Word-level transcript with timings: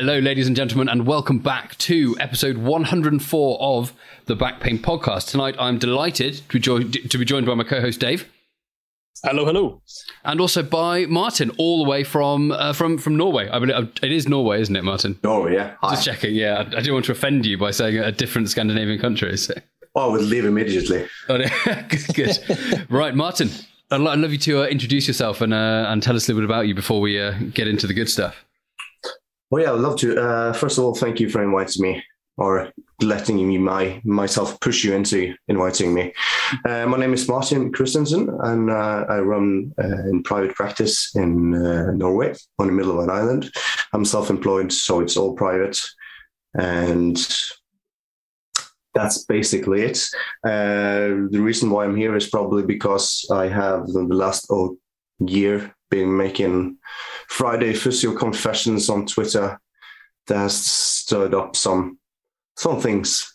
Hello, 0.00 0.18
ladies 0.18 0.46
and 0.46 0.56
gentlemen, 0.56 0.88
and 0.88 1.06
welcome 1.06 1.40
back 1.40 1.76
to 1.76 2.16
episode 2.18 2.56
104 2.56 3.60
of 3.60 3.92
the 4.24 4.34
Back 4.34 4.58
Pain 4.58 4.78
Podcast. 4.78 5.30
Tonight, 5.30 5.56
I'm 5.58 5.76
delighted 5.78 6.36
to 6.36 6.52
be, 6.54 6.58
joined, 6.58 6.94
to 7.10 7.18
be 7.18 7.26
joined 7.26 7.44
by 7.44 7.52
my 7.52 7.64
co-host 7.64 8.00
Dave, 8.00 8.26
Hello, 9.22 9.44
hello. 9.44 9.82
and 10.24 10.40
also 10.40 10.62
by 10.62 11.04
Martin, 11.04 11.50
all 11.58 11.84
the 11.84 11.90
way 11.90 12.02
from 12.02 12.50
uh, 12.50 12.72
from 12.72 12.96
from 12.96 13.16
Norway. 13.16 13.50
I 13.50 13.58
believe 13.58 13.92
it 14.02 14.10
is 14.10 14.26
Norway, 14.26 14.62
isn't 14.62 14.74
it, 14.74 14.84
Martin? 14.84 15.18
Norway, 15.22 15.52
yeah. 15.52 15.74
Hi. 15.82 15.90
Just 15.90 16.06
checking. 16.06 16.34
Yeah, 16.34 16.54
I, 16.54 16.60
I 16.60 16.64
didn't 16.80 16.94
want 16.94 17.04
to 17.04 17.12
offend 17.12 17.44
you 17.44 17.58
by 17.58 17.70
saying 17.70 17.98
a 17.98 18.10
different 18.10 18.48
Scandinavian 18.48 18.98
country. 18.98 19.36
So. 19.36 19.52
Oh, 19.94 20.08
I 20.08 20.12
would 20.12 20.22
leave 20.22 20.46
immediately. 20.46 21.06
Oh, 21.28 21.36
no. 21.36 21.46
good, 21.90 22.14
good. 22.14 22.86
right, 22.90 23.14
Martin. 23.14 23.50
I'd, 23.90 24.00
lo- 24.00 24.12
I'd 24.12 24.18
love 24.18 24.32
you 24.32 24.38
to 24.38 24.62
uh, 24.62 24.66
introduce 24.66 25.06
yourself 25.06 25.42
and 25.42 25.52
uh, 25.52 25.84
and 25.88 26.02
tell 26.02 26.16
us 26.16 26.26
a 26.26 26.32
little 26.32 26.40
bit 26.40 26.50
about 26.50 26.68
you 26.68 26.74
before 26.74 27.02
we 27.02 27.20
uh, 27.20 27.34
get 27.52 27.68
into 27.68 27.86
the 27.86 27.92
good 27.92 28.08
stuff. 28.08 28.46
Well, 29.50 29.64
yeah, 29.64 29.72
I'd 29.72 29.80
love 29.80 29.96
to. 29.98 30.16
Uh, 30.16 30.52
first 30.52 30.78
of 30.78 30.84
all, 30.84 30.94
thank 30.94 31.18
you 31.18 31.28
for 31.28 31.42
inviting 31.42 31.82
me 31.82 32.04
or 32.36 32.72
letting 33.02 33.36
me 33.36 33.58
my 33.58 34.00
myself 34.04 34.60
push 34.60 34.84
you 34.84 34.94
into 34.94 35.34
inviting 35.48 35.92
me. 35.92 36.12
Uh, 36.64 36.86
my 36.86 36.96
name 36.96 37.12
is 37.12 37.26
Martin 37.26 37.72
Christensen, 37.72 38.28
and 38.44 38.70
uh, 38.70 39.06
I 39.08 39.18
run 39.18 39.74
uh, 39.76 40.08
in 40.08 40.22
private 40.22 40.54
practice 40.54 41.16
in 41.16 41.54
uh, 41.54 41.90
Norway 41.90 42.32
on 42.60 42.68
the 42.68 42.72
middle 42.72 42.92
of 42.92 43.02
an 43.02 43.10
island. 43.10 43.52
I'm 43.92 44.04
self-employed, 44.04 44.72
so 44.72 45.00
it's 45.00 45.16
all 45.16 45.34
private, 45.34 45.80
and 46.54 47.18
that's 48.94 49.24
basically 49.24 49.82
it. 49.82 49.98
Uh, 50.44 51.26
the 51.28 51.40
reason 51.40 51.70
why 51.70 51.86
I'm 51.86 51.96
here 51.96 52.14
is 52.14 52.30
probably 52.30 52.62
because 52.62 53.26
I 53.32 53.48
have 53.48 53.88
the 53.88 54.02
last 54.02 54.48
year 55.18 55.74
been 55.90 56.16
making 56.16 56.76
Friday 57.28 57.74
physio 57.74 58.14
confessions 58.14 58.88
on 58.88 59.06
Twitter 59.06 59.58
that 60.26 60.36
has 60.38 60.56
stirred 60.56 61.34
up 61.34 61.56
some 61.56 61.98
some 62.56 62.80
things 62.80 63.26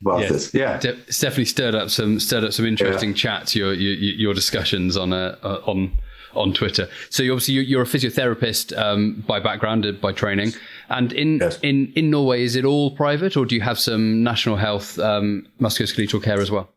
about 0.00 0.20
Yes. 0.20 0.30
this. 0.30 0.54
Yeah. 0.54 0.78
De- 0.78 0.96
it's 1.08 1.20
definitely 1.20 1.44
stirred 1.46 1.74
up 1.74 1.90
some 1.90 2.18
stirred 2.20 2.44
up 2.44 2.52
some 2.52 2.66
interesting 2.66 3.14
chats. 3.14 3.54
Your 3.54 3.72
your, 3.74 3.94
your 3.94 4.34
discussions 4.34 4.96
on 4.96 5.12
uh, 5.12 5.36
uh, 5.42 5.60
on 5.66 5.92
on 6.34 6.52
Twitter. 6.52 6.88
So 7.10 7.22
you 7.22 7.32
obviously 7.32 7.54
you're, 7.54 7.62
you're 7.64 7.82
a 7.82 7.86
physiotherapist 7.86 8.76
um, 8.76 9.22
by 9.26 9.38
background, 9.38 9.86
uh, 9.86 9.92
by 9.92 10.12
training, 10.12 10.52
and 10.88 11.12
in 11.12 11.38
Yes. 11.38 11.58
in 11.62 11.92
in 11.94 12.10
Norway, 12.10 12.42
is 12.42 12.56
it 12.56 12.64
all 12.64 12.90
private, 12.96 13.36
or 13.36 13.46
do 13.46 13.54
you 13.54 13.60
have 13.60 13.78
some 13.78 14.22
national 14.24 14.56
health 14.56 14.98
um, 14.98 15.46
musculoskeletal 15.60 16.22
care 16.22 16.40
as 16.40 16.50
well? 16.50 16.68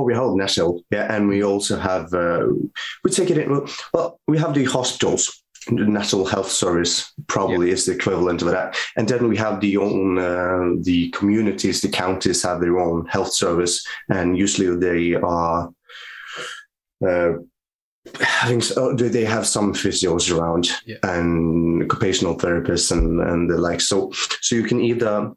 Well, 0.00 0.06
we 0.06 0.14
hold 0.14 0.38
national, 0.38 0.82
yeah, 0.90 1.14
and 1.14 1.28
we 1.28 1.44
also 1.44 1.76
have 1.78 2.14
uh, 2.14 2.46
we 3.04 3.10
take 3.10 3.28
it 3.28 3.36
in. 3.36 3.66
Well, 3.92 4.18
we 4.26 4.38
have 4.38 4.54
the 4.54 4.64
hospitals. 4.64 5.42
The 5.66 5.84
National 5.84 6.24
Health 6.24 6.50
Service 6.50 7.12
probably 7.26 7.70
is 7.70 7.84
the 7.84 7.92
equivalent 7.92 8.40
of 8.40 8.48
that, 8.48 8.78
and 8.96 9.06
then 9.06 9.28
we 9.28 9.36
have 9.36 9.60
the 9.60 9.76
own 9.76 10.16
uh, 10.18 10.80
the 10.80 11.10
communities, 11.10 11.82
the 11.82 11.90
counties 11.90 12.42
have 12.44 12.62
their 12.62 12.78
own 12.78 13.04
health 13.08 13.34
service, 13.34 13.84
and 14.08 14.38
usually 14.38 14.74
they 14.74 15.16
are 15.16 15.68
uh, 17.06 17.32
having 18.20 18.62
uh, 18.78 18.94
they 18.94 19.08
they 19.08 19.26
have 19.26 19.46
some 19.46 19.74
physios 19.74 20.34
around 20.34 20.70
Yeah. 20.86 20.96
and 21.02 21.82
occupational 21.82 22.38
therapists 22.38 22.90
and 22.90 23.20
and 23.20 23.50
the 23.50 23.58
like. 23.58 23.82
So 23.82 24.12
so 24.40 24.54
you 24.56 24.62
can 24.64 24.80
either 24.80 25.32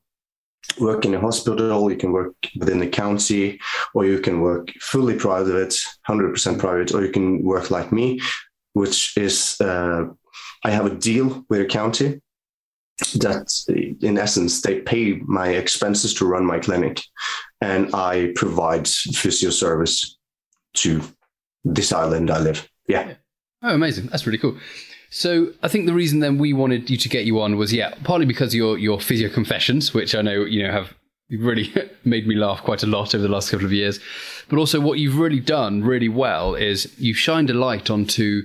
work 0.80 1.06
in 1.06 1.14
a 1.14 1.20
hospital, 1.20 1.92
you 1.92 1.98
can 1.98 2.12
work 2.12 2.36
within 2.58 2.80
the 2.80 2.88
county, 2.88 3.60
or 3.94 4.06
you 4.06 4.20
can 4.20 4.42
work 4.42 4.70
fully 4.80 5.16
private, 5.16 5.76
100% 6.08 6.60
private, 6.60 6.94
or 6.94 7.04
you 7.06 7.12
can 7.12 7.44
work 7.44 7.72
like 7.72 7.92
me, 7.92 8.20
which 8.74 9.18
is 9.18 9.60
uh, 9.62 10.06
I 10.64 10.72
have 10.72 10.86
a 10.86 10.96
deal 10.96 11.46
with 11.50 11.62
a 11.62 11.66
county 11.66 12.22
that, 13.16 13.98
in 14.02 14.18
essence, 14.18 14.62
they 14.62 14.82
pay 14.82 15.14
my 15.26 15.50
expenses 15.50 16.14
to 16.16 16.26
run 16.26 16.46
my 16.46 16.60
clinic, 16.60 17.02
and 17.62 17.94
I 17.94 18.32
provide 18.36 18.88
physio 18.88 19.50
service 19.50 20.18
to 20.76 21.02
this 21.64 21.92
island 21.92 22.30
I 22.30 22.40
live. 22.40 22.68
Yeah. 22.88 23.14
Oh, 23.62 23.74
amazing! 23.76 24.08
That's 24.08 24.26
really 24.26 24.38
cool. 24.38 24.58
So 25.14 25.54
I 25.62 25.68
think 25.68 25.86
the 25.86 25.94
reason 25.94 26.22
then 26.22 26.40
we 26.40 26.54
wanted 26.54 26.90
you 26.90 26.98
to 26.98 27.08
get 27.08 27.26
you 27.26 27.40
on 27.40 27.56
was 27.56 27.72
yeah, 27.72 27.94
partly 28.04 28.26
because 28.26 28.56
your 28.56 28.80
your 28.80 29.00
physio 29.00 29.30
confessions, 29.30 29.94
which 29.94 30.16
I 30.16 30.24
know 30.24 30.44
you 30.44 30.64
know 30.64 30.72
have 30.72 30.96
really 31.30 31.72
made 32.04 32.28
me 32.28 32.34
laugh 32.34 32.64
quite 32.64 32.82
a 32.82 32.88
lot 32.88 33.14
over 33.14 33.22
the 33.22 33.30
last 33.30 33.52
couple 33.52 33.68
of 33.68 33.72
years, 33.72 34.00
but 34.50 34.58
also 34.58 34.82
what 34.82 34.98
you've 34.98 35.20
really 35.20 35.40
done 35.40 35.84
really 35.84 36.10
well 36.10 36.56
is 36.56 36.92
you've 36.98 37.18
shined 37.18 37.52
a 37.52 37.54
light 37.54 37.92
onto 37.92 38.42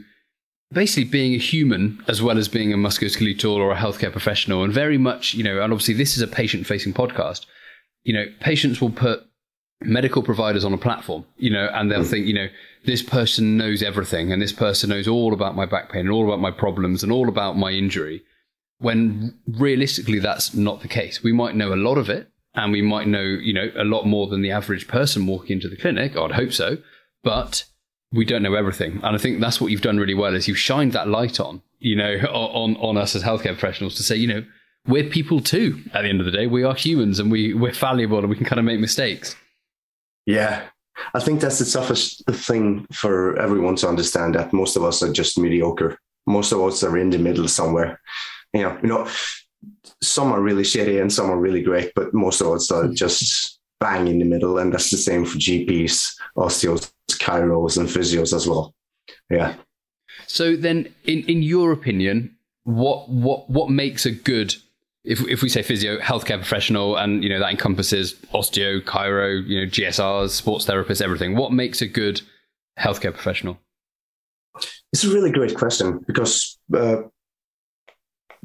basically 0.70 1.04
being 1.04 1.32
a 1.32 1.38
human 1.38 2.04
as 2.06 2.20
well 2.20 2.36
as 2.36 2.48
being 2.48 2.74
a 2.74 2.76
musculoskeletal 2.76 3.56
or 3.56 3.72
a 3.72 3.76
healthcare 3.76 4.12
professional, 4.12 4.62
and 4.62 4.70
very 4.70 4.98
much 4.98 5.32
you 5.32 5.42
know, 5.42 5.62
and 5.62 5.72
obviously 5.72 5.94
this 5.94 6.18
is 6.18 6.22
a 6.22 6.28
patient 6.28 6.66
facing 6.66 6.92
podcast. 6.92 7.46
You 8.04 8.12
know, 8.12 8.26
patients 8.40 8.78
will 8.78 8.90
put 8.90 9.26
medical 9.82 10.22
providers 10.22 10.64
on 10.64 10.72
a 10.72 10.78
platform, 10.78 11.24
you 11.36 11.50
know, 11.50 11.68
and 11.72 11.90
they'll 11.90 12.02
hmm. 12.02 12.10
think, 12.10 12.26
you 12.26 12.34
know, 12.34 12.48
this 12.84 13.02
person 13.02 13.56
knows 13.56 13.82
everything 13.82 14.32
and 14.32 14.40
this 14.40 14.52
person 14.52 14.90
knows 14.90 15.06
all 15.06 15.32
about 15.32 15.56
my 15.56 15.66
back 15.66 15.90
pain 15.90 16.02
and 16.02 16.10
all 16.10 16.26
about 16.26 16.40
my 16.40 16.50
problems 16.50 17.02
and 17.02 17.12
all 17.12 17.28
about 17.28 17.56
my 17.56 17.70
injury. 17.70 18.22
When 18.78 19.38
realistically, 19.46 20.20
that's 20.20 20.54
not 20.54 20.82
the 20.82 20.88
case. 20.88 21.22
We 21.22 21.32
might 21.32 21.56
know 21.56 21.74
a 21.74 21.76
lot 21.76 21.98
of 21.98 22.08
it 22.08 22.30
and 22.54 22.72
we 22.72 22.82
might 22.82 23.08
know, 23.08 23.22
you 23.22 23.52
know, 23.52 23.70
a 23.76 23.84
lot 23.84 24.06
more 24.06 24.28
than 24.28 24.42
the 24.42 24.52
average 24.52 24.88
person 24.88 25.26
walking 25.26 25.56
into 25.56 25.68
the 25.68 25.76
clinic. 25.76 26.16
I'd 26.16 26.32
hope 26.32 26.52
so. 26.52 26.78
But 27.22 27.64
we 28.12 28.24
don't 28.24 28.42
know 28.42 28.54
everything. 28.54 29.00
And 29.02 29.14
I 29.14 29.18
think 29.18 29.40
that's 29.40 29.60
what 29.60 29.70
you've 29.70 29.82
done 29.82 29.98
really 29.98 30.14
well 30.14 30.34
is 30.34 30.48
you've 30.48 30.58
shined 30.58 30.92
that 30.92 31.08
light 31.08 31.40
on, 31.40 31.62
you 31.78 31.96
know, 31.96 32.14
on, 32.30 32.76
on 32.76 32.96
us 32.96 33.14
as 33.14 33.22
healthcare 33.22 33.58
professionals 33.58 33.96
to 33.96 34.02
say, 34.02 34.16
you 34.16 34.28
know, 34.28 34.44
we're 34.86 35.04
people 35.04 35.40
too. 35.40 35.82
At 35.92 36.02
the 36.02 36.08
end 36.08 36.20
of 36.20 36.26
the 36.26 36.32
day, 36.32 36.46
we 36.46 36.62
are 36.62 36.74
humans 36.74 37.18
and 37.18 37.30
we, 37.30 37.52
we're 37.52 37.74
fallible 37.74 38.18
and 38.18 38.30
we 38.30 38.36
can 38.36 38.46
kind 38.46 38.58
of 38.58 38.64
make 38.64 38.80
mistakes. 38.80 39.36
Yeah. 40.28 40.64
I 41.14 41.20
think 41.20 41.40
that's 41.40 41.58
the 41.58 41.64
toughest 41.64 42.22
thing 42.26 42.86
for 42.92 43.38
everyone 43.40 43.76
to 43.76 43.88
understand 43.88 44.34
that 44.34 44.52
most 44.52 44.76
of 44.76 44.84
us 44.84 45.02
are 45.02 45.10
just 45.10 45.38
mediocre. 45.38 45.98
Most 46.26 46.52
of 46.52 46.60
us 46.60 46.84
are 46.84 46.98
in 46.98 47.08
the 47.08 47.18
middle 47.18 47.48
somewhere. 47.48 47.98
You 48.52 48.64
know, 48.64 48.78
you 48.82 48.88
know, 48.90 49.08
some 50.02 50.30
are 50.30 50.42
really 50.42 50.64
shitty 50.64 51.00
and 51.00 51.10
some 51.10 51.30
are 51.30 51.38
really 51.38 51.62
great, 51.62 51.92
but 51.94 52.12
most 52.12 52.42
of 52.42 52.48
us 52.48 52.70
are 52.70 52.84
mm-hmm. 52.84 52.94
just 52.94 53.58
bang 53.80 54.06
in 54.06 54.18
the 54.18 54.26
middle. 54.26 54.58
And 54.58 54.70
that's 54.70 54.90
the 54.90 54.98
same 54.98 55.24
for 55.24 55.38
GPs, 55.38 56.14
osteos, 56.36 56.90
chiros, 57.10 57.78
and 57.78 57.88
physios 57.88 58.34
as 58.34 58.46
well. 58.46 58.74
Yeah. 59.30 59.54
So 60.26 60.56
then, 60.56 60.94
in, 61.04 61.22
in 61.24 61.42
your 61.42 61.72
opinion, 61.72 62.36
what 62.64 63.08
what 63.08 63.48
what 63.48 63.70
makes 63.70 64.04
a 64.04 64.10
good 64.10 64.56
if 65.08 65.26
if 65.26 65.42
we 65.42 65.48
say 65.48 65.62
physio 65.62 65.98
healthcare 65.98 66.36
professional 66.36 66.96
and 66.96 67.24
you 67.24 67.30
know 67.30 67.40
that 67.40 67.50
encompasses 67.50 68.14
osteo, 68.34 68.80
chiro, 68.82 69.42
you 69.44 69.60
know 69.60 69.66
GSRs, 69.66 70.30
sports 70.30 70.66
therapists, 70.66 71.02
everything. 71.02 71.34
What 71.34 71.50
makes 71.52 71.80
a 71.80 71.88
good 71.88 72.20
healthcare 72.78 73.14
professional? 73.14 73.58
It's 74.92 75.04
a 75.04 75.08
really 75.08 75.32
great 75.32 75.56
question 75.56 76.04
because 76.06 76.58
uh, 76.74 77.02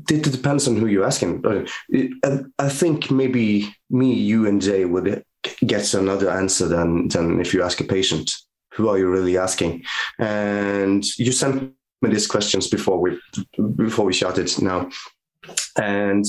it 0.09 0.23
depends 0.23 0.67
on 0.67 0.77
who 0.77 0.87
you're 0.87 1.05
asking. 1.05 1.45
Uh, 1.45 2.43
I, 2.59 2.69
think 2.69 3.11
maybe 3.11 3.73
me, 3.89 4.13
you, 4.13 4.47
and 4.47 4.61
Jay 4.61 4.85
would 4.85 5.23
get 5.65 5.93
another 5.93 6.29
answer 6.29 6.67
than 6.67 7.09
than 7.09 7.41
if 7.41 7.53
you 7.53 7.61
ask 7.61 7.81
a 7.81 7.83
patient. 7.83 8.31
Who 8.73 8.87
are 8.87 8.97
you 8.97 9.09
really 9.09 9.37
asking? 9.37 9.83
And 10.17 11.03
you 11.17 11.31
sent 11.31 11.73
me 12.01 12.09
these 12.09 12.27
questions 12.27 12.69
before 12.69 12.99
we 12.99 13.19
before 13.75 14.05
we 14.05 14.13
shouted 14.13 14.49
now, 14.61 14.89
and 15.77 16.25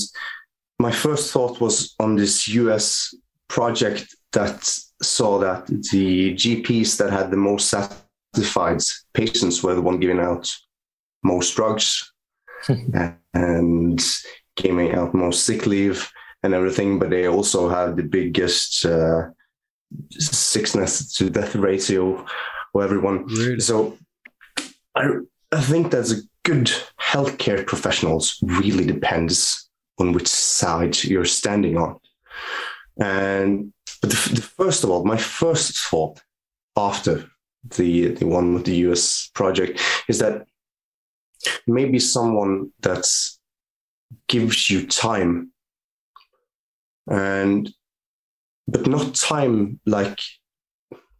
my 0.79 0.91
first 0.91 1.31
thought 1.31 1.61
was 1.61 1.95
on 1.99 2.15
this 2.15 2.47
US 2.49 3.13
project 3.47 4.15
that 4.33 4.63
saw 5.01 5.39
that 5.39 5.67
the 5.67 6.33
GPs 6.35 6.97
that 6.97 7.11
had 7.11 7.31
the 7.31 7.37
most 7.37 7.69
satisfied 7.69 8.81
patients 9.13 9.63
were 9.63 9.75
the 9.75 9.81
one 9.81 9.99
giving 9.99 10.19
out 10.19 10.53
most 11.23 11.55
drugs 11.55 12.11
and 13.33 14.01
giving 14.55 14.93
out 14.93 15.13
most 15.13 15.45
sick 15.45 15.65
leave 15.65 16.09
and 16.43 16.53
everything, 16.53 16.99
but 16.99 17.09
they 17.09 17.27
also 17.27 17.69
had 17.69 17.95
the 17.95 18.03
biggest 18.03 18.85
uh, 18.85 19.29
sickness 20.11 21.13
to 21.15 21.29
death 21.29 21.55
ratio 21.55 22.25
for 22.71 22.83
everyone. 22.83 23.25
Really? 23.25 23.59
So 23.59 23.97
I, 24.95 25.09
I 25.51 25.61
think 25.61 25.91
that's 25.91 26.11
a 26.11 26.21
good 26.43 26.71
healthcare 27.01 27.65
professionals 27.65 28.37
really 28.43 28.85
depends 28.85 29.64
on 29.99 30.11
which 30.11 30.27
side 30.27 31.03
you're 31.03 31.25
standing 31.25 31.77
on. 31.77 31.99
And 32.99 33.73
but 34.01 34.09
the, 34.11 34.35
the 34.35 34.41
first 34.41 34.83
of 34.83 34.89
all, 34.89 35.05
my 35.05 35.17
first 35.17 35.77
thought 35.77 36.21
after 36.75 37.25
the 37.77 38.09
the 38.09 38.25
one 38.25 38.53
with 38.53 38.65
the 38.65 38.75
US 38.87 39.29
project 39.33 39.81
is 40.07 40.19
that 40.19 40.45
maybe 41.67 41.99
someone 41.99 42.71
that 42.81 43.05
gives 44.27 44.69
you 44.69 44.85
time 44.87 45.51
and 47.07 47.71
but 48.67 48.87
not 48.87 49.13
time 49.15 49.79
like 49.85 50.19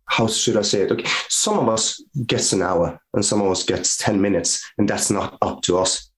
how 0.08 0.28
should 0.28 0.58
I 0.58 0.62
say 0.62 0.82
it? 0.82 0.92
Okay, 0.92 1.10
some 1.30 1.58
of 1.58 1.68
us 1.68 2.04
gets 2.26 2.54
an 2.54 2.62
hour 2.62 3.00
and 3.14 3.26
some 3.26 3.42
of 3.42 3.50
us 3.52 3.64
gets 3.64 3.98
10 3.98 4.22
minutes, 4.22 4.64
and 4.78 4.88
that's 4.88 5.10
not 5.10 5.38
up 5.42 5.62
to 5.64 5.80
us, 5.80 6.12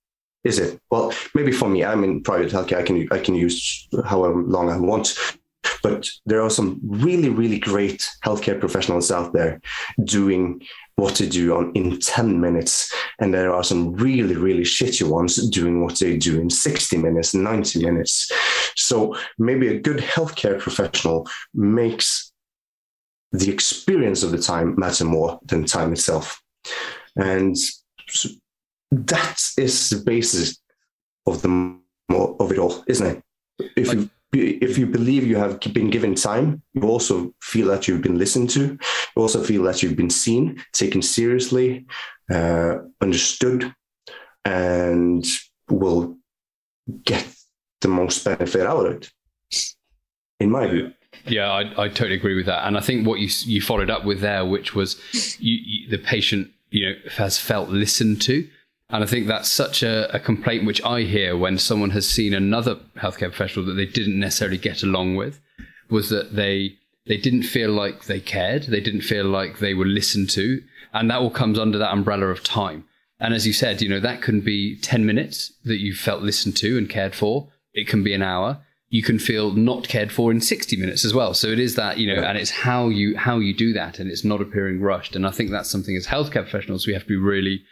is 0.47 0.59
it? 0.59 0.79
Well, 0.89 1.13
maybe 1.35 1.51
for 1.51 1.69
me, 1.69 1.83
I'm 1.83 2.03
in 2.03 2.23
private 2.23 2.51
healthcare, 2.51 2.77
I 2.77 2.83
can 2.83 3.07
I 3.11 3.19
can 3.19 3.35
use 3.35 3.87
however 4.05 4.41
long 4.41 4.69
I 4.69 4.77
want. 4.77 5.17
But 5.83 6.07
there 6.25 6.41
are 6.41 6.49
some 6.49 6.79
really, 6.83 7.29
really 7.29 7.59
great 7.59 8.09
healthcare 8.25 8.59
professionals 8.59 9.11
out 9.11 9.33
there 9.33 9.61
doing 10.03 10.61
what 10.95 11.15
to 11.15 11.27
do 11.27 11.55
on 11.55 11.71
in 11.73 11.99
10 11.99 12.39
minutes. 12.39 12.93
And 13.19 13.33
there 13.33 13.53
are 13.53 13.63
some 13.63 13.93
really, 13.93 14.35
really 14.35 14.63
shitty 14.63 15.07
ones 15.07 15.49
doing 15.49 15.83
what 15.83 15.99
they 15.99 16.17
do 16.17 16.39
in 16.39 16.49
60 16.49 16.97
minutes, 16.97 17.33
90 17.33 17.85
minutes. 17.85 18.31
So 18.75 19.15
maybe 19.37 19.67
a 19.67 19.79
good 19.79 19.97
healthcare 19.97 20.59
professional 20.59 21.27
makes 21.53 22.31
the 23.31 23.51
experience 23.51 24.23
of 24.23 24.31
the 24.31 24.41
time 24.41 24.75
matter 24.77 25.05
more 25.05 25.39
than 25.45 25.65
time 25.65 25.91
itself. 25.91 26.41
And 27.15 27.55
that 28.91 29.41
is 29.57 29.89
the 29.89 30.03
basis 30.03 30.59
of 31.25 31.41
the 31.41 31.77
of 32.39 32.51
it 32.51 32.59
all, 32.59 32.83
isn't 32.87 33.07
it? 33.07 33.23
If 33.75 33.93
you 33.93 34.09
if 34.33 34.77
you 34.77 34.85
believe 34.85 35.25
you 35.25 35.37
have 35.37 35.59
been 35.73 35.89
given 35.89 36.15
time, 36.15 36.61
you 36.73 36.83
also 36.83 37.33
feel 37.41 37.67
that 37.67 37.87
you've 37.87 38.01
been 38.01 38.17
listened 38.17 38.49
to. 38.51 38.61
You 38.61 39.21
also 39.21 39.43
feel 39.43 39.63
that 39.63 39.81
you've 39.81 39.95
been 39.95 40.09
seen, 40.09 40.63
taken 40.73 41.01
seriously, 41.01 41.85
uh, 42.31 42.77
understood, 43.01 43.73
and 44.45 45.25
will 45.69 46.17
get 47.03 47.25
the 47.81 47.87
most 47.87 48.23
benefit 48.23 48.65
out 48.67 48.85
of 48.85 48.93
it. 48.93 49.11
In 50.39 50.51
my 50.51 50.67
view. 50.67 50.93
Yeah, 51.25 51.51
I, 51.51 51.85
I 51.85 51.87
totally 51.87 52.15
agree 52.15 52.35
with 52.35 52.45
that, 52.45 52.67
and 52.67 52.77
I 52.77 52.81
think 52.81 53.07
what 53.07 53.19
you 53.19 53.29
you 53.45 53.61
followed 53.61 53.89
up 53.89 54.05
with 54.05 54.21
there, 54.21 54.45
which 54.45 54.75
was 54.75 54.99
you, 55.39 55.57
you, 55.63 55.89
the 55.89 55.97
patient, 55.97 56.51
you 56.69 56.85
know, 56.85 56.95
has 57.15 57.39
felt 57.39 57.69
listened 57.69 58.21
to, 58.23 58.47
and 58.89 59.03
I 59.03 59.07
think 59.07 59.27
that's 59.27 59.49
such 59.49 59.83
a, 59.83 60.13
a, 60.15 60.19
complaint 60.19 60.65
which 60.65 60.81
I 60.83 61.01
hear 61.01 61.35
when 61.35 61.57
someone 61.57 61.89
has 61.89 62.07
seen 62.07 62.33
another 62.33 62.75
healthcare 62.97 63.29
professional 63.29 63.65
that 63.65 63.73
they 63.73 63.85
didn't 63.85 64.19
necessarily 64.19 64.57
get 64.57 64.81
along 64.81 65.15
with, 65.15 65.41
was 65.89 66.09
that 66.09 66.35
they 66.35 66.77
they 67.05 67.17
didn't 67.17 67.43
feel 67.43 67.71
like 67.71 68.05
they 68.05 68.19
cared, 68.19 68.63
they 68.63 68.81
didn't 68.81 69.01
feel 69.01 69.25
like 69.25 69.59
they 69.59 69.73
were 69.73 69.85
listened 69.85 70.29
to, 70.31 70.61
and 70.93 71.09
that 71.09 71.19
all 71.19 71.29
comes 71.29 71.57
under 71.57 71.77
that 71.77 71.93
umbrella 71.93 72.27
of 72.27 72.43
time. 72.43 72.85
And 73.19 73.33
as 73.33 73.47
you 73.47 73.53
said, 73.53 73.81
you 73.81 73.89
know, 73.89 73.99
that 73.99 74.21
can 74.21 74.41
be 74.41 74.77
10 74.77 75.05
minutes 75.05 75.53
that 75.63 75.79
you 75.79 75.93
felt 75.93 76.21
listened 76.21 76.55
to 76.57 76.77
and 76.77 76.89
cared 76.89 77.15
for. 77.15 77.47
It 77.73 77.87
can 77.87 78.03
be 78.03 78.13
an 78.13 78.21
hour. 78.21 78.59
You 78.89 79.03
can 79.03 79.19
feel 79.19 79.51
not 79.51 79.87
cared 79.87 80.11
for 80.11 80.31
in 80.31 80.39
60 80.39 80.77
minutes 80.77 81.03
as 81.03 81.13
well. 81.13 81.33
So 81.33 81.47
it 81.47 81.59
is 81.59 81.75
that, 81.75 81.97
you 81.97 82.13
know, 82.13 82.21
and 82.21 82.37
it's 82.37 82.51
how 82.51 82.89
you 82.89 83.17
how 83.17 83.39
you 83.39 83.53
do 83.53 83.73
that 83.73 83.99
and 83.99 84.09
it's 84.09 84.23
not 84.23 84.41
appearing 84.41 84.81
rushed. 84.81 85.15
And 85.15 85.25
I 85.25 85.31
think 85.31 85.49
that's 85.49 85.69
something 85.69 85.95
as 85.95 86.07
healthcare 86.07 86.43
professionals 86.43 86.87
we 86.87 86.93
have 86.93 87.03
to 87.03 87.07
be 87.07 87.17
really 87.17 87.63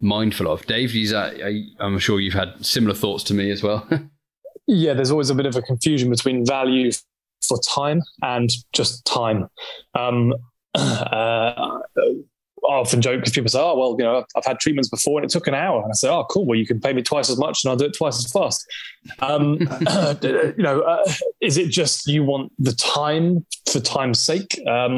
mindful 0.00 0.48
of. 0.50 0.66
Dave, 0.66 0.92
these 0.92 1.12
are, 1.12 1.32
I'm 1.78 1.98
sure 1.98 2.20
you've 2.20 2.34
had 2.34 2.64
similar 2.64 2.94
thoughts 2.94 3.24
to 3.24 3.34
me 3.34 3.50
as 3.50 3.62
well. 3.62 3.86
yeah, 4.66 4.94
there's 4.94 5.10
always 5.10 5.30
a 5.30 5.34
bit 5.34 5.46
of 5.46 5.56
a 5.56 5.62
confusion 5.62 6.10
between 6.10 6.44
value 6.44 6.90
for 7.46 7.58
time 7.60 8.02
and 8.22 8.50
just 8.72 9.04
time. 9.04 9.48
Um, 9.98 10.34
uh, 10.74 11.80
I 11.96 12.19
often 12.78 13.00
joke 13.00 13.20
because 13.20 13.32
people 13.32 13.48
say, 13.48 13.60
"Oh, 13.60 13.76
well, 13.78 13.96
you 13.98 14.04
know, 14.04 14.24
I've 14.36 14.44
had 14.44 14.58
treatments 14.60 14.88
before 14.88 15.18
and 15.18 15.24
it 15.24 15.32
took 15.32 15.46
an 15.46 15.54
hour," 15.54 15.82
and 15.82 15.90
I 15.90 15.94
say, 15.94 16.08
"Oh, 16.08 16.24
cool. 16.30 16.46
Well, 16.46 16.58
you 16.58 16.66
can 16.66 16.80
pay 16.80 16.92
me 16.92 17.02
twice 17.02 17.30
as 17.30 17.38
much 17.38 17.64
and 17.64 17.70
I'll 17.70 17.76
do 17.76 17.86
it 17.86 17.96
twice 17.96 18.18
as 18.18 18.30
fast." 18.30 18.66
Um, 19.20 19.54
you 20.22 20.62
know, 20.62 20.82
uh, 20.82 21.04
is 21.40 21.56
it 21.56 21.68
just 21.68 22.06
you 22.06 22.24
want 22.24 22.52
the 22.58 22.72
time 22.72 23.44
for 23.70 23.80
time's 23.80 24.20
sake? 24.20 24.60
Um, 24.66 24.96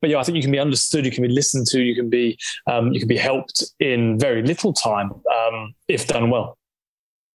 but 0.00 0.10
yeah, 0.10 0.18
I 0.18 0.22
think 0.22 0.36
you 0.36 0.42
can 0.42 0.52
be 0.52 0.58
understood, 0.58 1.04
you 1.04 1.10
can 1.10 1.22
be 1.22 1.28
listened 1.28 1.66
to, 1.68 1.80
you 1.80 1.94
can 1.94 2.10
be 2.10 2.38
um, 2.70 2.92
you 2.92 2.98
can 3.00 3.08
be 3.08 3.16
helped 3.16 3.64
in 3.80 4.18
very 4.18 4.42
little 4.42 4.72
time 4.72 5.10
um, 5.12 5.74
if 5.88 6.06
done 6.06 6.30
well. 6.30 6.58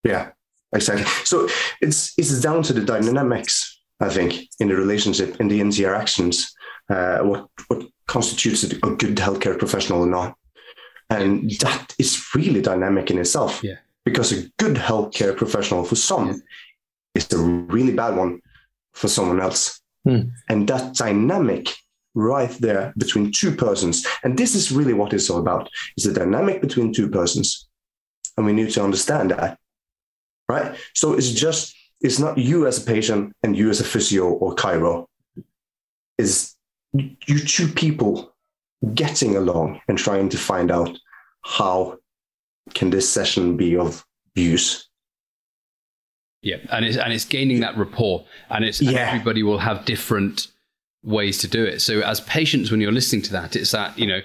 Yeah, 0.04 0.30
exactly. 0.74 1.06
So 1.25 1.48
it's 1.81 2.13
it's 2.18 2.39
down 2.42 2.63
to 2.63 2.74
the 2.74 2.81
dynamics, 2.81 3.80
I 4.00 4.10
think, 4.10 4.48
in 4.60 4.68
the 4.69 4.75
relationship, 4.75 5.39
in 5.39 5.48
the 5.48 5.60
interactions, 5.62 6.54
uh, 6.89 7.19
what 7.19 7.48
what 7.68 7.83
constitutes 8.09 8.63
a 8.63 8.75
good 8.75 9.17
healthcare 9.17 9.57
professional 9.57 10.01
or 10.01 10.07
not. 10.07 10.35
And 11.11 11.51
that 11.61 11.95
is 12.00 12.25
really 12.35 12.61
dynamic 12.61 13.11
in 13.11 13.19
itself. 13.19 13.63
Yeah. 13.63 13.77
Because 14.03 14.31
a 14.31 14.50
good 14.57 14.75
healthcare 14.75 15.38
professional 15.38 15.83
for 15.83 15.95
some 15.95 16.27
yeah. 16.27 16.35
is 17.15 17.31
a 17.31 17.38
really 17.38 17.94
bad 17.94 18.17
one 18.17 18.41
for 18.94 19.07
someone 19.07 19.39
else. 19.39 19.79
Mm. 20.07 20.31
And 20.50 20.67
that 20.67 20.95
dynamic 20.95 21.75
right 22.15 22.50
there 22.59 22.94
between 22.97 23.31
two 23.31 23.56
persons. 23.56 24.06
And 24.23 24.38
this 24.38 24.55
is 24.55 24.71
really 24.71 24.94
what 24.94 25.13
it's 25.13 25.29
all 25.29 25.39
about. 25.39 25.69
is 25.95 26.05
the 26.05 26.13
dynamic 26.13 26.62
between 26.62 26.91
two 26.91 27.09
persons. 27.09 27.69
And 28.35 28.45
we 28.45 28.53
need 28.53 28.71
to 28.71 28.83
understand 28.83 29.31
that. 29.31 29.59
Right? 30.47 30.75
So 30.95 31.13
it's 31.13 31.31
just, 31.31 31.75
it's 32.01 32.17
not 32.17 32.39
you 32.39 32.65
as 32.65 32.81
a 32.81 32.85
patient 32.85 33.35
and 33.44 33.55
you 33.55 33.69
as 33.69 33.79
a 33.81 33.83
physio 33.83 34.25
or 34.29 34.55
chiro. 34.55 35.05
It's 36.17 36.55
you 36.94 37.39
two 37.39 37.68
people 37.68 38.33
getting 38.94 39.36
along 39.36 39.81
and 39.88 39.97
trying 39.97 40.30
to 40.30 40.38
find 40.38 40.71
out 40.71 40.97
how 41.44 41.97
can 42.74 42.89
this 42.89 43.09
session 43.09 43.57
be 43.57 43.75
of 43.75 44.06
use? 44.36 44.88
Yeah 46.41 46.57
and 46.71 46.86
it's 46.86 46.97
and 46.97 47.12
it's 47.12 47.25
gaining 47.25 47.59
that 47.59 47.77
rapport 47.77 48.25
and 48.50 48.63
it's 48.63 48.81
yeah. 48.81 48.91
and 48.91 49.00
everybody 49.00 49.44
will 49.44 49.59
have 49.59 49.86
different 49.86 50.47
ways 51.03 51.38
to 51.39 51.47
do 51.47 51.63
it. 51.63 51.81
So 51.81 52.00
as 52.00 52.21
patients 52.21 52.71
when 52.71 52.80
you're 52.80 52.91
listening 52.91 53.21
to 53.24 53.31
that 53.33 53.56
it's 53.56 53.71
that 53.71 53.97
you 54.00 54.07
know 54.07 54.21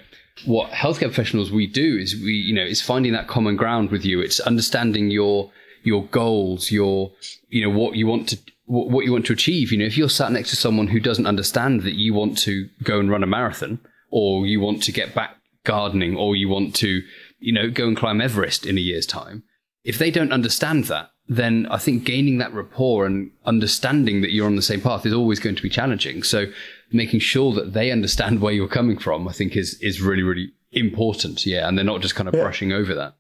what 0.47 0.71
healthcare 0.71 1.13
professionals 1.13 1.51
we 1.51 1.67
do 1.67 1.97
is 1.97 2.15
we 2.15 2.33
you 2.33 2.55
know 2.55 2.63
it's 2.63 2.81
finding 2.81 3.13
that 3.13 3.27
common 3.27 3.57
ground 3.57 3.91
with 3.91 4.05
you. 4.05 4.21
It's 4.21 4.41
understanding 4.41 5.11
your 5.11 5.51
your 5.83 6.07
goals 6.07 6.71
your 6.71 7.13
you 7.49 7.63
know 7.63 7.77
what 7.77 7.97
you 7.97 8.07
want 8.07 8.29
to 8.29 8.39
what 8.67 9.05
you 9.05 9.13
want 9.13 9.27
to 9.27 9.33
achieve. 9.33 9.73
You 9.73 9.79
know, 9.79 9.85
if 9.85 9.99
you're 9.99 10.09
sat 10.09 10.33
next 10.33 10.51
to 10.51 10.57
someone 10.57 10.89
who 10.89 11.01
doesn't 11.01 11.27
understand 11.27 11.83
that 11.83 11.95
you 11.95 12.15
want 12.15 12.39
to 12.39 12.69
go 12.83 12.99
and 12.99 13.11
run 13.11 13.23
a 13.23 13.27
marathon, 13.27 13.81
or 14.11 14.47
you 14.47 14.61
want 14.61 14.83
to 14.85 14.93
get 14.93 15.15
back 15.15 15.37
gardening, 15.65 16.17
or 16.17 16.37
you 16.37 16.49
want 16.49 16.75
to, 16.77 17.03
you 17.39 17.53
know, 17.53 17.71
go 17.71 17.87
and 17.87 17.97
climb 17.97 18.21
Everest 18.21 18.67
in 18.67 18.79
a 18.79 18.81
year's 18.81 19.07
time, 19.07 19.43
if 19.83 19.99
they 19.99 20.11
don't 20.11 20.33
understand 20.33 20.85
that, 20.85 21.11
then 21.27 21.67
I 21.71 21.79
think 21.79 22.05
gaining 22.05 22.39
that 22.39 22.53
rapport 22.53 23.07
and 23.07 23.31
understanding 23.47 24.21
that 24.21 24.33
you're 24.33 24.47
on 24.47 24.57
the 24.57 24.63
same 24.63 24.81
path 24.81 25.07
is 25.07 25.13
always 25.13 25.41
going 25.41 25.57
to 25.57 25.63
be 25.63 25.71
challenging. 25.71 26.23
So 26.23 26.47
making 26.93 27.21
sure 27.21 27.53
that 27.55 27.73
they 27.73 27.91
understand 27.91 28.41
where 28.41 28.53
you're 28.53 28.69
coming 28.69 28.99
from, 28.99 29.27
I 29.27 29.33
think 29.33 29.57
is 29.57 29.79
is 29.81 30.03
really, 30.03 30.23
really 30.23 30.53
important. 30.73 31.47
Yeah. 31.47 31.67
And 31.67 31.79
they're 31.79 31.85
not 31.85 32.03
just 32.03 32.15
kind 32.15 32.29
of 32.29 32.35
yeah. 32.35 32.43
brushing 32.43 32.73
over 32.73 32.95
that. 32.95 33.15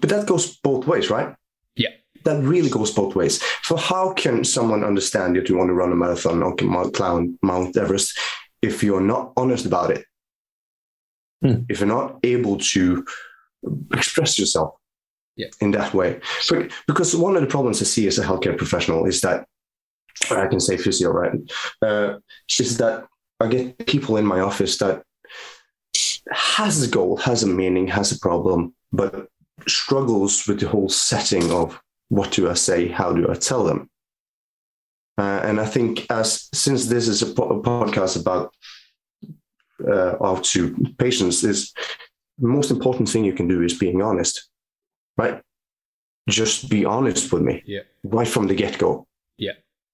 But 0.00 0.10
that 0.10 0.26
goes 0.26 0.56
both 0.56 0.86
ways, 0.86 1.08
right? 1.08 1.34
That 2.24 2.42
really 2.42 2.70
goes 2.70 2.92
both 2.92 3.14
ways. 3.14 3.42
So 3.62 3.76
how 3.76 4.12
can 4.12 4.44
someone 4.44 4.84
understand 4.84 5.36
that 5.36 5.48
you 5.48 5.56
want 5.56 5.68
to 5.68 5.74
run 5.74 5.92
a 5.92 5.96
marathon 5.96 6.42
or 6.42 6.54
climb 6.90 7.38
Mount 7.42 7.76
Everest 7.76 8.18
if 8.62 8.82
you're 8.82 9.00
not 9.00 9.32
honest 9.36 9.66
about 9.66 9.90
it? 9.90 10.04
Hmm. 11.42 11.62
If 11.68 11.80
you're 11.80 11.88
not 11.88 12.18
able 12.22 12.58
to 12.58 13.04
express 13.92 14.38
yourself 14.38 14.74
yeah. 15.36 15.48
in 15.60 15.70
that 15.72 15.94
way. 15.94 16.20
But, 16.48 16.70
because 16.86 17.16
one 17.16 17.36
of 17.36 17.42
the 17.42 17.48
problems 17.48 17.80
I 17.80 17.84
see 17.84 18.06
as 18.06 18.18
a 18.18 18.24
healthcare 18.24 18.56
professional 18.56 19.06
is 19.06 19.20
that, 19.22 19.46
I 20.30 20.46
can 20.48 20.60
say 20.60 20.76
physio, 20.76 21.10
right? 21.10 21.32
Uh, 21.80 22.18
is 22.58 22.76
that 22.76 23.06
I 23.40 23.46
get 23.46 23.86
people 23.86 24.18
in 24.18 24.26
my 24.26 24.40
office 24.40 24.76
that 24.78 25.02
has 26.30 26.82
a 26.82 26.88
goal, 26.88 27.16
has 27.16 27.42
a 27.42 27.46
meaning, 27.46 27.86
has 27.88 28.12
a 28.12 28.18
problem, 28.18 28.74
but 28.92 29.28
struggles 29.66 30.46
with 30.46 30.60
the 30.60 30.68
whole 30.68 30.88
setting 30.88 31.50
of 31.50 31.80
what 32.10 32.32
do 32.32 32.50
I 32.50 32.54
say? 32.54 32.88
How 32.88 33.12
do 33.12 33.30
I 33.30 33.34
tell 33.34 33.64
them? 33.64 33.88
Uh, 35.16 35.40
and 35.44 35.60
I 35.60 35.66
think 35.66 36.06
as 36.10 36.48
since 36.52 36.86
this 36.86 37.08
is 37.08 37.22
a, 37.22 37.26
po- 37.26 37.50
a 37.50 37.62
podcast 37.62 38.20
about 38.20 38.52
uh, 39.88 40.16
out 40.22 40.44
to 40.44 40.76
patients, 40.98 41.42
is 41.44 41.72
the 42.38 42.48
most 42.48 42.70
important 42.70 43.08
thing 43.08 43.24
you 43.24 43.32
can 43.32 43.48
do 43.48 43.62
is 43.62 43.78
being 43.78 44.02
honest, 44.02 44.48
right? 45.16 45.40
Just 46.28 46.68
be 46.68 46.84
honest 46.84 47.32
with 47.32 47.42
me, 47.42 47.62
yeah, 47.64 47.80
right 48.02 48.28
from 48.28 48.46
the 48.46 48.54
get 48.54 48.78
go. 48.78 49.06
Yeah, 49.38 49.52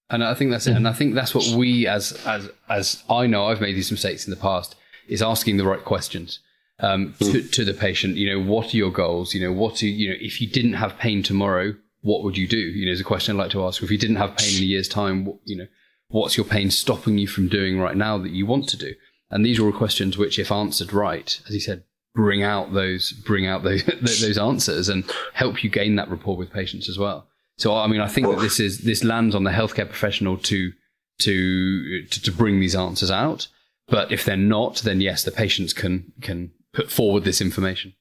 and 0.09 0.23
I 0.23 0.33
think 0.33 0.51
that's 0.51 0.67
it. 0.67 0.75
And 0.75 0.87
I 0.87 0.93
think 0.93 1.13
that's 1.13 1.35
what 1.35 1.47
we, 1.55 1.87
as 1.87 2.13
as 2.25 2.49
as 2.69 3.03
I 3.09 3.27
know, 3.27 3.45
I've 3.45 3.61
made 3.61 3.75
these 3.75 3.91
mistakes 3.91 4.25
in 4.25 4.31
the 4.31 4.37
past, 4.37 4.75
is 5.07 5.21
asking 5.21 5.57
the 5.57 5.65
right 5.65 5.83
questions 5.83 6.39
um, 6.79 7.13
to, 7.19 7.25
mm. 7.25 7.51
to 7.51 7.65
the 7.65 7.73
patient. 7.73 8.15
You 8.15 8.29
know, 8.31 8.45
what 8.51 8.73
are 8.73 8.77
your 8.77 8.91
goals? 8.91 9.33
You 9.33 9.41
know, 9.41 9.51
what 9.51 9.83
are 9.83 9.87
you 9.87 10.09
know, 10.09 10.15
if 10.19 10.41
you 10.41 10.47
didn't 10.47 10.73
have 10.73 10.97
pain 10.97 11.21
tomorrow, 11.21 11.75
what 12.07 12.23
would 12.23 12.37
you 12.37 12.47
do? 12.47 12.57
You 12.57 12.85
know, 12.85 12.93
is 12.93 13.01
a 13.01 13.03
question 13.03 13.35
I'd 13.35 13.43
like 13.43 13.51
to 13.51 13.65
ask. 13.65 13.83
If 13.83 13.91
you 13.91 13.97
didn't 13.97 14.15
have 14.15 14.37
pain 14.37 14.55
in 14.55 14.63
a 14.63 14.65
year's 14.65 14.87
time, 14.87 15.37
you 15.43 15.57
know, 15.57 15.67
what's 16.07 16.37
your 16.37 16.45
pain 16.45 16.71
stopping 16.71 17.17
you 17.17 17.27
from 17.27 17.49
doing 17.49 17.81
right 17.81 17.97
now 17.97 18.17
that 18.17 18.31
you 18.31 18.45
want 18.45 18.69
to 18.69 18.77
do? 18.77 18.93
And 19.29 19.45
these 19.45 19.59
are 19.59 19.65
all 19.65 19.73
questions 19.73 20.17
which, 20.17 20.39
if 20.39 20.49
answered 20.49 20.93
right, 20.93 21.37
as 21.47 21.53
he 21.53 21.59
said, 21.59 21.83
bring 22.15 22.43
out 22.43 22.73
those 22.73 23.11
bring 23.11 23.45
out 23.45 23.63
those 23.63 23.83
those 24.01 24.37
answers 24.37 24.87
and 24.87 25.03
help 25.33 25.65
you 25.65 25.69
gain 25.69 25.97
that 25.97 26.09
rapport 26.09 26.37
with 26.37 26.49
patients 26.49 26.87
as 26.87 26.97
well. 26.97 27.27
So, 27.57 27.75
I 27.75 27.87
mean, 27.87 27.99
I 27.99 28.07
think 28.07 28.27
that 28.27 28.39
this 28.39 28.61
is 28.61 28.79
this 28.79 29.03
lands 29.03 29.35
on 29.35 29.43
the 29.43 29.51
healthcare 29.51 29.87
professional 29.87 30.37
to 30.37 30.71
to 31.19 32.05
to, 32.05 32.21
to 32.21 32.31
bring 32.31 32.61
these 32.61 32.75
answers 32.75 33.11
out. 33.11 33.49
But 33.89 34.13
if 34.13 34.23
they're 34.23 34.37
not, 34.37 34.77
then 34.77 35.01
yes, 35.01 35.23
the 35.23 35.31
patients 35.31 35.73
can 35.73 36.13
can 36.21 36.51
put 36.71 36.89
forward 36.89 37.25
this 37.25 37.41
information. 37.41 37.95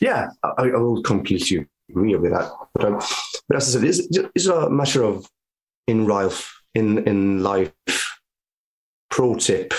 Yeah, 0.00 0.30
I, 0.44 0.68
I 0.68 0.76
will 0.76 1.02
completely 1.02 1.66
agree 1.90 2.14
with 2.16 2.32
that. 2.32 2.50
But, 2.74 2.84
um, 2.84 3.00
but 3.48 3.56
as 3.56 3.68
I 3.68 3.80
said, 3.80 3.88
it's, 3.88 4.00
it's 4.34 4.46
a 4.46 4.70
matter 4.70 5.02
of 5.02 5.26
in 5.86 6.06
life, 6.06 6.60
in 6.74 7.06
in 7.06 7.42
life. 7.42 7.72
Pro 9.10 9.34
tip: 9.34 9.74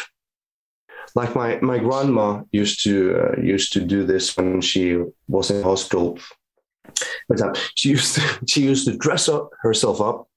like 1.16 1.36
my 1.36 1.60
my 1.62 1.80
grandma 1.80 2.44
used 2.52 2.84
to 2.84 2.94
uh, 3.18 3.42
used 3.42 3.74
to 3.74 3.82
do 3.82 4.06
this 4.06 4.36
when 4.36 4.62
she 4.62 4.98
was 5.28 5.52
in 5.52 5.64
hospital. 5.64 6.20
But 7.30 7.42
uh, 7.42 7.54
she 7.76 7.90
used 7.90 8.16
to, 8.16 8.22
she 8.48 8.62
used 8.62 8.86
to 8.88 8.98
dress 8.98 9.30
up 9.30 9.50
herself 9.62 10.02
up, 10.02 10.28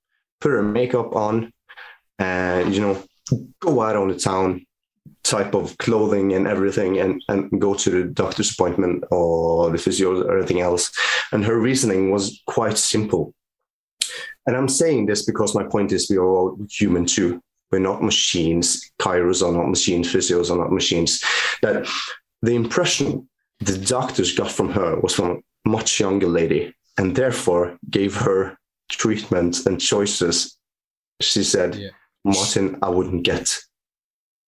put 0.41 0.53
her 0.53 0.63
makeup 0.63 1.17
on, 1.17 1.53
and 2.19 2.75
you 2.75 2.81
know 2.81 3.03
go 3.61 3.81
out 3.81 3.97
on 3.97 4.09
the 4.09 4.19
town 4.19 4.65
type 5.25 5.55
of 5.55 5.77
clothing 5.79 6.35
and 6.35 6.47
everything 6.47 6.99
and, 6.99 7.23
and 7.29 7.61
go 7.61 7.75
to 7.75 7.91
the 7.91 8.05
doctor's 8.05 8.53
appointment 8.53 9.03
or 9.11 9.71
the 9.71 9.79
physio 9.79 10.23
or 10.23 10.39
anything 10.39 10.61
else. 10.61 10.93
And 11.33 11.45
her 11.45 11.59
reasoning 11.59 12.11
was 12.11 12.43
quite 12.47 12.79
simple. 12.79 13.35
And 14.47 14.55
I'm 14.55 14.69
saying 14.69 15.07
this 15.07 15.25
because 15.25 15.55
my 15.55 15.65
point 15.65 15.93
is 15.93 16.11
we 16.11 16.19
are 16.19 16.27
all 16.27 16.59
human 16.71 17.07
too. 17.07 17.43
We're 17.73 17.79
not 17.79 18.03
machines. 18.03 18.93
Chiros 19.01 19.43
are 19.43 19.53
not 19.53 19.69
machines. 19.69 20.13
Physios 20.13 20.51
are 20.51 20.59
not 20.59 20.71
machines. 20.71 21.25
That 21.63 21.89
the 22.43 22.55
impression 22.55 23.29
the 23.61 23.79
doctors 23.79 24.35
got 24.35 24.51
from 24.51 24.71
her 24.73 25.01
was 25.01 25.15
from 25.15 25.43
a 25.65 25.69
much 25.69 25.99
younger 25.99 26.27
lady 26.27 26.75
and 26.99 27.17
therefore 27.17 27.79
gave 27.91 28.15
her 28.15 28.59
treatment 28.91 29.65
and 29.67 29.81
choices. 29.81 30.59
She 31.21 31.43
said, 31.43 31.75
yeah. 31.75 31.89
Martin, 32.25 32.79
I 32.83 32.91
wouldn't 32.91 33.23
get 33.23 33.59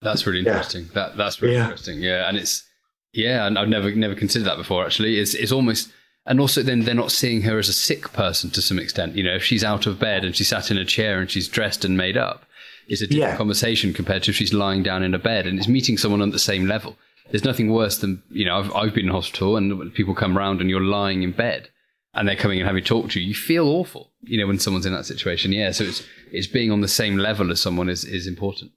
that's 0.02 0.26
really 0.26 0.40
interesting. 0.40 0.84
Yeah. 0.84 0.90
That 0.94 1.16
that's 1.16 1.40
really 1.40 1.54
yeah. 1.54 1.64
interesting. 1.64 2.00
Yeah, 2.00 2.28
and 2.28 2.36
it's 2.36 2.64
yeah, 3.12 3.46
and 3.46 3.58
I've 3.58 3.68
never 3.68 3.94
never 3.94 4.14
considered 4.14 4.46
that 4.46 4.56
before. 4.56 4.84
Actually, 4.84 5.18
it's 5.18 5.34
it's 5.34 5.52
almost 5.52 5.90
and 6.26 6.40
also 6.40 6.62
then 6.62 6.80
they're 6.80 6.94
not 6.94 7.12
seeing 7.12 7.42
her 7.42 7.58
as 7.58 7.68
a 7.68 7.72
sick 7.72 8.12
person 8.12 8.50
to 8.50 8.62
some 8.62 8.78
extent. 8.78 9.14
You 9.14 9.22
know, 9.22 9.34
if 9.34 9.44
she's 9.44 9.64
out 9.64 9.86
of 9.86 9.98
bed 9.98 10.24
and 10.24 10.36
she's 10.36 10.48
sat 10.48 10.70
in 10.70 10.78
a 10.78 10.84
chair 10.84 11.20
and 11.20 11.30
she's 11.30 11.48
dressed 11.48 11.84
and 11.84 11.96
made 11.96 12.16
up, 12.16 12.44
it's 12.88 13.00
a 13.00 13.06
different 13.06 13.32
yeah. 13.32 13.36
conversation 13.36 13.92
compared 13.92 14.24
to 14.24 14.30
if 14.30 14.36
she's 14.36 14.52
lying 14.52 14.82
down 14.82 15.02
in 15.02 15.14
a 15.14 15.18
bed 15.18 15.46
and 15.46 15.58
it's 15.58 15.68
meeting 15.68 15.96
someone 15.96 16.22
on 16.22 16.30
the 16.30 16.38
same 16.38 16.66
level. 16.66 16.96
There's 17.30 17.44
nothing 17.44 17.72
worse 17.72 17.98
than 17.98 18.22
you 18.30 18.44
know 18.44 18.58
I've 18.58 18.72
I've 18.74 18.94
been 18.94 19.06
in 19.06 19.12
hospital 19.12 19.56
and 19.56 19.92
people 19.94 20.14
come 20.14 20.36
around 20.36 20.60
and 20.60 20.68
you're 20.68 20.80
lying 20.80 21.22
in 21.22 21.32
bed 21.32 21.70
and 22.14 22.26
they're 22.26 22.36
coming 22.36 22.58
and 22.58 22.66
having 22.66 22.82
talk 22.82 23.10
to 23.10 23.20
you. 23.20 23.28
You 23.28 23.34
feel 23.34 23.68
awful, 23.68 24.10
you 24.22 24.38
know, 24.38 24.46
when 24.46 24.58
someone's 24.58 24.86
in 24.86 24.92
that 24.94 25.06
situation. 25.06 25.52
Yeah, 25.52 25.70
so 25.70 25.84
it's 25.84 26.04
it's 26.32 26.46
being 26.46 26.70
on 26.70 26.80
the 26.80 26.88
same 26.88 27.16
level 27.16 27.50
as 27.50 27.60
someone 27.60 27.88
is 27.88 28.04
is 28.04 28.26
important. 28.26 28.72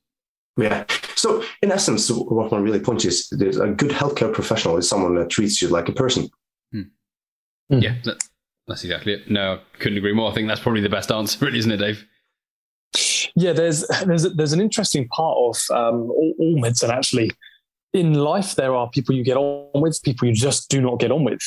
Yeah. 0.58 0.86
So, 1.16 1.44
in 1.62 1.72
essence, 1.72 2.10
what 2.10 2.52
my 2.52 2.58
really 2.58 2.80
point 2.80 3.06
is, 3.06 3.28
there's 3.30 3.58
a 3.58 3.68
good 3.68 3.92
healthcare 3.92 4.34
professional 4.34 4.78
is 4.78 4.90
someone 4.90 5.16
that 5.16 5.30
treats 5.30 5.62
you 5.62 5.68
like 5.70 5.90
a 5.90 5.94
person. 5.94 6.30
Hmm. 6.72 6.82
Mm. 7.72 7.82
Yeah, 7.84 7.96
that, 8.06 8.18
that's 8.68 8.84
exactly 8.84 9.14
it. 9.14 9.30
No, 9.30 9.56
I 9.56 9.78
couldn't 9.80 9.98
agree 9.98 10.14
more. 10.14 10.32
I 10.32 10.34
think 10.34 10.48
that's 10.48 10.62
probably 10.62 10.82
the 10.82 10.90
best 10.90 11.12
answer, 11.12 11.46
really, 11.46 11.60
isn't 11.60 11.72
it, 11.72 11.78
Dave? 11.78 12.06
Yeah, 13.36 13.54
there's 13.54 13.86
there's 14.06 14.24
there's 14.34 14.54
an 14.54 14.62
interesting 14.62 15.08
part 15.10 15.38
of 15.38 15.58
um, 15.76 16.10
all, 16.10 16.34
all 16.40 16.60
medicine 16.60 16.92
actually. 16.92 17.32
In 17.94 18.14
life, 18.14 18.56
there 18.56 18.76
are 18.76 18.90
people 18.90 19.16
you 19.16 19.24
get 19.24 19.38
on 19.38 19.82
with, 19.82 20.02
people 20.04 20.28
you 20.28 20.34
just 20.34 20.70
do 20.70 20.82
not 20.82 21.00
get 21.00 21.12
on 21.12 21.24
with. 21.24 21.42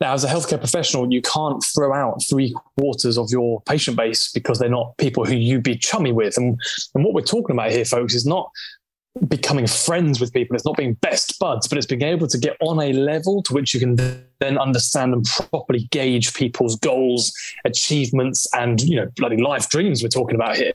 Now, 0.00 0.14
as 0.14 0.24
a 0.24 0.28
healthcare 0.28 0.58
professional, 0.58 1.12
you 1.12 1.20
can't 1.20 1.62
throw 1.62 1.92
out 1.92 2.22
three 2.28 2.54
quarters 2.78 3.18
of 3.18 3.30
your 3.30 3.60
patient 3.62 3.98
base 3.98 4.30
because 4.32 4.58
they're 4.58 4.70
not 4.70 4.96
people 4.96 5.26
who 5.26 5.34
you'd 5.34 5.62
be 5.62 5.76
chummy 5.76 6.10
with. 6.10 6.38
And, 6.38 6.58
and 6.94 7.04
what 7.04 7.12
we're 7.12 7.20
talking 7.20 7.54
about 7.54 7.70
here, 7.70 7.84
folks, 7.84 8.14
is 8.14 8.24
not 8.24 8.50
becoming 9.28 9.66
friends 9.66 10.20
with 10.20 10.32
people. 10.32 10.54
It's 10.54 10.64
not 10.64 10.76
being 10.76 10.94
best 10.94 11.38
buds, 11.38 11.66
but 11.66 11.78
it's 11.78 11.86
being 11.86 12.02
able 12.02 12.28
to 12.28 12.38
get 12.38 12.56
on 12.60 12.80
a 12.80 12.92
level 12.92 13.42
to 13.44 13.52
which 13.52 13.74
you 13.74 13.80
can 13.80 13.96
then 14.38 14.56
understand 14.56 15.12
and 15.12 15.24
properly 15.24 15.88
gauge 15.90 16.32
people's 16.34 16.76
goals, 16.76 17.32
achievements, 17.64 18.46
and 18.54 18.80
you 18.80 18.96
know 18.96 19.08
bloody 19.16 19.36
life 19.36 19.68
dreams 19.68 20.02
we're 20.02 20.08
talking 20.08 20.36
about 20.36 20.56
here. 20.56 20.72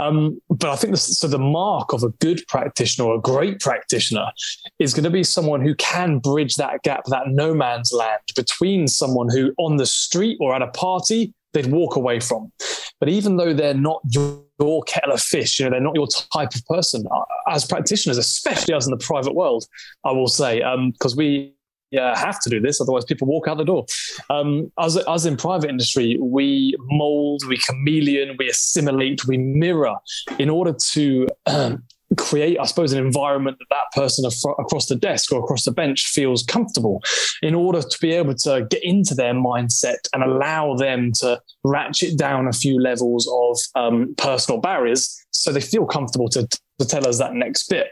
Um, 0.00 0.40
but 0.48 0.70
I 0.70 0.76
think 0.76 0.92
this, 0.92 1.18
so. 1.18 1.26
The 1.26 1.38
mark 1.38 1.92
of 1.92 2.04
a 2.04 2.08
good 2.20 2.40
practitioner 2.46 3.08
or 3.08 3.16
a 3.16 3.20
great 3.20 3.58
practitioner 3.58 4.30
is 4.78 4.94
going 4.94 5.04
to 5.04 5.10
be 5.10 5.24
someone 5.24 5.60
who 5.60 5.74
can 5.74 6.18
bridge 6.18 6.54
that 6.54 6.82
gap, 6.82 7.04
that 7.06 7.24
no 7.26 7.52
man's 7.52 7.92
land 7.92 8.22
between 8.36 8.86
someone 8.86 9.28
who 9.28 9.52
on 9.58 9.76
the 9.76 9.86
street 9.86 10.38
or 10.40 10.54
at 10.54 10.62
a 10.62 10.68
party 10.68 11.34
they'd 11.52 11.66
walk 11.66 11.96
away 11.96 12.20
from. 12.20 12.52
But 13.00 13.08
even 13.08 13.36
though 13.36 13.52
they're 13.52 13.74
not 13.74 14.00
your, 14.10 14.42
your 14.58 14.82
kettle 14.84 15.12
of 15.12 15.20
fish, 15.20 15.58
you 15.58 15.64
know, 15.66 15.70
they're 15.70 15.80
not 15.80 15.94
your 15.94 16.08
type 16.32 16.54
of 16.54 16.64
person, 16.66 17.04
uh, 17.10 17.24
as 17.50 17.66
practitioners, 17.66 18.18
especially 18.18 18.74
us 18.74 18.86
in 18.86 18.90
the 18.90 18.96
private 18.96 19.34
world, 19.34 19.66
I 20.04 20.12
will 20.12 20.28
say, 20.28 20.58
because 20.92 21.12
um, 21.12 21.18
we 21.18 21.56
yeah, 21.90 22.18
have 22.18 22.40
to 22.40 22.50
do 22.50 22.60
this, 22.60 22.80
otherwise 22.80 23.04
people 23.04 23.28
walk 23.28 23.46
out 23.48 23.58
the 23.58 23.64
door. 23.64 23.86
Um, 24.28 24.72
as, 24.78 24.96
as 24.96 25.26
in 25.26 25.36
private 25.36 25.70
industry, 25.70 26.18
we 26.20 26.74
mold, 26.80 27.42
we 27.48 27.58
chameleon, 27.58 28.36
we 28.38 28.48
assimilate, 28.48 29.26
we 29.26 29.38
mirror 29.38 29.94
in 30.38 30.50
order 30.50 30.72
to 30.72 31.26
um, 31.46 31.84
create, 32.16 32.58
I 32.58 32.64
suppose, 32.64 32.92
an 32.92 33.04
environment 33.04 33.58
that 33.58 33.66
that 33.70 34.00
person 34.00 34.24
across 34.58 34.86
the 34.86 34.94
desk 34.94 35.32
or 35.32 35.40
across 35.40 35.64
the 35.64 35.72
bench 35.72 36.06
feels 36.06 36.44
comfortable 36.44 37.02
in 37.42 37.54
order 37.54 37.82
to 37.82 37.98
be 38.00 38.12
able 38.12 38.34
to 38.34 38.66
get 38.70 38.84
into 38.84 39.14
their 39.14 39.34
mindset 39.34 40.08
and 40.14 40.22
allow 40.22 40.74
them 40.74 41.12
to 41.20 41.40
ratchet 41.64 42.16
down 42.16 42.46
a 42.46 42.52
few 42.52 42.80
levels 42.80 43.28
of 43.32 43.82
um, 43.82 44.14
personal 44.16 44.60
barriers 44.60 45.16
so 45.30 45.52
they 45.52 45.60
feel 45.60 45.86
comfortable 45.86 46.28
to, 46.28 46.46
to 46.78 46.86
tell 46.86 47.06
us 47.06 47.18
that 47.18 47.34
next 47.34 47.68
bit. 47.68 47.88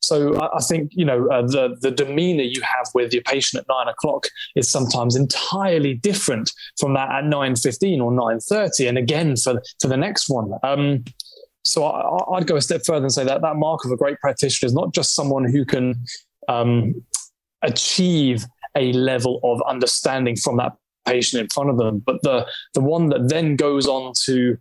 So 0.00 0.40
I 0.40 0.60
think 0.62 0.92
you 0.94 1.04
know 1.04 1.28
uh, 1.28 1.42
the 1.42 1.76
the 1.80 1.90
demeanor 1.90 2.44
you 2.44 2.62
have 2.62 2.86
with 2.94 3.12
your 3.12 3.22
patient 3.24 3.60
at 3.60 3.66
nine 3.68 3.88
o'clock 3.88 4.26
is 4.56 4.70
sometimes 4.70 5.16
entirely 5.16 5.94
different 5.94 6.50
from 6.78 6.94
that 6.94 7.10
at 7.10 7.24
nine 7.24 7.56
fifteen 7.56 8.00
or 8.00 8.10
nine 8.10 8.40
thirty, 8.40 8.86
and 8.86 8.96
again 8.96 9.36
for 9.36 9.60
for 9.80 9.88
the 9.88 9.96
next 9.96 10.30
one. 10.30 10.52
Um, 10.62 11.04
so 11.68 11.84
I, 11.84 12.38
would 12.38 12.46
go 12.46 12.56
a 12.56 12.62
step 12.62 12.82
further 12.86 13.04
and 13.04 13.12
say 13.12 13.24
that 13.24 13.42
that 13.42 13.56
mark 13.56 13.84
of 13.84 13.90
a 13.90 13.96
great 13.96 14.18
practitioner 14.20 14.66
is 14.66 14.74
not 14.74 14.92
just 14.92 15.14
someone 15.14 15.44
who 15.44 15.64
can 15.64 15.94
um, 16.48 16.94
achieve 17.62 18.44
a 18.76 18.92
level 18.92 19.40
of 19.42 19.60
understanding 19.68 20.36
from 20.36 20.56
that 20.56 20.72
patient 21.06 21.42
in 21.42 21.48
front 21.48 21.70
of 21.70 21.78
them, 21.78 22.02
but 22.04 22.22
the 22.22 22.46
the 22.74 22.80
one 22.80 23.08
that 23.08 23.28
then 23.28 23.56
goes 23.56 23.86
on 23.86 24.12
to 24.24 24.56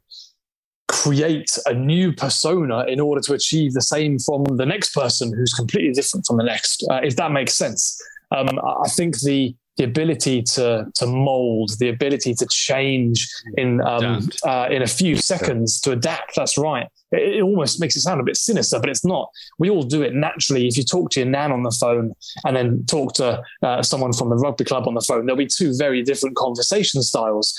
create 0.87 1.57
a 1.65 1.73
new 1.73 2.13
persona 2.13 2.85
in 2.87 2.99
order 2.99 3.21
to 3.21 3.33
achieve 3.33 3.73
the 3.73 3.81
same 3.81 4.17
from 4.19 4.43
the 4.55 4.65
next 4.65 4.93
person 4.93 5.33
who's 5.35 5.53
completely 5.53 5.91
different 5.91 6.25
from 6.25 6.37
the 6.37 6.43
next. 6.43 6.85
Uh, 6.89 7.01
if 7.03 7.15
that 7.17 7.31
makes 7.31 7.53
sense, 7.53 8.01
um, 8.31 8.59
I 8.83 8.89
think 8.89 9.19
the 9.19 9.55
the 9.77 9.83
ability 9.83 10.41
to 10.41 10.87
to 10.95 11.05
mold, 11.05 11.71
the 11.79 11.89
ability 11.89 12.33
to 12.35 12.47
change 12.47 13.29
in 13.57 13.81
um, 13.81 14.29
uh, 14.43 14.67
in 14.71 14.81
a 14.81 14.87
few 14.87 15.15
seconds 15.15 15.79
to 15.81 15.91
adapt. 15.91 16.35
That's 16.35 16.57
right. 16.57 16.87
It, 17.11 17.37
it, 17.37 17.41
almost 17.41 17.79
makes 17.79 17.95
it 17.95 18.01
sound 18.01 18.19
a 18.19 18.23
bit 18.23 18.37
sinister, 18.37 18.79
but 18.79 18.89
it's 18.89 19.05
not. 19.05 19.29
We 19.59 19.69
all 19.69 19.83
do 19.83 20.01
it 20.01 20.13
naturally. 20.13 20.67
If 20.67 20.77
you 20.77 20.83
talk 20.83 21.09
to 21.11 21.21
your 21.21 21.29
nan 21.29 21.51
on 21.51 21.63
the 21.63 21.71
phone 21.71 22.13
and 22.45 22.55
then 22.55 22.85
talk 22.85 23.13
to 23.15 23.41
uh, 23.63 23.81
someone 23.81 24.13
from 24.13 24.29
the 24.29 24.35
rugby 24.35 24.65
club 24.65 24.87
on 24.87 24.93
the 24.93 25.01
phone, 25.01 25.25
there'll 25.25 25.37
be 25.37 25.47
two 25.47 25.75
very 25.77 26.01
different 26.03 26.35
conversation 26.35 27.01
styles. 27.01 27.55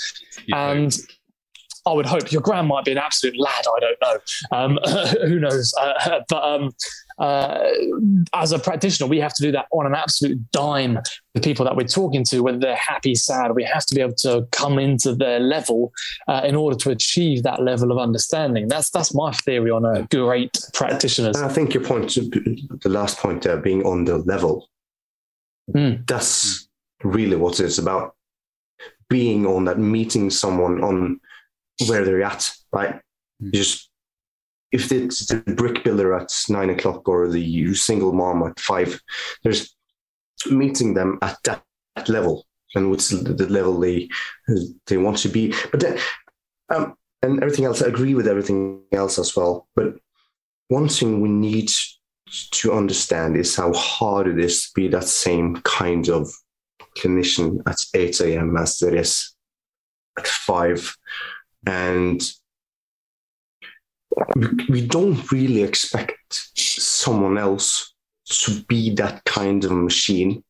and 0.53 0.97
I 1.89 1.93
would 1.93 2.05
hope 2.05 2.31
your 2.31 2.41
grand 2.41 2.67
might 2.67 2.85
be 2.85 2.91
an 2.91 2.97
absolute 2.97 3.37
lad. 3.37 3.65
I 3.65 3.79
don't 3.79 3.97
know. 4.01 4.57
Um, 4.57 4.79
who 5.27 5.39
knows? 5.39 5.73
Uh, 5.79 6.21
but 6.29 6.43
um, 6.43 6.71
uh, 7.19 7.67
as 8.33 8.51
a 8.51 8.59
practitioner, 8.59 9.09
we 9.09 9.19
have 9.19 9.33
to 9.33 9.41
do 9.41 9.51
that 9.51 9.65
on 9.71 9.85
an 9.85 9.95
absolute 9.95 10.39
dime. 10.51 10.99
The 11.33 11.41
people 11.41 11.65
that 11.65 11.75
we're 11.75 11.87
talking 11.87 12.23
to, 12.25 12.41
whether 12.41 12.57
they're 12.57 12.75
happy, 12.75 13.13
sad, 13.15 13.55
we 13.55 13.63
have 13.63 13.85
to 13.87 13.95
be 13.95 14.01
able 14.01 14.15
to 14.15 14.47
come 14.51 14.79
into 14.79 15.13
their 15.13 15.39
level 15.39 15.91
uh, 16.27 16.41
in 16.45 16.55
order 16.55 16.77
to 16.77 16.91
achieve 16.91 17.43
that 17.43 17.61
level 17.61 17.91
of 17.91 17.97
understanding. 17.97 18.67
That's 18.67 18.89
that's 18.89 19.13
my 19.13 19.31
theory 19.31 19.71
on 19.71 19.85
a 19.85 20.03
great 20.03 20.57
practitioners. 20.73 21.35
I 21.37 21.49
think 21.49 21.73
your 21.73 21.83
point, 21.83 22.13
the 22.13 22.89
last 22.89 23.17
point 23.17 23.43
there, 23.43 23.57
being 23.57 23.85
on 23.85 24.05
the 24.05 24.19
level, 24.19 24.69
mm. 25.73 26.05
that's 26.07 26.69
really 27.03 27.35
what 27.35 27.59
it's 27.59 27.77
about. 27.77 28.15
Being 29.09 29.45
on 29.45 29.65
that, 29.65 29.79
meeting 29.79 30.29
someone 30.29 30.83
on 30.83 31.19
where 31.87 32.03
they're 32.03 32.23
at, 32.23 32.51
right? 32.71 33.01
Mm. 33.41 33.53
just 33.53 33.89
if 34.71 34.91
it's 34.91 35.25
the 35.25 35.37
brick 35.55 35.83
builder 35.83 36.13
at 36.13 36.31
nine 36.47 36.69
o'clock 36.69 37.07
or 37.07 37.27
the 37.27 37.73
single 37.73 38.13
mom 38.13 38.43
at 38.43 38.59
five, 38.59 39.01
there's 39.43 39.75
meeting 40.49 40.93
them 40.93 41.17
at 41.21 41.37
that 41.43 41.63
level 42.07 42.45
and 42.75 42.89
what's 42.89 43.09
the 43.09 43.47
level 43.47 43.79
they 43.79 44.07
they 44.87 44.97
want 44.97 45.17
to 45.19 45.29
be. 45.29 45.53
But 45.71 45.79
then, 45.79 45.97
um, 46.69 46.95
and 47.21 47.41
everything 47.41 47.65
else, 47.65 47.81
I 47.81 47.87
agree 47.87 48.13
with 48.13 48.27
everything 48.27 48.81
else 48.91 49.17
as 49.17 49.35
well. 49.35 49.67
But 49.75 49.95
one 50.67 50.87
thing 50.87 51.19
we 51.19 51.29
need 51.29 51.69
to 52.51 52.73
understand 52.73 53.35
is 53.35 53.55
how 53.55 53.73
hard 53.73 54.27
it 54.27 54.39
is 54.39 54.63
to 54.63 54.69
be 54.75 54.87
that 54.89 55.05
same 55.05 55.55
kind 55.63 56.09
of 56.09 56.31
clinician 56.97 57.59
at 57.65 57.77
8 57.93 58.21
a.m. 58.21 58.55
as 58.55 58.81
it 58.81 58.93
is 58.93 59.33
at 60.17 60.27
5. 60.27 60.95
And 61.65 62.21
we 64.69 64.85
don't 64.85 65.31
really 65.31 65.63
expect 65.63 66.17
someone 66.55 67.37
else 67.37 67.93
to 68.29 68.63
be 68.63 68.93
that 68.95 69.23
kind 69.25 69.63
of 69.63 69.71
machine. 69.71 70.43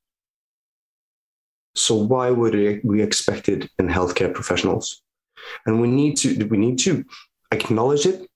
So 1.75 1.96
why 1.96 2.30
would 2.30 2.82
we 2.84 3.01
expect 3.01 3.48
it 3.48 3.70
in 3.80 3.88
healthcare 3.88 4.34
professionals? 4.34 5.01
And 5.66 5.82
we 5.82 5.88
need 5.88 6.18
to 6.18 6.46
we 6.46 6.58
need 6.58 6.80
to 6.80 7.06
acknowledge 7.51 8.06
it, 8.06 8.28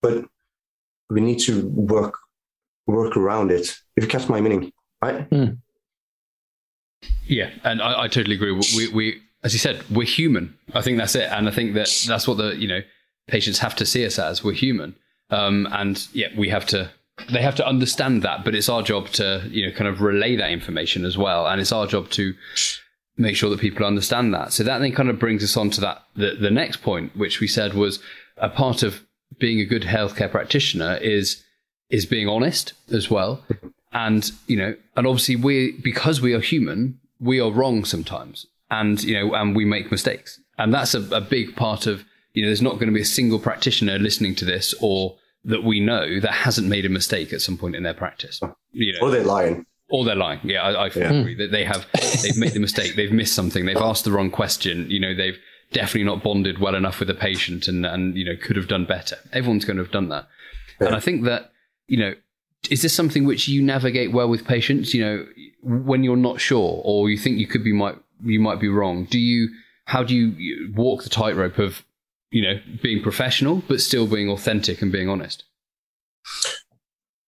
but 0.00 0.24
we 1.10 1.20
need 1.20 1.40
to 1.40 1.66
work 1.68 2.16
work 2.86 3.16
around 3.16 3.50
it. 3.50 3.74
If 3.96 4.04
you 4.04 4.08
catch 4.08 4.28
my 4.28 4.40
meaning, 4.40 4.72
right? 5.02 5.28
Mm. 5.30 5.58
Yeah, 7.26 7.50
and 7.64 7.82
I, 7.82 8.04
I 8.04 8.08
totally 8.08 8.36
agree. 8.36 8.52
We, 8.52 8.88
we, 8.88 9.22
as 9.44 9.52
you 9.52 9.58
said, 9.58 9.84
we're 9.90 10.06
human. 10.06 10.56
I 10.72 10.80
think 10.80 10.98
that's 10.98 11.14
it, 11.14 11.30
and 11.30 11.46
I 11.46 11.52
think 11.52 11.74
that 11.74 12.04
that's 12.08 12.26
what 12.26 12.38
the 12.38 12.56
you 12.56 12.66
know 12.66 12.80
patients 13.28 13.58
have 13.58 13.76
to 13.76 13.86
see 13.86 14.04
us 14.04 14.18
as. 14.18 14.42
We're 14.42 14.54
human, 14.54 14.96
um, 15.30 15.68
and 15.70 16.06
yeah, 16.12 16.28
we 16.36 16.48
have 16.48 16.66
to. 16.66 16.90
They 17.32 17.42
have 17.42 17.54
to 17.56 17.66
understand 17.66 18.22
that, 18.22 18.44
but 18.44 18.56
it's 18.56 18.68
our 18.68 18.82
job 18.82 19.08
to 19.10 19.46
you 19.48 19.66
know 19.66 19.72
kind 19.72 19.86
of 19.86 20.00
relay 20.00 20.34
that 20.36 20.50
information 20.50 21.04
as 21.04 21.16
well, 21.18 21.46
and 21.46 21.60
it's 21.60 21.72
our 21.72 21.86
job 21.86 22.10
to 22.10 22.34
make 23.16 23.36
sure 23.36 23.50
that 23.50 23.60
people 23.60 23.86
understand 23.86 24.34
that. 24.34 24.52
So 24.52 24.64
that 24.64 24.78
then 24.78 24.92
kind 24.92 25.10
of 25.10 25.20
brings 25.20 25.44
us 25.44 25.56
on 25.56 25.70
to 25.70 25.80
that 25.82 26.02
the, 26.16 26.34
the 26.40 26.50
next 26.50 26.78
point, 26.78 27.16
which 27.16 27.38
we 27.38 27.46
said 27.46 27.74
was 27.74 28.00
a 28.38 28.48
part 28.48 28.82
of 28.82 29.04
being 29.38 29.60
a 29.60 29.64
good 29.64 29.82
healthcare 29.82 30.30
practitioner 30.30 30.96
is 30.96 31.44
is 31.90 32.06
being 32.06 32.28
honest 32.28 32.72
as 32.90 33.10
well. 33.10 33.44
And, 33.92 34.28
you 34.48 34.56
know, 34.56 34.74
and 34.96 35.06
obviously 35.06 35.36
we, 35.36 35.72
because 35.80 36.20
we 36.20 36.34
are 36.34 36.40
human, 36.40 36.98
we 37.20 37.38
are 37.38 37.52
wrong 37.52 37.84
sometimes 37.84 38.46
and, 38.80 39.02
you 39.02 39.14
know, 39.14 39.34
and 39.34 39.56
we 39.56 39.64
make 39.64 39.90
mistakes. 39.90 40.40
And 40.58 40.72
that's 40.72 40.94
a, 40.94 41.02
a 41.14 41.20
big 41.20 41.56
part 41.56 41.86
of, 41.86 42.04
you 42.32 42.42
know, 42.42 42.48
there's 42.48 42.62
not 42.62 42.74
going 42.74 42.88
to 42.88 42.92
be 42.92 43.00
a 43.00 43.04
single 43.04 43.38
practitioner 43.38 43.98
listening 43.98 44.34
to 44.36 44.44
this 44.44 44.74
or 44.80 45.16
that 45.44 45.62
we 45.62 45.78
know 45.80 46.20
that 46.20 46.32
hasn't 46.32 46.68
made 46.68 46.84
a 46.84 46.88
mistake 46.88 47.32
at 47.32 47.40
some 47.40 47.56
point 47.56 47.76
in 47.76 47.82
their 47.82 47.94
practice. 47.94 48.40
You 48.72 48.92
know, 48.92 49.06
or 49.06 49.10
they're 49.10 49.24
lying. 49.24 49.66
Or 49.90 50.04
they're 50.04 50.16
lying. 50.16 50.40
Yeah, 50.42 50.62
I, 50.62 50.86
I 50.86 50.90
yeah. 50.94 51.12
agree 51.12 51.34
that 51.36 51.50
they 51.50 51.64
have, 51.64 51.86
they've 52.22 52.36
made 52.36 52.54
the 52.54 52.60
mistake. 52.60 52.96
They've 52.96 53.12
missed 53.12 53.34
something. 53.34 53.66
They've 53.66 53.76
asked 53.76 54.04
the 54.04 54.12
wrong 54.12 54.30
question. 54.30 54.90
You 54.90 55.00
know, 55.00 55.14
they've 55.14 55.38
definitely 55.72 56.04
not 56.04 56.22
bonded 56.22 56.58
well 56.58 56.74
enough 56.74 56.98
with 56.98 57.08
the 57.08 57.14
patient 57.14 57.68
and, 57.68 57.84
and, 57.84 58.16
you 58.16 58.24
know, 58.24 58.36
could 58.40 58.56
have 58.56 58.68
done 58.68 58.86
better. 58.86 59.16
Everyone's 59.32 59.64
going 59.64 59.76
to 59.76 59.82
have 59.82 59.92
done 59.92 60.08
that. 60.08 60.26
Yeah. 60.80 60.88
And 60.88 60.96
I 60.96 61.00
think 61.00 61.24
that, 61.24 61.52
you 61.86 61.98
know, 61.98 62.14
is 62.70 62.80
this 62.80 62.94
something 62.94 63.26
which 63.26 63.46
you 63.46 63.60
navigate 63.62 64.12
well 64.12 64.28
with 64.28 64.46
patients? 64.46 64.94
You 64.94 65.04
know, 65.04 65.26
when 65.62 66.02
you're 66.02 66.16
not 66.16 66.40
sure 66.40 66.80
or 66.82 67.10
you 67.10 67.18
think 67.18 67.38
you 67.38 67.46
could 67.46 67.62
be 67.62 67.72
might 67.72 67.96
you 68.24 68.40
might 68.40 68.60
be 68.60 68.68
wrong. 68.68 69.04
Do 69.04 69.18
you 69.18 69.48
how 69.86 70.02
do 70.02 70.14
you 70.14 70.72
walk 70.74 71.02
the 71.02 71.10
tightrope 71.10 71.58
of 71.58 71.84
you 72.30 72.42
know 72.42 72.60
being 72.82 73.02
professional 73.02 73.62
but 73.68 73.80
still 73.80 74.06
being 74.06 74.28
authentic 74.28 74.82
and 74.82 74.90
being 74.90 75.08
honest? 75.08 75.44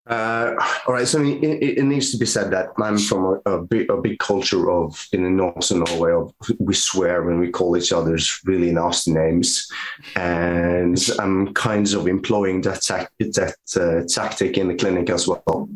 Uh, 0.07 0.55
all 0.87 0.95
right, 0.95 1.09
so 1.09 1.21
it, 1.21 1.43
it, 1.43 1.83
needs 1.83 2.13
to 2.13 2.17
be 2.17 2.27
said 2.27 2.53
that 2.53 2.69
I'm 2.81 2.97
from 2.97 3.41
a, 3.45 3.55
a, 3.55 3.63
big, 3.63 3.91
a 3.91 3.97
big 3.97 4.21
culture 4.21 4.71
of 4.71 5.05
in 5.13 5.25
the 5.25 5.31
north 5.31 5.69
of 5.73 5.79
Norway. 5.79 6.13
Of, 6.13 6.33
we 6.61 6.75
swear 6.75 7.25
when 7.25 7.41
we 7.41 7.51
call 7.51 7.77
each 7.77 7.93
other's 7.93 8.41
really 8.45 8.71
nasty 8.71 9.13
names, 9.13 9.69
and 10.15 10.97
I'm 11.19 11.53
kind 11.55 11.93
of 11.93 12.07
employing 12.07 12.61
that 12.61 12.83
that 13.19 13.57
uh, 13.77 14.07
tactic 14.09 14.57
in 14.59 14.69
the 14.69 14.77
clinic 14.77 15.11
as 15.11 15.27
well. 15.27 15.69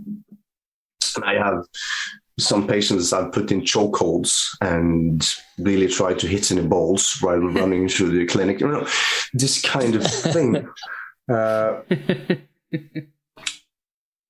And 1.17 1.25
I 1.25 1.35
have 1.35 1.65
some 2.41 2.67
patients 2.67 3.13
I've 3.13 3.33
put 3.33 3.53
in 3.53 3.63
chokeholds 3.63 4.57
and 4.61 5.27
really 5.59 5.89
tried 5.89 6.19
to 6.21 6.27
hit 6.27 6.51
in 6.51 6.57
the 6.57 6.63
balls 6.63 7.19
while 7.21 7.39
running 7.61 7.89
through 7.89 8.19
the 8.19 8.27
clinic. 8.27 8.61
You 8.61 8.69
know, 8.69 8.89
this 9.33 9.61
kind 9.61 9.95
of 9.95 10.05
thing. 10.07 10.69
Uh, 11.29 11.83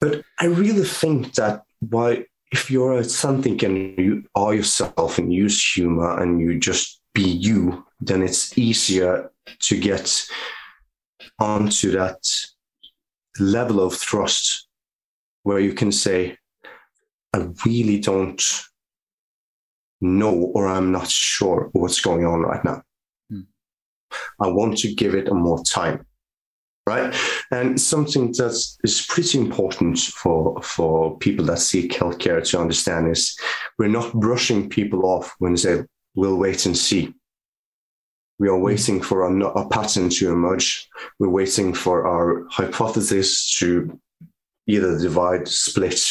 but 0.00 0.22
I 0.38 0.44
really 0.44 0.84
think 0.84 1.32
that 1.36 1.62
why 1.78 2.26
if 2.52 2.70
you're 2.70 3.02
something 3.04 3.64
and 3.64 3.98
you 3.98 4.24
are 4.34 4.54
yourself 4.54 5.18
and 5.18 5.32
use 5.32 5.72
humor 5.72 6.20
and 6.20 6.40
you 6.40 6.58
just 6.58 7.00
be 7.14 7.22
you, 7.22 7.86
then 8.00 8.22
it's 8.22 8.56
easier 8.58 9.30
to 9.60 9.78
get 9.78 10.26
onto 11.38 11.92
that 11.92 12.18
level 13.38 13.80
of 13.80 13.98
trust 14.00 14.68
where 15.42 15.60
you 15.60 15.72
can 15.72 15.92
say, 15.92 16.36
I 17.32 17.48
really 17.64 18.00
don't 18.00 18.42
know 20.00 20.34
or 20.54 20.66
I'm 20.66 20.92
not 20.92 21.08
sure 21.08 21.70
what's 21.72 22.00
going 22.00 22.24
on 22.24 22.40
right 22.40 22.64
now. 22.64 22.82
Hmm. 23.30 23.40
I 24.40 24.48
want 24.48 24.78
to 24.78 24.94
give 24.94 25.14
it 25.14 25.28
a 25.28 25.34
more 25.34 25.62
time 25.64 26.06
right? 26.90 27.14
And 27.50 27.80
something 27.80 28.32
that 28.32 28.56
is 28.84 29.06
pretty 29.08 29.38
important 29.38 29.98
for 29.98 30.60
for 30.62 31.18
people 31.18 31.44
that 31.46 31.58
seek 31.58 31.92
healthcare 31.92 32.42
to 32.50 32.60
understand 32.60 33.08
is 33.08 33.38
we're 33.78 33.98
not 33.98 34.12
brushing 34.14 34.68
people 34.68 35.06
off 35.06 35.34
when 35.38 35.52
they 35.52 35.60
say 35.60 35.84
we'll 36.14 36.36
wait 36.36 36.66
and 36.66 36.76
see. 36.76 37.14
We 38.38 38.48
are 38.48 38.58
waiting 38.58 39.02
for 39.02 39.18
a, 39.22 39.46
a 39.62 39.68
pattern 39.68 40.08
to 40.10 40.32
emerge. 40.32 40.88
We're 41.18 41.36
waiting 41.40 41.74
for 41.74 42.06
our 42.06 42.46
hypothesis 42.48 43.50
to 43.58 44.00
either 44.66 44.98
divide, 44.98 45.46
split, 45.46 46.02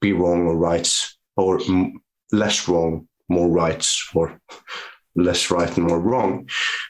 be 0.00 0.12
wrong 0.12 0.46
or 0.46 0.56
right, 0.56 0.90
or 1.36 1.60
m- 1.62 2.00
less 2.32 2.68
wrong, 2.68 3.08
more 3.28 3.48
right, 3.48 3.86
or 4.14 4.38
less 5.14 5.50
right 5.50 5.76
and 5.76 5.86
more 5.86 6.00
wrong. 6.00 6.48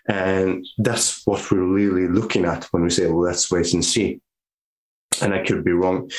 And 0.08 0.66
that's 0.78 1.26
what 1.26 1.50
we're 1.50 1.62
really 1.62 2.08
looking 2.08 2.44
at 2.44 2.64
when 2.72 2.82
we 2.82 2.90
say, 2.90 3.06
well, 3.06 3.20
let's 3.20 3.50
wait 3.50 3.72
and 3.74 3.84
see. 3.84 4.20
And 5.20 5.34
I 5.34 5.44
could 5.44 5.64
be 5.64 5.72
wrong. 5.72 6.10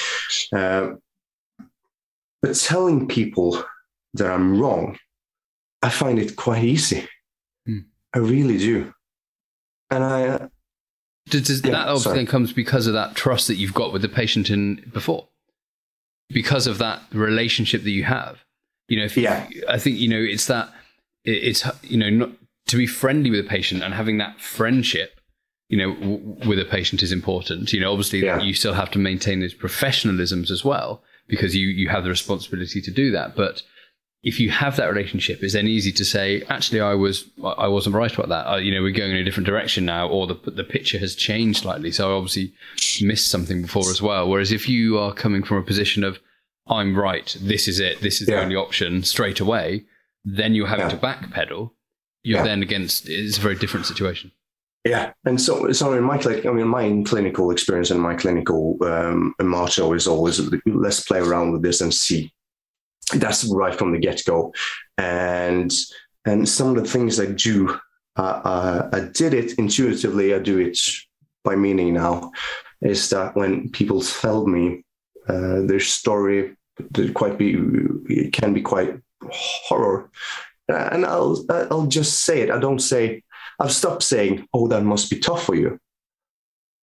Uh, 0.54 0.91
but 2.41 2.56
telling 2.56 3.08
people 3.08 3.63
that 4.15 4.32
I'm 4.32 4.60
wrong, 4.60 4.97
I 5.82 5.89
find 5.89 6.19
it 6.19 6.36
quite 6.36 6.63
easy. 6.63 7.08
Mm. 7.67 7.86
I 8.13 8.19
really 8.19 8.58
do. 8.58 8.93
And 9.89 10.04
I. 10.04 10.27
Uh, 10.27 10.47
does, 11.30 11.43
does 11.43 11.63
yeah, 11.63 11.71
that 11.71 11.88
obviously 11.88 12.15
then 12.15 12.25
comes 12.25 12.51
because 12.51 12.88
of 12.88 12.93
that 12.93 13.15
trust 13.15 13.47
that 13.47 13.56
you've 13.56 13.73
got 13.73 13.93
with 13.93 14.01
the 14.01 14.10
patient 14.10 14.49
in 14.49 14.89
before? 14.91 15.27
Because 16.34 16.67
of 16.67 16.78
that 16.80 17.02
relationship 17.12 17.84
that 17.84 17.91
you 17.91 18.04
have. 18.04 18.44
You 18.88 19.00
know, 19.00 19.06
if 19.06 19.17
yeah. 19.17 19.48
You, 19.50 19.63
I 19.70 19.78
think, 19.78 19.98
you 19.98 20.10
know, 20.10 20.20
it's 20.20 20.48
that 20.48 20.70
it's 21.24 21.65
you 21.84 21.98
know 21.98 22.10
not 22.10 22.32
to 22.67 22.78
be 22.78 22.88
friendly 22.88 23.30
with 23.30 23.39
a 23.39 23.50
patient 23.50 23.84
and 23.84 23.94
having 23.94 24.17
that 24.17 24.39
friendship 24.39 25.20
you 25.70 25.78
know 25.78 25.94
w- 25.96 26.38
with 26.48 26.60
a 26.60 26.65
patient 26.65 27.04
is 27.04 27.12
important 27.12 27.72
you 27.74 27.80
know 27.80 27.91
obviously 27.91 28.20
yeah. 28.20 28.39
you 28.39 28.54
still 28.54 28.74
have 28.74 28.91
to 28.91 29.00
maintain 29.00 29.39
those 29.39 29.54
professionalisms 29.54 30.50
as 30.50 30.63
well 30.63 31.04
because 31.28 31.56
you 31.56 31.67
you 31.67 31.89
have 31.89 32.04
the 32.04 32.10
responsibility 32.10 32.82
to 32.82 32.91
do 32.91 33.12
that 33.12 33.36
but 33.36 33.63
if 34.24 34.40
you 34.40 34.52
have 34.52 34.76
that 34.76 34.90
relationship 34.90 35.42
it's 35.42 35.54
then 35.54 35.68
easy 35.68 35.92
to 35.92 36.06
say 36.06 36.44
actually 36.50 36.80
i 36.80 36.94
was 36.94 37.26
i 37.58 37.68
wasn't 37.68 37.96
right 37.96 38.14
about 38.14 38.30
that 38.30 38.46
I, 38.48 38.60
you 38.60 38.74
know 38.74 38.82
we're 38.82 38.92
going 38.92 39.12
in 39.12 39.18
a 39.18 39.24
different 39.24 39.48
direction 39.48 39.86
now 39.86 40.08
or 40.08 40.28
the 40.28 40.36
the 40.52 40.64
picture 40.64 41.00
has 41.00 41.16
changed 41.16 41.62
slightly 41.62 41.92
so 41.92 42.12
i 42.12 42.14
obviously 42.14 42.54
missed 43.02 43.30
something 43.32 43.64
before 43.64 43.90
as 43.90 44.02
well 44.02 44.30
whereas 44.30 44.52
if 44.52 44.70
you 44.70 44.98
are 44.98 45.14
coming 45.14 45.44
from 45.44 45.58
a 45.58 45.64
position 45.64 46.04
of 46.04 46.20
i'm 46.68 46.98
right 46.98 47.36
this 47.42 47.68
is 47.68 47.80
it 47.80 48.00
this 48.02 48.22
is 48.22 48.30
yeah. 48.30 48.36
the 48.36 48.42
only 48.44 48.56
option 48.56 49.04
straight 49.04 49.40
away 49.40 49.86
then 50.26 50.54
you're 50.54 50.68
having 50.68 50.90
yeah. 50.90 50.96
to 50.96 50.98
backpedal, 50.98 51.72
you're 52.24 52.40
yeah. 52.40 52.44
then 52.44 52.62
against 52.62 53.10
it's 53.10 53.38
a 53.38 53.42
very 53.42 53.56
different 53.56 53.86
situation. 53.86 54.32
Yeah, 54.84 55.14
and 55.26 55.40
so 55.40 55.72
so 55.74 55.94
in 55.94 56.04
my 56.04 56.18
clinic, 56.18 56.46
I 56.46 56.52
mean, 56.52 56.68
my 56.68 57.04
clinical 57.06 57.52
experience 57.52 57.92
and 57.92 58.02
my 58.02 58.16
clinical 58.16 58.78
um, 58.82 59.36
motto 59.40 59.94
is 59.94 60.08
always 60.08 60.42
let's 60.66 61.04
play 61.04 61.20
around 61.20 61.52
with 61.52 61.62
this 61.62 61.82
and 61.82 61.94
see. 61.94 62.34
That's 63.13 63.45
right 63.45 63.76
from 63.76 63.91
the 63.91 64.00
get 64.00 64.24
go, 64.26 64.54
and 64.97 65.71
and 66.26 66.47
some 66.47 66.76
of 66.76 66.84
the 66.84 66.89
things 66.89 67.19
I 67.19 67.28
do, 67.28 67.80
uh, 68.15 68.41
uh, 68.43 68.89
I 68.93 69.00
did 69.02 69.34
it 69.34 69.58
intuitively. 69.58 70.34
I 70.34 70.39
do 70.39 70.60
it 70.60 70.80
by 71.43 71.56
meaning 71.56 71.93
now. 71.93 72.32
Is 72.82 73.10
that 73.10 73.36
when 73.36 73.69
people 73.69 74.02
tell 74.02 74.47
me 74.47 74.84
uh, 75.28 75.62
their 75.62 75.80
story, 75.80 76.56
quite 77.13 77.38
be 77.38 77.56
it 78.10 78.34
can 78.34 78.54
be 78.54 78.62
quite 78.62 79.00
horror. 79.30 80.10
And 80.67 81.06
I'll 81.06 81.43
I'll 81.50 81.88
just 81.88 82.24
say 82.24 82.41
it. 82.41 82.50
I 82.50 82.60
don't 82.60 82.80
say 82.80 83.24
I've 83.60 83.71
stopped 83.71 84.04
saying, 84.04 84.47
"Oh, 84.54 84.67
that 84.67 84.84
must 84.84 85.10
be 85.10 85.19
tough 85.19 85.43
for 85.43 85.56
you," 85.56 85.80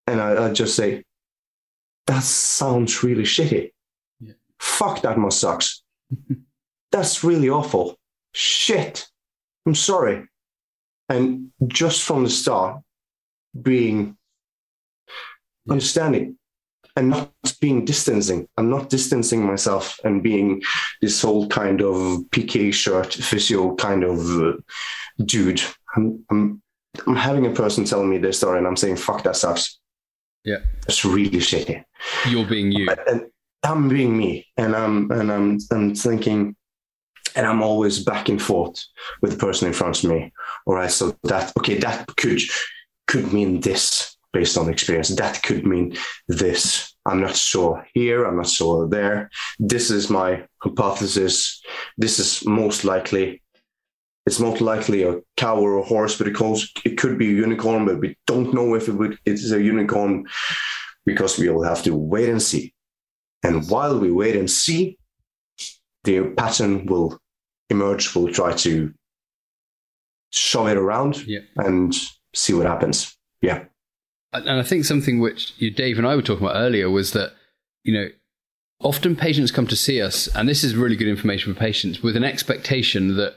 and 0.07 0.21
I, 0.21 0.47
I 0.47 0.53
just 0.53 0.77
say, 0.77 1.05
"That 2.07 2.23
sounds 2.23 3.03
really 3.03 3.25
shitty. 3.25 3.73
Yeah. 4.21 4.35
Fuck, 4.61 5.03
that 5.03 5.19
must 5.19 5.41
sucks. 5.41 5.83
That's 6.93 7.23
really 7.25 7.51
awful. 7.51 7.97
shit, 8.33 9.07
I'm 9.67 9.75
sorry. 9.75 10.27
And 11.09 11.51
just 11.67 12.03
from 12.03 12.25
the 12.25 12.31
start, 12.31 12.83
being 13.61 14.17
understanding 15.71 16.39
and 16.97 17.11
not 17.11 17.33
being 17.61 17.85
distancing. 17.85 18.49
I'm 18.57 18.71
not 18.71 18.91
distancing 18.91 19.45
myself 19.45 19.99
and 20.05 20.23
being 20.23 20.63
this 21.01 21.23
whole 21.23 21.47
kind 21.49 21.81
of 21.81 21.95
PK 22.31 22.73
shirt 22.75 23.15
physio 23.15 23.75
kind 23.77 24.05
of 24.05 24.19
uh, 24.41 24.53
dude. 25.25 25.63
I'm, 25.97 26.25
I'm, 26.31 26.63
I'm 27.07 27.17
having 27.17 27.47
a 27.47 27.51
person 27.51 27.85
telling 27.85 28.11
me 28.11 28.19
their 28.19 28.33
story 28.33 28.59
and 28.59 28.67
I'm 28.67 28.77
saying, 28.77 28.97
fuck, 28.97 29.23
that 29.23 29.37
sucks. 29.37 29.79
Yeah. 30.45 30.59
That's 30.83 31.05
really 31.05 31.39
shitty. 31.39 31.85
You're 32.29 32.47
being 32.47 32.73
you. 32.73 32.89
And 33.07 33.27
I'm 33.69 33.89
being 33.89 34.17
me. 34.17 34.47
And 34.57 34.75
I'm, 34.75 35.11
and 35.11 35.31
I'm, 35.31 35.59
I'm 35.71 35.95
thinking, 35.95 36.57
and 37.37 37.47
I'm 37.47 37.63
always 37.63 38.03
back 38.03 38.29
and 38.29 38.41
forth 38.41 38.83
with 39.21 39.33
the 39.33 39.39
person 39.39 39.69
in 39.69 39.75
front 39.75 40.03
of 40.03 40.11
me. 40.11 40.33
All 40.67 40.75
right. 40.75 40.91
So 40.91 41.17
that, 41.25 41.53
okay, 41.59 41.79
that 41.79 42.07
could, 42.17 42.41
could 43.07 43.33
mean 43.33 43.61
this 43.61 44.17
based 44.33 44.57
on 44.57 44.69
experience. 44.69 45.09
That 45.09 45.43
could 45.43 45.67
mean 45.67 45.97
this. 46.29 46.95
I'm 47.07 47.21
not 47.21 47.37
sure 47.37 47.87
here. 47.95 48.25
I'm 48.25 48.37
not 48.37 48.49
sure 48.49 48.89
there. 48.89 49.31
This 49.59 49.91
is 49.91 50.11
my 50.11 50.47
hypothesis. 50.59 51.63
This 51.97 52.19
is 52.19 52.45
most 52.47 52.85
likely. 52.85 53.43
It's 54.27 54.41
most 54.41 54.61
likely 54.61 55.05
a 55.05 55.21
cow 55.39 55.59
or 55.59 55.79
a 55.79 55.83
horse, 55.83 56.19
but 56.19 56.29
it, 56.29 56.35
calls, 56.35 56.71
it 56.85 56.99
could 56.99 57.17
be 57.17 57.29
a 57.29 57.35
unicorn, 57.35 57.87
but 57.87 57.99
we 57.99 58.15
don't 58.27 58.53
know 58.53 58.75
if 58.75 58.87
it 58.87 58.93
would. 58.93 59.19
It 59.25 59.35
is 59.35 59.53
a 59.53 59.63
unicorn 59.63 60.27
because 61.07 61.39
we 61.39 61.49
will 61.49 61.63
have 61.63 61.83
to 61.85 61.95
wait 61.95 62.29
and 62.29 62.43
see. 62.43 62.75
And 63.43 63.69
while 63.69 63.99
we 63.99 64.11
wait 64.11 64.37
and 64.37 64.51
see, 64.51 64.99
the 66.05 66.33
pattern 66.37 66.87
will 66.87 67.19
emerge. 67.71 68.15
We'll 68.15 68.33
try 68.33 68.53
to 68.53 68.93
shove 70.31 70.69
it 70.69 70.77
around 70.77 71.27
yeah. 71.27 71.41
and 71.57 71.95
see 72.35 72.53
what 72.53 72.67
happens. 72.67 73.17
Yeah. 73.41 73.65
And 74.33 74.61
I 74.61 74.63
think 74.63 74.85
something 74.85 75.21
which 75.21 75.55
you, 75.59 75.71
Dave 75.71 75.99
and 75.99 76.07
I 76.07 76.15
were 76.15 76.23
talking 76.23 76.47
about 76.47 76.57
earlier 76.57 76.91
was 76.91 77.13
that, 77.13 77.33
you 77.85 77.95
know, 77.95 78.09
often 78.81 79.17
patients 79.17 79.51
come 79.51 79.67
to 79.67 79.77
see 79.77 80.03
us, 80.03 80.29
and 80.37 80.49
this 80.49 80.63
is 80.63 80.77
really 80.77 80.97
good 80.97 81.09
information 81.09 81.55
for 81.55 81.59
patients, 81.59 82.03
with 82.03 82.17
an 82.17 82.25
expectation 82.25 83.17
that 83.17 83.37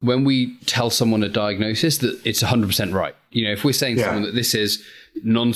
when 0.00 0.24
we 0.24 0.56
tell 0.66 0.90
someone 0.90 1.22
a 1.22 1.28
diagnosis, 1.28 1.98
that 1.98 2.20
it's 2.24 2.42
100% 2.42 2.92
right. 2.92 3.14
You 3.30 3.44
know, 3.44 3.52
if 3.52 3.64
we're 3.64 3.72
saying 3.72 3.96
to 3.96 4.00
Yeah. 4.00 4.06
someone 4.08 4.24
that 4.24 4.34
this 4.34 4.54
is 4.54 4.82
non, 5.22 5.54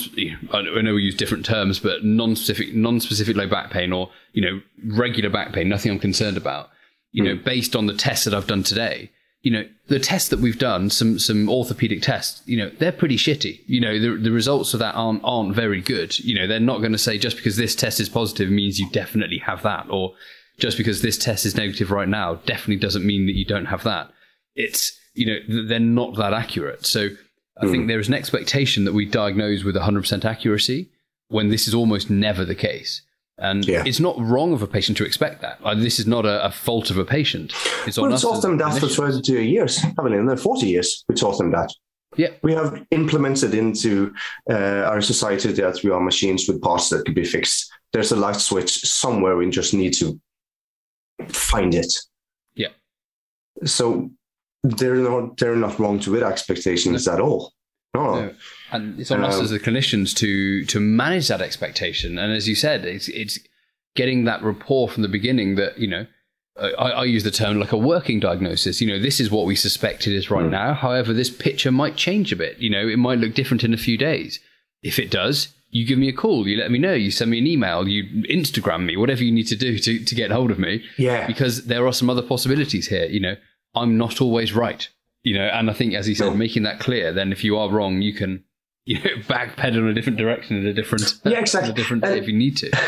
I 0.52 0.62
know 0.82 0.94
we 0.94 1.02
use 1.02 1.14
different 1.14 1.44
terms, 1.44 1.78
but 1.78 2.04
non-specific, 2.04 2.74
non-specific 2.74 3.36
low 3.36 3.46
back 3.46 3.70
pain 3.70 3.92
or, 3.92 4.10
you 4.32 4.42
know, 4.42 4.60
regular 4.86 5.30
back 5.30 5.52
pain, 5.52 5.68
nothing 5.68 5.92
I'm 5.92 5.98
concerned 5.98 6.36
about, 6.36 6.70
you 7.12 7.22
know, 7.22 7.36
hmm. 7.36 7.44
based 7.44 7.76
on 7.76 7.86
the 7.86 7.94
tests 7.94 8.24
that 8.24 8.34
I've 8.34 8.46
done 8.46 8.62
today, 8.62 9.10
you 9.42 9.52
know, 9.52 9.64
the 9.86 10.00
tests 10.00 10.28
that 10.30 10.40
we've 10.40 10.58
done, 10.58 10.90
some 10.90 11.18
some 11.18 11.48
orthopedic 11.48 12.02
tests, 12.02 12.42
you 12.46 12.56
know, 12.56 12.70
they're 12.78 12.92
pretty 12.92 13.16
shitty. 13.16 13.60
You 13.66 13.80
know, 13.80 13.98
the 13.98 14.20
the 14.20 14.32
results 14.32 14.74
of 14.74 14.80
that 14.80 14.94
aren't 14.94 15.20
aren't 15.22 15.54
very 15.54 15.80
good. 15.80 16.18
You 16.18 16.34
know, 16.34 16.46
they're 16.46 16.58
not 16.58 16.78
going 16.78 16.92
to 16.92 16.98
say 16.98 17.18
just 17.18 17.36
because 17.36 17.56
this 17.56 17.76
test 17.76 18.00
is 18.00 18.08
positive 18.08 18.50
means 18.50 18.80
you 18.80 18.90
definitely 18.90 19.38
have 19.38 19.62
that, 19.62 19.86
or 19.90 20.14
just 20.58 20.76
because 20.76 21.02
this 21.02 21.16
test 21.16 21.46
is 21.46 21.56
negative 21.56 21.90
right 21.90 22.08
now 22.08 22.34
definitely 22.46 22.76
doesn't 22.76 23.06
mean 23.06 23.26
that 23.26 23.36
you 23.36 23.44
don't 23.44 23.66
have 23.66 23.84
that. 23.84 24.10
It's 24.58 24.98
you 25.14 25.26
know, 25.26 25.64
they're 25.66 25.80
not 25.80 26.14
that 26.16 26.32
accurate. 26.32 26.86
So 26.86 27.08
I 27.60 27.66
think 27.66 27.88
there 27.88 27.98
is 27.98 28.06
an 28.08 28.14
expectation 28.14 28.84
that 28.84 28.92
we 28.92 29.04
diagnose 29.04 29.64
with 29.64 29.74
100% 29.74 30.24
accuracy 30.24 30.90
when 31.28 31.48
this 31.48 31.66
is 31.66 31.74
almost 31.74 32.08
never 32.08 32.44
the 32.44 32.54
case. 32.54 33.02
And 33.38 33.66
Yeah. 33.66 33.82
it's 33.84 33.98
not 33.98 34.16
wrong 34.20 34.52
of 34.52 34.62
a 34.62 34.66
patient 34.68 34.96
to 34.98 35.04
expect 35.04 35.40
that. 35.42 35.58
Uh, 35.64 35.74
this 35.74 35.98
is 35.98 36.06
not 36.06 36.24
a, 36.24 36.44
a 36.44 36.52
fault 36.52 36.90
of 36.90 36.98
a 36.98 37.04
patient. 37.04 37.52
It's 37.86 37.98
on 37.98 38.02
Well, 38.10 38.12
we 38.16 38.20
taught 38.22 38.42
them 38.42 38.58
that 38.58 38.78
for 38.78 38.86
clinicians. 38.86 39.24
22 39.24 39.42
years, 39.42 39.78
haven't 39.78 40.12
we? 40.12 40.18
In 40.18 40.26
the 40.26 40.36
40 40.36 40.66
years, 40.66 41.04
we 41.08 41.14
taught 41.16 41.38
them 41.38 41.50
that. 41.50 41.70
Yeah. 42.16 42.28
We 42.42 42.52
have 42.54 42.84
implemented 42.92 43.54
into 43.54 44.12
uh, 44.50 44.54
our 44.90 45.00
society 45.00 45.50
that 45.52 45.82
we 45.82 45.90
are 45.90 46.00
machines 46.00 46.46
with 46.48 46.60
parts 46.62 46.90
that 46.90 47.04
could 47.06 47.14
be 47.16 47.24
fixed. 47.24 47.68
There's 47.92 48.12
a 48.12 48.16
light 48.16 48.36
switch 48.36 48.70
somewhere. 48.82 49.36
We 49.36 49.50
just 49.50 49.74
need 49.74 49.94
to 49.94 50.20
find 51.28 51.74
it. 51.74 51.92
Yeah. 52.54 52.68
So 53.64 54.10
they're 54.64 54.96
not 54.96 55.36
they're 55.38 55.56
not 55.56 55.78
wrong 55.78 55.98
to 56.00 56.12
with 56.12 56.22
expectations 56.22 57.06
at 57.08 57.20
all. 57.20 57.52
No. 57.94 58.14
No. 58.20 58.34
and 58.72 59.00
it's 59.00 59.10
on 59.10 59.24
us 59.24 59.36
Um, 59.36 59.44
as 59.44 59.50
the 59.50 59.60
clinicians 59.60 60.14
to 60.16 60.64
to 60.66 60.80
manage 60.80 61.28
that 61.28 61.40
expectation. 61.40 62.18
And 62.18 62.32
as 62.32 62.48
you 62.48 62.54
said, 62.54 62.84
it's 62.84 63.08
it's 63.08 63.38
getting 63.96 64.24
that 64.24 64.42
rapport 64.42 64.88
from 64.88 65.02
the 65.02 65.08
beginning 65.08 65.54
that 65.56 65.78
you 65.78 65.88
know. 65.88 66.06
I, 66.60 66.90
I 66.90 67.04
use 67.04 67.22
the 67.22 67.30
term 67.30 67.60
like 67.60 67.70
a 67.70 67.76
working 67.76 68.18
diagnosis. 68.18 68.80
You 68.80 68.88
know, 68.88 68.98
this 68.98 69.20
is 69.20 69.30
what 69.30 69.46
we 69.46 69.54
suspect 69.54 70.08
it 70.08 70.12
is 70.12 70.28
right 70.28 70.50
now. 70.50 70.74
However, 70.74 71.12
this 71.12 71.30
picture 71.30 71.70
might 71.70 71.94
change 71.94 72.32
a 72.32 72.36
bit. 72.36 72.58
You 72.58 72.68
know, 72.68 72.88
it 72.88 72.96
might 72.96 73.20
look 73.20 73.34
different 73.34 73.62
in 73.62 73.72
a 73.72 73.76
few 73.76 73.96
days. 73.96 74.40
If 74.82 74.98
it 74.98 75.08
does, 75.08 75.54
you 75.70 75.86
give 75.86 76.00
me 76.00 76.08
a 76.08 76.12
call. 76.12 76.48
You 76.48 76.56
let 76.56 76.72
me 76.72 76.80
know. 76.80 76.94
You 76.94 77.12
send 77.12 77.30
me 77.30 77.38
an 77.38 77.46
email. 77.46 77.86
You 77.86 78.24
Instagram 78.28 78.86
me. 78.86 78.96
Whatever 78.96 79.22
you 79.22 79.30
need 79.30 79.46
to 79.46 79.56
do 79.56 79.78
to 79.78 80.04
to 80.04 80.14
get 80.16 80.32
hold 80.32 80.50
of 80.50 80.58
me. 80.58 80.82
Yeah. 80.96 81.28
because 81.28 81.66
there 81.66 81.86
are 81.86 81.92
some 81.92 82.10
other 82.10 82.22
possibilities 82.22 82.88
here. 82.88 83.04
You 83.06 83.20
know, 83.20 83.36
I'm 83.74 83.96
not 83.98 84.20
always 84.20 84.52
right. 84.52 84.88
You 85.24 85.34
know, 85.34 85.44
and 85.46 85.68
I 85.70 85.74
think, 85.74 85.94
as 85.94 86.06
he 86.06 86.14
said, 86.14 86.26
No. 86.28 86.34
making 86.34 86.62
that 86.62 86.80
clear, 86.80 87.12
then 87.12 87.32
if 87.32 87.44
you 87.44 87.56
are 87.58 87.68
wrong, 87.70 88.00
you 88.02 88.14
can, 88.14 88.44
you 88.86 88.98
know, 88.98 89.10
backpedal 89.28 89.76
in 89.78 89.86
a 89.88 89.94
different 89.94 90.18
direction 90.18 90.56
in 90.56 90.66
a 90.66 90.72
different, 90.72 91.14
Yeah, 91.24 91.38
exactly. 91.40 91.72
different 91.74 92.04
And- 92.04 92.16
if 92.18 92.26
you 92.28 92.34
need 92.36 92.56
to. 92.58 92.70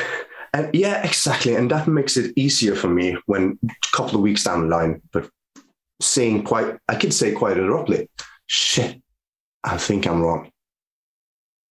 And 0.52 0.68
yeah, 0.74 1.06
exactly. 1.06 1.54
And 1.54 1.70
that 1.70 1.86
makes 1.86 2.16
it 2.16 2.32
easier 2.34 2.74
for 2.74 2.88
me 2.88 3.16
when 3.26 3.56
a 3.62 3.96
couple 3.96 4.16
of 4.16 4.20
weeks 4.20 4.42
down 4.42 4.62
the 4.62 4.66
line, 4.76 5.00
but 5.12 5.30
saying 6.02 6.42
quite, 6.42 6.76
I 6.88 6.96
could 6.96 7.14
say 7.14 7.30
quite 7.30 7.56
abruptly, 7.56 8.08
shit, 8.48 9.00
I 9.62 9.78
think 9.78 10.08
I'm 10.08 10.20
wrong. 10.20 10.50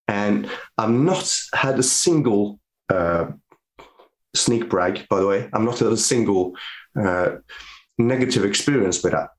And 0.07 0.49
I've 0.77 0.91
not 0.91 1.29
had 1.53 1.77
a 1.77 1.83
single 1.83 2.57
uh, 2.89 3.25
sneak 4.33 4.69
brag, 4.69 5.07
by 5.09 5.19
the 5.19 5.27
way. 5.27 5.49
I'm 5.51 5.65
not 5.65 5.79
had 5.79 5.91
a 5.91 5.97
single 5.97 6.53
uh, 6.97 7.31
negative 7.99 8.43
experience 8.45 9.03
with 9.03 9.13
that. 9.13 9.29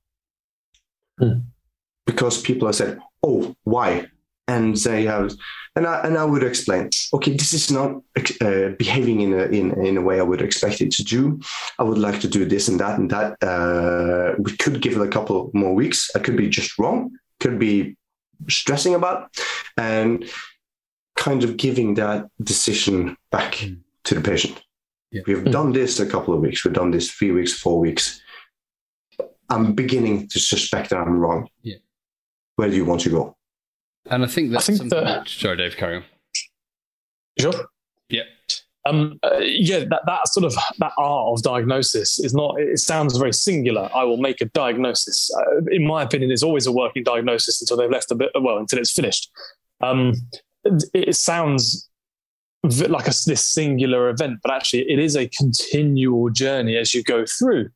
Hmm. 1.18 1.40
Because 2.07 2.40
people 2.40 2.68
have 2.68 2.77
said, 2.77 2.99
oh, 3.23 3.55
why? 3.64 4.07
And 4.49 4.75
they 4.77 5.05
have, 5.05 5.33
and 5.77 5.87
I, 5.87 6.01
and 6.03 6.18
I 6.18 6.25
would 6.25 6.42
explain, 6.42 6.90
okay, 7.14 7.33
this 7.37 7.53
is 7.53 7.70
not 7.70 8.03
uh, 8.40 8.70
behaving 8.79 9.20
in 9.20 9.33
a, 9.33 9.44
in, 9.44 9.87
in 9.87 9.96
a 9.96 10.01
way 10.03 10.18
I 10.18 10.25
would 10.25 10.42
expect 10.42 10.81
it 10.81 10.90
to 10.92 11.05
do. 11.05 11.40
I 11.79 11.85
would 11.85 11.99
like 11.99 12.20
to 12.23 12.29
do 12.29 12.44
this 12.44 12.66
and 12.68 12.81
that 12.81 12.99
and 12.99 13.11
that. 13.11 13.37
Uh, 13.42 14.35
we 14.38 14.57
could 14.57 14.83
give 14.83 14.96
it 14.96 15.03
a 15.03 15.09
couple 15.09 15.51
more 15.55 15.75
weeks. 15.75 16.11
I 16.16 16.18
could 16.18 16.37
be 16.37 16.49
just 16.49 16.79
wrong, 16.79 17.12
could 17.38 17.59
be 17.61 17.96
stressing 18.49 18.94
about, 18.94 19.31
and 19.77 20.29
kind 21.16 21.44
of 21.44 21.57
giving 21.57 21.94
that 21.94 22.27
decision 22.42 23.16
back 23.31 23.53
Mm. 23.55 23.81
to 24.05 24.14
the 24.16 24.20
patient. 24.23 24.61
Yeah. 25.12 25.23
We've 25.27 25.44
Mm. 25.44 25.53
done 25.53 25.73
this 25.73 26.01
a 26.01 26.07
couple 26.07 26.35
of 26.35 26.40
weeks. 26.40 26.64
We've 26.64 26.75
done 26.75 26.90
this 26.90 27.11
three 27.11 27.31
weeks, 27.31 27.53
four 27.53 27.79
weeks. 27.79 28.20
I'm 29.50 29.72
beginning 29.74 30.28
to 30.28 30.38
suspect 30.40 30.90
that 30.90 30.98
I'm 30.98 31.18
wrong. 31.18 31.48
Yeah. 31.62 31.76
Where 32.56 32.68
do 32.70 32.76
you 32.76 32.84
want 32.84 33.00
to 33.02 33.10
go? 33.10 33.36
And 34.06 34.24
I 34.24 34.26
think 34.26 34.50
that's 34.52 34.66
think 34.66 34.78
something. 34.78 35.04
that- 35.04 35.20
which- 35.22 35.40
sorry, 35.40 35.56
Dave, 35.56 35.76
carry 35.76 35.96
on. 35.96 36.04
Sure. 37.38 37.52
Yeah. 38.08 38.22
Um, 38.86 39.18
uh, 39.22 39.38
yeah, 39.40 39.80
that, 39.80 40.02
that 40.06 40.28
sort 40.28 40.44
of 40.46 40.54
that 40.78 40.92
art 40.98 41.32
of 41.38 41.42
diagnosis 41.42 42.18
is 42.18 42.32
not. 42.34 42.58
It 42.60 42.78
sounds 42.78 43.16
very 43.18 43.32
singular. 43.32 43.90
I 43.94 44.04
will 44.04 44.16
make 44.16 44.40
a 44.40 44.46
diagnosis. 44.46 45.30
Uh, 45.36 45.60
in 45.70 45.86
my 45.86 46.02
opinion, 46.02 46.30
it's 46.30 46.42
always 46.42 46.66
a 46.66 46.72
working 46.72 47.02
diagnosis 47.02 47.60
until 47.60 47.76
they've 47.76 47.90
left 47.90 48.10
a 48.10 48.14
bit. 48.14 48.30
Well, 48.40 48.56
until 48.58 48.78
it's 48.78 48.90
finished. 48.90 49.30
Um, 49.82 50.14
it, 50.64 50.84
it 50.94 51.16
sounds 51.16 51.88
v- 52.64 52.86
like 52.88 53.04
a, 53.06 53.10
this 53.26 53.44
singular 53.44 54.08
event, 54.08 54.38
but 54.42 54.50
actually, 54.52 54.90
it 54.90 54.98
is 54.98 55.14
a 55.14 55.28
continual 55.28 56.30
journey 56.30 56.76
as 56.76 56.94
you 56.94 57.02
go 57.02 57.24
through. 57.26 57.68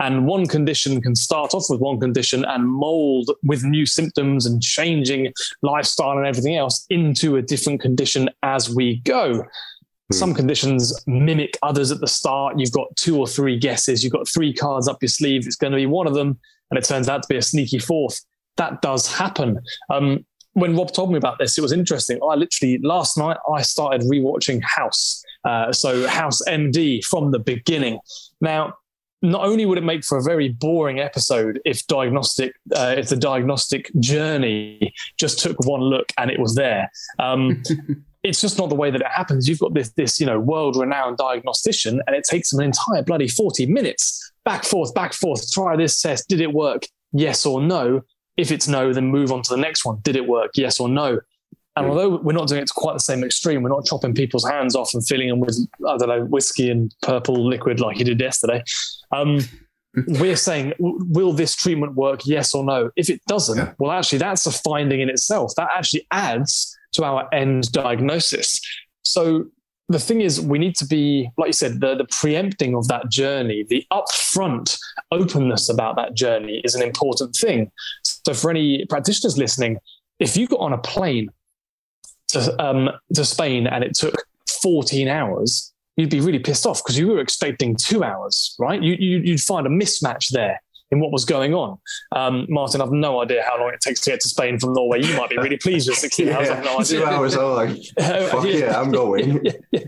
And 0.00 0.26
one 0.26 0.46
condition 0.46 1.00
can 1.00 1.14
start 1.14 1.54
off 1.54 1.66
with 1.68 1.80
one 1.80 2.00
condition 2.00 2.44
and 2.44 2.66
mold 2.66 3.30
with 3.42 3.64
new 3.64 3.86
symptoms 3.86 4.46
and 4.46 4.62
changing 4.62 5.32
lifestyle 5.62 6.16
and 6.16 6.26
everything 6.26 6.56
else 6.56 6.86
into 6.90 7.36
a 7.36 7.42
different 7.42 7.80
condition 7.80 8.28
as 8.42 8.74
we 8.74 8.96
go. 9.00 9.44
Some 10.12 10.34
conditions 10.34 11.04
mimic 11.06 11.56
others 11.62 11.92
at 11.92 12.00
the 12.00 12.08
start. 12.08 12.58
You've 12.58 12.72
got 12.72 12.88
two 12.96 13.16
or 13.16 13.28
three 13.28 13.56
guesses. 13.56 14.02
You've 14.02 14.12
got 14.12 14.26
three 14.26 14.52
cards 14.52 14.88
up 14.88 15.00
your 15.00 15.08
sleeve. 15.08 15.46
It's 15.46 15.54
going 15.54 15.72
to 15.72 15.76
be 15.76 15.86
one 15.86 16.08
of 16.08 16.14
them, 16.14 16.36
and 16.70 16.78
it 16.78 16.84
turns 16.84 17.08
out 17.08 17.22
to 17.22 17.28
be 17.28 17.36
a 17.36 17.42
sneaky 17.42 17.78
fourth. 17.78 18.20
That 18.56 18.82
does 18.82 19.06
happen. 19.06 19.60
Um, 19.88 20.26
when 20.54 20.76
Rob 20.76 20.92
told 20.92 21.12
me 21.12 21.16
about 21.16 21.38
this, 21.38 21.56
it 21.56 21.60
was 21.60 21.70
interesting. 21.70 22.18
I 22.28 22.34
literally 22.34 22.78
last 22.78 23.16
night 23.16 23.36
I 23.54 23.62
started 23.62 24.02
rewatching 24.02 24.60
House. 24.64 25.22
Uh, 25.44 25.72
so 25.72 26.06
House 26.08 26.42
MD 26.48 27.04
from 27.04 27.30
the 27.30 27.38
beginning. 27.38 28.00
Now, 28.40 28.74
not 29.22 29.44
only 29.44 29.66
would 29.66 29.78
it 29.78 29.84
make 29.84 30.04
for 30.04 30.18
a 30.18 30.22
very 30.22 30.48
boring 30.48 30.98
episode 30.98 31.60
if 31.64 31.86
diagnostic, 31.86 32.54
uh, 32.74 32.94
if 32.96 33.08
the 33.08 33.16
diagnostic 33.16 33.90
journey 34.00 34.92
just 35.18 35.38
took 35.38 35.58
one 35.66 35.80
look 35.80 36.12
and 36.18 36.30
it 36.30 36.40
was 36.40 36.54
there. 36.54 36.90
Um, 37.18 37.62
it's 38.22 38.40
just 38.40 38.58
not 38.58 38.68
the 38.68 38.74
way 38.74 38.90
that 38.90 39.00
it 39.00 39.06
happens. 39.06 39.48
You've 39.48 39.58
got 39.58 39.74
this, 39.74 39.90
this 39.92 40.20
you 40.20 40.26
know, 40.26 40.38
world-renowned 40.38 41.16
diagnostician, 41.16 42.02
and 42.06 42.16
it 42.16 42.24
takes 42.28 42.50
them 42.50 42.60
an 42.60 42.66
entire 42.66 43.02
bloody 43.02 43.28
40 43.28 43.66
minutes, 43.66 44.32
back, 44.44 44.64
forth, 44.64 44.94
back, 44.94 45.12
forth, 45.12 45.50
try 45.52 45.76
this 45.76 46.00
test. 46.00 46.28
Did 46.28 46.40
it 46.40 46.52
work? 46.52 46.84
Yes 47.12 47.46
or 47.46 47.60
no? 47.60 48.02
If 48.36 48.50
it's 48.50 48.68
no, 48.68 48.92
then 48.92 49.06
move 49.06 49.32
on 49.32 49.42
to 49.42 49.50
the 49.50 49.60
next 49.60 49.84
one. 49.84 49.98
Did 50.02 50.16
it 50.16 50.26
work? 50.26 50.52
Yes 50.54 50.80
or 50.80 50.88
no? 50.88 51.20
And 51.80 51.86
hmm. 51.86 51.92
although 51.92 52.16
we're 52.18 52.34
not 52.34 52.48
doing 52.48 52.60
it 52.60 52.66
to 52.66 52.74
quite 52.74 52.92
the 52.92 53.00
same 53.00 53.24
extreme, 53.24 53.62
we're 53.62 53.70
not 53.70 53.86
chopping 53.86 54.14
people's 54.14 54.46
hands 54.46 54.76
off 54.76 54.92
and 54.92 55.06
filling 55.06 55.28
them 55.28 55.40
with, 55.40 55.58
I 55.88 55.96
don't 55.96 56.08
know, 56.08 56.24
whiskey 56.26 56.70
and 56.70 56.94
purple 57.02 57.48
liquid 57.48 57.80
like 57.80 57.98
you 57.98 58.04
did 58.04 58.20
yesterday. 58.20 58.62
Um, 59.12 59.40
we're 60.06 60.36
saying, 60.36 60.74
will 60.78 61.32
this 61.32 61.56
treatment 61.56 61.94
work? 61.94 62.26
Yes 62.26 62.54
or 62.54 62.64
no? 62.64 62.90
If 62.96 63.08
it 63.08 63.22
doesn't, 63.26 63.56
yeah. 63.56 63.72
well, 63.78 63.92
actually, 63.92 64.18
that's 64.18 64.46
a 64.46 64.52
finding 64.52 65.00
in 65.00 65.08
itself. 65.08 65.54
That 65.56 65.70
actually 65.74 66.06
adds 66.10 66.76
to 66.92 67.04
our 67.04 67.32
end 67.32 67.72
diagnosis. 67.72 68.60
So 69.02 69.46
the 69.88 69.98
thing 69.98 70.20
is, 70.20 70.38
we 70.40 70.58
need 70.58 70.76
to 70.76 70.86
be, 70.86 71.30
like 71.38 71.48
you 71.48 71.52
said, 71.54 71.80
the, 71.80 71.96
the 71.96 72.06
preempting 72.20 72.74
of 72.76 72.88
that 72.88 73.10
journey, 73.10 73.64
the 73.68 73.84
upfront 73.90 74.78
openness 75.10 75.70
about 75.70 75.96
that 75.96 76.14
journey 76.14 76.60
is 76.62 76.74
an 76.74 76.82
important 76.82 77.34
thing. 77.34 77.72
So 78.02 78.34
for 78.34 78.50
any 78.50 78.84
practitioners 78.84 79.38
listening, 79.38 79.78
if 80.20 80.36
you 80.36 80.46
got 80.46 80.60
on 80.60 80.74
a 80.74 80.78
plane 80.78 81.30
to, 82.32 82.62
um, 82.64 82.90
to 83.14 83.24
Spain 83.24 83.66
and 83.66 83.84
it 83.84 83.94
took 83.94 84.14
14 84.62 85.08
hours, 85.08 85.72
you'd 85.96 86.10
be 86.10 86.20
really 86.20 86.38
pissed 86.38 86.66
off 86.66 86.82
because 86.82 86.98
you 86.98 87.08
were 87.08 87.20
expecting 87.20 87.76
two 87.76 88.02
hours, 88.02 88.54
right? 88.58 88.82
You, 88.82 88.94
you, 88.98 89.32
would 89.32 89.40
find 89.40 89.66
a 89.66 89.70
mismatch 89.70 90.28
there 90.30 90.60
in 90.90 90.98
what 90.98 91.12
was 91.12 91.24
going 91.24 91.54
on. 91.54 91.78
Um, 92.12 92.46
Martin, 92.48 92.80
I've 92.80 92.90
no 92.90 93.22
idea 93.22 93.44
how 93.44 93.58
long 93.58 93.72
it 93.72 93.80
takes 93.80 94.00
to 94.02 94.10
get 94.10 94.20
to 94.20 94.28
Spain 94.28 94.58
from 94.58 94.72
Norway. 94.72 95.02
You 95.02 95.16
might 95.16 95.30
be 95.30 95.36
really 95.36 95.56
pleased 95.56 95.88
with 95.88 95.98
16 95.98 96.26
yeah, 96.26 96.36
hours. 96.36 96.50
I've 96.50 96.64
no 96.64 96.78
idea. 96.80 96.98
Two 96.98 97.06
hours, 97.06 97.36
I'm 97.36 97.54
like, 97.54 97.70
fuck 97.98 98.44
yeah, 98.44 98.56
yeah 98.56 98.80
I'm 98.80 98.90
going. 98.90 99.40
Yeah, 99.50 99.52
yeah, 99.70 99.84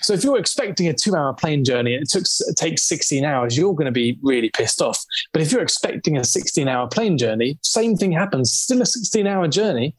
so 0.00 0.12
if 0.12 0.24
you're 0.24 0.38
expecting 0.38 0.88
a 0.88 0.94
two-hour 0.94 1.34
plane 1.34 1.64
journey 1.64 1.94
and 1.94 2.02
it 2.02 2.08
took 2.08 2.22
it 2.22 2.56
takes 2.56 2.84
16 2.84 3.24
hours, 3.24 3.56
you're 3.56 3.74
going 3.74 3.86
to 3.86 3.92
be 3.92 4.18
really 4.22 4.50
pissed 4.50 4.80
off. 4.80 5.02
But 5.32 5.42
if 5.42 5.52
you're 5.52 5.62
expecting 5.62 6.16
a 6.16 6.20
16-hour 6.20 6.88
plane 6.88 7.18
journey, 7.18 7.58
same 7.62 7.96
thing 7.96 8.12
happens. 8.12 8.52
Still 8.52 8.80
a 8.80 8.84
16-hour 8.84 9.48
journey, 9.48 9.94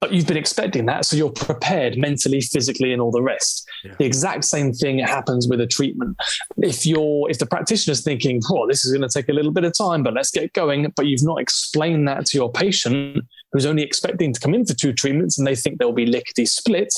but 0.00 0.12
you've 0.12 0.26
been 0.26 0.36
expecting 0.36 0.86
that. 0.86 1.04
So 1.06 1.16
you're 1.16 1.30
prepared 1.30 1.96
mentally, 1.96 2.40
physically, 2.40 2.92
and 2.92 3.00
all 3.00 3.10
the 3.10 3.22
rest. 3.22 3.66
Yeah. 3.84 3.94
The 3.98 4.04
exact 4.04 4.44
same 4.44 4.72
thing 4.72 4.98
happens 4.98 5.48
with 5.48 5.60
a 5.60 5.66
treatment. 5.66 6.16
If 6.58 6.84
you're, 6.84 7.30
if 7.30 7.38
the 7.38 7.46
practitioner's 7.46 8.02
thinking, 8.02 8.42
oh, 8.50 8.66
this 8.68 8.84
is 8.84 8.92
going 8.92 9.08
to 9.08 9.12
take 9.12 9.28
a 9.28 9.32
little 9.32 9.52
bit 9.52 9.64
of 9.64 9.72
time, 9.76 10.02
but 10.02 10.12
let's 10.12 10.30
get 10.30 10.52
going, 10.52 10.92
but 10.96 11.06
you've 11.06 11.24
not 11.24 11.40
explained 11.40 12.06
that 12.08 12.26
to 12.26 12.36
your 12.36 12.52
patient 12.52 13.24
who's 13.52 13.66
only 13.66 13.82
expecting 13.82 14.32
to 14.32 14.40
come 14.40 14.52
in 14.52 14.66
for 14.66 14.74
two 14.74 14.92
treatments 14.92 15.38
and 15.38 15.46
they 15.46 15.54
think 15.54 15.78
they'll 15.78 15.92
be 15.92 16.06
lickety 16.06 16.44
split, 16.44 16.92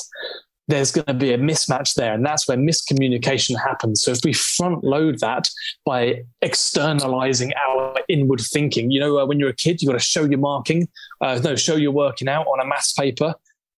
there's 0.69 0.91
going 0.91 1.07
to 1.07 1.15
be 1.15 1.33
a 1.33 1.39
mismatch 1.39 1.95
there. 1.95 2.13
And 2.13 2.25
that's 2.25 2.49
where 2.49 2.57
miscommunication 2.57 3.57
happens. 3.59 4.03
So 4.03 4.11
if 4.11 4.25
we 4.25 4.33
front 4.33 4.83
load 4.83 5.21
that 5.21 5.49
by 5.85 6.25
externalizing 6.43 7.53
our 7.55 7.95
inward 8.09 8.41
thinking, 8.41 8.91
you 8.91 8.99
know, 8.99 9.19
uh, 9.19 9.27
when 9.27 9.39
you're 9.39 9.51
a 9.51 9.55
kid, 9.55 9.81
you've 9.81 9.91
got 9.91 9.99
to 9.99 10.05
show 10.05 10.25
your 10.25 10.39
marking, 10.39 10.89
uh, 11.21 11.41
no, 11.43 11.55
show 11.55 11.77
your 11.77 11.93
working 11.93 12.29
out 12.29 12.47
on 12.47 12.61
a 12.61 12.67
maths 12.67 12.93
paper. 12.93 13.35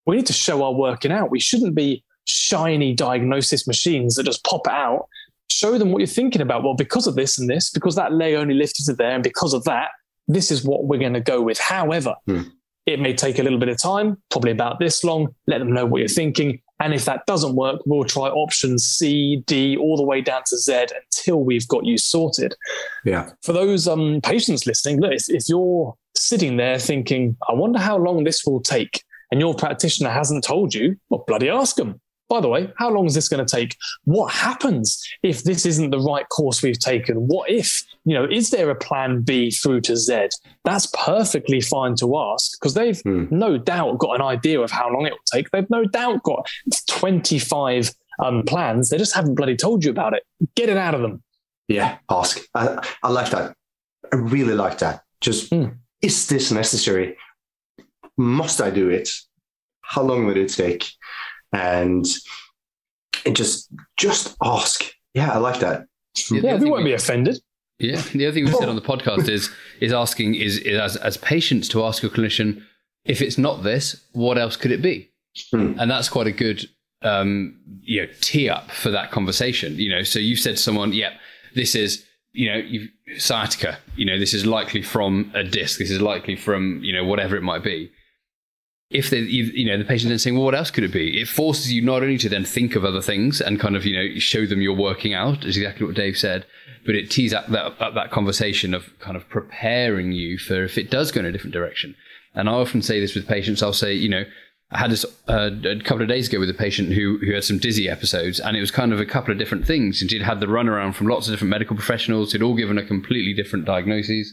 We 0.07 0.16
need 0.16 0.27
to 0.27 0.33
show 0.33 0.62
our 0.64 0.72
working 0.72 1.12
out. 1.12 1.31
We 1.31 1.40
shouldn't 1.40 1.74
be 1.74 2.05
shiny 2.24 2.94
diagnosis 2.94 3.66
machines 3.66 4.14
that 4.14 4.24
just 4.24 4.44
pop 4.44 4.66
out. 4.66 5.09
Show 5.51 5.79
them 5.79 5.92
what 5.92 5.98
you're 5.98 6.07
thinking 6.07 6.40
about. 6.40 6.62
Well, 6.62 6.74
because 6.74 7.07
of 7.07 7.14
this 7.14 7.38
and 7.38 7.48
this, 7.48 7.70
because 7.70 7.96
that 7.96 8.12
leg 8.12 8.35
only 8.35 8.55
lifted 8.55 8.85
to 8.87 8.94
there, 8.94 9.11
and 9.11 9.22
because 9.22 9.53
of 9.53 9.64
that, 9.64 9.90
this 10.27 10.51
is 10.51 10.62
what 10.62 10.85
we're 10.85 10.98
going 10.98 11.14
to 11.14 11.20
go 11.20 11.40
with. 11.40 11.59
However, 11.59 12.14
hmm. 12.27 12.42
it 12.87 13.01
may 13.01 13.14
take 13.14 13.38
a 13.38 13.42
little 13.42 13.59
bit 13.59 13.70
of 13.70 13.79
time, 13.79 14.18
probably 14.31 14.51
about 14.51 14.79
this 14.79 15.05
long. 15.05 15.35
Let 15.46 15.59
them 15.59 15.72
know 15.72 15.87
what 15.87 15.98
you're 15.98 16.09
thinking 16.09 16.61
and 16.81 16.95
if 16.95 17.05
that 17.05 17.27
doesn't 17.27 17.57
work, 17.57 17.81
we'll 17.87 18.05
try 18.05 18.29
options 18.29 18.85
C, 18.85 19.43
D, 19.47 19.77
all 19.77 19.97
the 19.97 20.03
way 20.05 20.21
down 20.21 20.43
to 20.47 20.57
Z 20.57 20.87
until 20.95 21.45
we've 21.45 21.67
got 21.69 21.85
you 21.85 21.99
sorted. 21.99 22.55
Yeah. 23.05 23.31
For 23.43 23.53
those 23.53 23.88
um, 23.88 24.21
patients 24.23 24.67
listening, 24.67 25.01
look, 25.01 25.12
if, 25.12 25.25
if 25.29 25.49
you're 25.49 25.95
sitting 26.17 26.57
there 26.57 26.79
thinking, 26.79 27.37
I 27.49 27.55
wonder 27.55 27.79
how 27.79 27.97
long 27.97 28.25
this 28.25 28.45
will 28.45 28.61
take, 28.61 29.03
and 29.31 29.41
your 29.41 29.55
practitioner 29.55 30.11
hasn't 30.11 30.45
told 30.45 30.75
you, 30.75 30.97
well, 31.11 31.25
bloody 31.27 31.49
ask 31.49 31.77
them 31.77 32.01
by 32.29 32.41
the 32.41 32.49
way, 32.49 32.71
how 32.77 32.91
long 32.91 33.07
is 33.07 33.14
this 33.14 33.29
going 33.29 33.45
to 33.45 33.57
take? 33.57 33.77
What 34.05 34.33
happens 34.33 35.03
if 35.23 35.45
this 35.45 35.64
isn't 35.64 35.91
the 35.91 35.99
right 35.99 36.29
course 36.29 36.62
we've 36.62 36.79
taken? 36.79 37.17
What 37.27 37.51
if, 37.51 37.83
you 38.05 38.14
know, 38.14 38.25
is 38.25 38.51
there 38.51 38.71
a 38.71 38.75
plan 38.75 39.23
B 39.23 39.51
through 39.51 39.81
to 39.83 39.97
Z? 39.97 40.29
That's 40.64 40.87
perfectly 40.87 41.61
fine 41.61 41.95
to 41.97 42.19
ask 42.19 42.59
because 42.61 42.75
they've 42.75 43.01
hmm. 43.01 43.27
no 43.31 43.57
doubt 43.57 43.99
got 43.99 44.17
an 44.17 44.23
idea 44.23 44.61
of 44.61 44.71
how 44.71 44.93
long 44.93 45.07
it 45.07 45.12
will 45.12 45.19
take. 45.33 45.51
They've 45.51 45.71
no 45.71 45.85
doubt 45.85 46.23
got 46.23 46.49
25 46.88 47.91
um, 48.23 48.43
plans. 48.43 48.91
They 48.91 48.99
just 48.99 49.14
haven't 49.14 49.35
bloody 49.35 49.57
told 49.57 49.85
you 49.85 49.91
about 49.91 50.14
it. 50.14 50.23
Get 50.55 50.69
it 50.69 50.77
out 50.77 50.95
of 50.95 51.01
them. 51.01 51.23
Yeah, 51.67 51.99
ask. 52.11 52.41
I, 52.55 52.87
I 53.03 53.11
like 53.11 53.31
that. 53.31 53.55
I 54.12 54.17
really 54.17 54.55
like 54.55 54.79
that. 54.79 55.03
Just, 55.21 55.53
hmm. 55.53 55.67
is 56.03 56.27
this 56.29 56.53
necessary? 56.53 57.17
Must 58.17 58.61
I 58.61 58.71
do 58.71 58.91
it? 58.91 59.09
How 59.81 60.03
long 60.03 60.27
will 60.27 60.37
it 60.37 60.53
take? 60.53 60.91
And 61.52 62.06
and 63.24 63.37
just 63.37 63.72
just 63.96 64.37
ask. 64.42 64.84
Yeah, 65.14 65.32
I 65.32 65.38
like 65.38 65.61
that. 65.61 65.87
Yeah, 66.30 66.56
we 66.56 66.70
won't 66.70 66.84
be 66.84 66.92
offended. 66.92 67.40
Yeah, 67.78 68.02
the 68.12 68.26
other 68.26 68.34
thing 68.34 68.44
we 68.44 68.52
said 68.52 68.68
on 68.68 68.76
the 68.76 68.82
podcast 68.82 69.28
is 69.28 69.50
is 69.80 69.92
asking 69.92 70.34
is, 70.34 70.58
is 70.58 70.78
as 70.78 70.96
as 70.96 71.16
patients 71.16 71.68
to 71.68 71.84
ask 71.84 72.02
your 72.02 72.11
clinician 72.11 72.62
if 73.04 73.22
it's 73.22 73.38
not 73.38 73.62
this, 73.62 74.04
what 74.12 74.37
else 74.37 74.56
could 74.56 74.72
it 74.72 74.82
be? 74.82 75.11
Hmm. 75.52 75.74
And 75.78 75.90
that's 75.90 76.08
quite 76.08 76.26
a 76.26 76.32
good 76.32 76.68
um, 77.02 77.58
you 77.82 78.02
know 78.02 78.08
tee 78.20 78.48
up 78.48 78.70
for 78.70 78.90
that 78.90 79.11
conversation. 79.11 79.76
You 79.76 79.90
know, 79.90 80.02
so 80.02 80.18
you 80.18 80.37
said 80.37 80.56
to 80.56 80.62
someone, 80.62 80.92
"Yep, 80.92 81.12
yeah, 81.12 81.18
this 81.54 81.74
is." 81.74 82.04
You 82.32 82.52
know, 82.52 82.58
you've, 82.58 82.88
sciatica. 83.16 83.78
You 83.96 84.04
know, 84.04 84.18
this 84.18 84.32
is 84.32 84.46
likely 84.46 84.82
from 84.82 85.32
a 85.34 85.42
disc. 85.42 85.78
This 85.78 85.90
is 85.90 86.00
likely 86.00 86.37
from 86.37 86.80
you 86.84 86.92
know 86.92 87.04
whatever 87.04 87.37
it 87.37 87.42
might 87.42 87.64
be 87.64 87.90
if 88.90 89.11
they, 89.11 89.18
you 89.18 89.66
know, 89.66 89.77
the 89.77 89.85
patient 89.85 90.09
then 90.09 90.18
saying, 90.18 90.35
well, 90.35 90.44
what 90.44 90.55
else 90.55 90.70
could 90.70 90.85
it 90.85 90.92
be? 90.92 91.20
It 91.20 91.29
forces 91.29 91.72
you 91.72 91.83
not 91.83 92.03
only 92.03 92.16
to 92.18 92.29
then 92.29 92.44
think 92.44 92.74
of 92.74 92.85
other 92.85 93.03
things 93.03 93.40
and 93.40 93.61
kind 93.61 93.77
of, 93.77 93.85
you 93.85 93.94
know, 93.94 94.18
show 94.18 94.46
them 94.46 94.62
you're 94.62 94.74
working 94.74 95.12
out, 95.12 95.44
is 95.44 95.59
exactly 95.59 95.87
what 95.87 95.94
Dave 95.94 96.16
said, 96.16 96.46
but 96.87 96.94
it 96.94 97.11
tees 97.11 97.35
up 97.35 97.48
that, 97.48 97.81
up 97.83 97.94
that 97.94 98.11
conversation 98.11 98.72
of 98.72 98.98
kind 98.98 99.16
of 99.16 99.29
preparing 99.29 100.12
you 100.12 100.38
for 100.38 100.64
if 100.64 100.79
it 100.79 100.90
does 100.90 101.12
go 101.12 101.20
in 101.20 101.27
a 101.27 101.33
different 101.33 101.53
direction. 101.53 101.94
And 102.35 102.48
I 102.48 102.53
often 102.53 102.81
say 102.81 102.98
this 102.98 103.14
with 103.14 103.29
patients. 103.29 103.62
I'll 103.62 103.74
say, 103.74 103.92
you 103.92 104.09
know, 104.09 104.24
I 104.70 104.79
had 104.79 104.90
this 104.90 105.05
uh, 105.29 105.51
a 105.64 105.81
couple 105.81 106.03
of 106.03 106.09
days 106.09 106.29
ago 106.29 106.38
with 106.38 106.51
a 106.51 106.55
patient 106.55 106.92
who 106.92 107.18
who 107.18 107.33
had 107.33 107.44
some 107.44 107.59
dizzy 107.59 107.88
episodes, 107.88 108.38
and 108.38 108.55
it 108.55 108.61
was 108.61 108.70
kind 108.70 108.92
of 108.92 109.01
a 109.01 109.07
couple 109.07 109.33
of 109.33 109.38
different 109.38 109.66
things. 109.66 110.01
And 110.01 110.11
she'd 110.11 110.22
had 110.22 110.40
the 110.40 110.46
runaround 110.46 110.94
from 110.94 111.09
lots 111.09 111.27
of 111.27 111.33
different 111.33 111.51
medical 111.51 111.74
professionals 111.74 112.33
who'd 112.33 112.42
all 112.42 112.55
given 112.55 112.77
a 112.77 112.85
completely 112.85 113.33
different 113.33 113.64
diagnosis. 113.64 114.33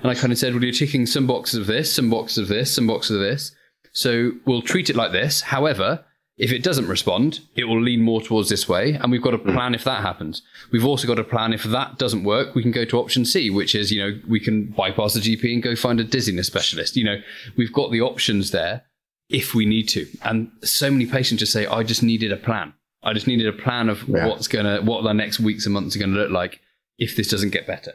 And 0.00 0.10
I 0.10 0.14
kind 0.14 0.32
of 0.32 0.38
said, 0.38 0.54
well, 0.54 0.62
you're 0.62 0.72
ticking 0.72 1.04
some 1.06 1.26
boxes 1.26 1.58
of 1.60 1.66
this, 1.66 1.94
some 1.94 2.10
boxes 2.10 2.38
of 2.38 2.48
this, 2.48 2.74
some 2.74 2.86
boxes 2.86 3.16
of 3.16 3.20
this. 3.20 3.52
So 3.92 4.32
we'll 4.46 4.62
treat 4.62 4.90
it 4.90 4.96
like 4.96 5.12
this. 5.12 5.42
However, 5.42 6.04
if 6.38 6.50
it 6.50 6.62
doesn't 6.62 6.88
respond, 6.88 7.40
it 7.54 7.64
will 7.64 7.80
lean 7.80 8.02
more 8.02 8.22
towards 8.22 8.48
this 8.48 8.68
way. 8.68 8.94
And 8.94 9.12
we've 9.12 9.22
got 9.22 9.34
a 9.34 9.38
hmm. 9.38 9.52
plan 9.52 9.74
if 9.74 9.84
that 9.84 10.02
happens. 10.02 10.42
We've 10.70 10.84
also 10.84 11.06
got 11.06 11.18
a 11.18 11.24
plan 11.24 11.52
if 11.52 11.62
that 11.64 11.98
doesn't 11.98 12.24
work, 12.24 12.54
we 12.54 12.62
can 12.62 12.72
go 12.72 12.84
to 12.86 12.98
option 12.98 13.24
C, 13.24 13.50
which 13.50 13.74
is, 13.74 13.92
you 13.92 14.00
know, 14.00 14.18
we 14.28 14.40
can 14.40 14.66
bypass 14.66 15.14
the 15.14 15.20
GP 15.20 15.52
and 15.52 15.62
go 15.62 15.76
find 15.76 16.00
a 16.00 16.04
dizziness 16.04 16.46
specialist. 16.46 16.96
You 16.96 17.04
know, 17.04 17.20
we've 17.56 17.72
got 17.72 17.92
the 17.92 18.00
options 18.00 18.50
there 18.50 18.82
if 19.28 19.54
we 19.54 19.66
need 19.66 19.88
to. 19.90 20.06
And 20.22 20.50
so 20.62 20.90
many 20.90 21.06
patients 21.06 21.40
just 21.40 21.52
say, 21.52 21.66
I 21.66 21.82
just 21.82 22.02
needed 22.02 22.32
a 22.32 22.36
plan. 22.36 22.74
I 23.02 23.12
just 23.12 23.26
needed 23.26 23.46
a 23.46 23.52
plan 23.52 23.88
of 23.88 24.06
yeah. 24.08 24.26
what's 24.26 24.48
going 24.48 24.64
to, 24.64 24.80
what 24.82 25.02
the 25.04 25.12
next 25.12 25.40
weeks 25.40 25.66
and 25.66 25.74
months 25.74 25.96
are 25.96 25.98
going 25.98 26.12
to 26.12 26.18
look 26.18 26.30
like 26.30 26.60
if 26.98 27.16
this 27.16 27.28
doesn't 27.28 27.50
get 27.50 27.66
better. 27.66 27.94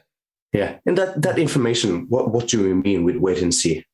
Yeah. 0.54 0.80
And 0.86 0.98
that, 0.98 1.22
that 1.22 1.40
information, 1.40 2.08
what, 2.10 2.32
what 2.32 2.48
do 2.48 2.64
we 2.64 2.74
mean 2.74 3.04
with 3.04 3.18
wait 3.18 3.42
and 3.42 3.54
see? 3.54 3.86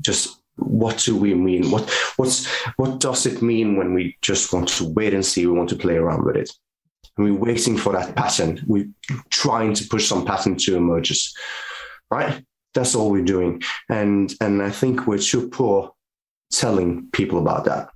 Just 0.00 0.36
what 0.56 0.98
do 0.98 1.16
we 1.16 1.34
mean? 1.34 1.70
What 1.70 1.90
what's 2.16 2.46
what 2.76 3.00
does 3.00 3.26
it 3.26 3.42
mean 3.42 3.76
when 3.76 3.94
we 3.94 4.16
just 4.22 4.52
want 4.52 4.68
to 4.68 4.88
wait 4.88 5.14
and 5.14 5.24
see? 5.24 5.46
We 5.46 5.52
want 5.52 5.68
to 5.70 5.76
play 5.76 5.96
around 5.96 6.24
with 6.24 6.36
it. 6.36 6.50
And 7.16 7.26
we're 7.26 7.40
waiting 7.52 7.76
for 7.76 7.92
that 7.92 8.14
pattern. 8.14 8.62
We're 8.66 8.88
trying 9.30 9.74
to 9.74 9.88
push 9.88 10.06
some 10.06 10.24
pattern 10.24 10.56
to 10.58 10.76
emerge, 10.76 11.32
right? 12.10 12.42
That's 12.74 12.94
all 12.94 13.10
we're 13.10 13.24
doing. 13.24 13.62
And 13.88 14.34
and 14.40 14.62
I 14.62 14.70
think 14.70 15.06
we're 15.06 15.18
too 15.18 15.48
poor 15.48 15.92
telling 16.50 17.08
people 17.12 17.38
about 17.38 17.64
that, 17.64 17.88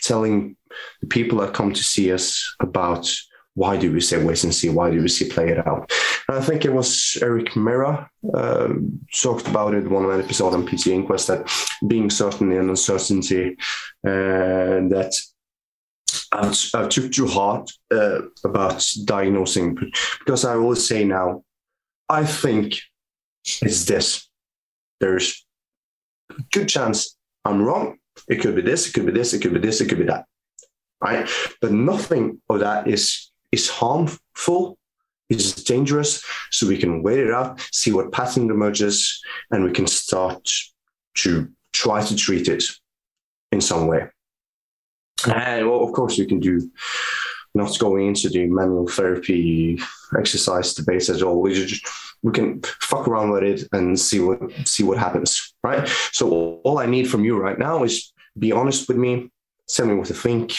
telling 0.00 0.56
the 1.00 1.06
people 1.06 1.38
that 1.38 1.54
come 1.54 1.72
to 1.72 1.82
see 1.82 2.12
us 2.12 2.54
about 2.60 3.10
why 3.54 3.76
do 3.76 3.92
we 3.92 4.00
say 4.00 4.22
wait 4.22 4.42
and 4.44 4.54
see? 4.54 4.68
Why 4.68 4.90
do 4.90 5.00
we 5.00 5.08
see 5.08 5.28
play 5.28 5.50
it 5.50 5.66
out? 5.66 5.90
And 6.28 6.38
I 6.38 6.40
think 6.40 6.64
it 6.64 6.72
was 6.72 7.16
Erik 7.22 7.50
Meira 7.50 8.08
uh, 8.34 8.68
talked 9.14 9.46
about 9.46 9.74
it 9.74 9.88
one 9.88 10.20
episode 10.20 10.54
on 10.54 10.66
PT 10.66 10.88
Inquest 10.88 11.28
that 11.28 11.48
being 11.86 12.10
certain 12.10 12.52
and 12.52 12.70
uncertainty 12.70 13.56
uh, 14.04 14.88
that 14.90 15.14
I, 16.32 16.54
I, 16.74 16.88
took 16.88 17.12
too 17.12 17.28
hard 17.28 17.70
uh, 17.92 18.22
about 18.44 18.84
diagnosing 19.04 19.76
because 20.18 20.44
I 20.44 20.54
always 20.56 20.86
say 20.86 21.04
now, 21.04 21.44
I 22.08 22.24
think 22.24 22.78
it's 23.62 23.84
this. 23.84 24.28
There's 25.00 25.46
a 26.30 26.42
good 26.52 26.68
chance 26.68 27.16
I'm 27.44 27.62
wrong. 27.62 27.98
It 28.28 28.40
could 28.40 28.56
be 28.56 28.62
this, 28.62 28.88
it 28.88 28.92
could 28.94 29.06
be 29.06 29.12
this, 29.12 29.32
it 29.32 29.40
could 29.42 29.54
be 29.54 29.60
this, 29.60 29.80
it 29.80 29.88
could 29.88 29.98
be 29.98 30.04
that. 30.04 30.24
right? 31.00 31.28
But 31.60 31.72
nothing 31.72 32.40
of 32.48 32.60
that 32.60 32.88
is 32.88 33.30
is 33.54 33.68
harmful, 33.68 34.76
is 35.30 35.54
dangerous. 35.54 36.22
So 36.50 36.66
we 36.66 36.76
can 36.76 37.02
wait 37.02 37.20
it 37.20 37.32
out, 37.32 37.60
see 37.72 37.92
what 37.92 38.12
pattern 38.12 38.50
emerges, 38.50 39.22
and 39.50 39.64
we 39.64 39.70
can 39.70 39.86
start 39.86 40.46
to 41.22 41.48
try 41.72 42.04
to 42.04 42.16
treat 42.16 42.48
it 42.48 42.64
in 43.52 43.60
some 43.60 43.86
way. 43.86 44.02
And 45.26 45.68
well, 45.68 45.84
of 45.84 45.92
course, 45.92 46.18
we 46.18 46.26
can 46.26 46.40
do 46.40 46.70
not 47.54 47.78
going 47.78 48.08
into 48.08 48.28
the 48.28 48.46
manual 48.46 48.88
therapy 48.88 49.78
exercise 50.18 50.74
debates 50.74 51.08
at 51.08 51.22
all. 51.22 51.40
We 51.40 51.54
just 51.54 51.86
we 52.22 52.32
can 52.32 52.62
fuck 52.80 53.06
around 53.06 53.30
with 53.30 53.44
it 53.44 53.68
and 53.72 53.98
see 53.98 54.20
what 54.20 54.40
see 54.66 54.82
what 54.82 54.98
happens, 54.98 55.54
right? 55.62 55.86
So 56.12 56.60
all 56.64 56.78
I 56.78 56.86
need 56.86 57.08
from 57.08 57.24
you 57.24 57.38
right 57.38 57.58
now 57.58 57.84
is 57.84 58.12
be 58.36 58.50
honest 58.50 58.88
with 58.88 58.96
me, 58.96 59.30
tell 59.68 59.86
me 59.86 59.94
what 59.94 60.08
to 60.08 60.14
think. 60.14 60.52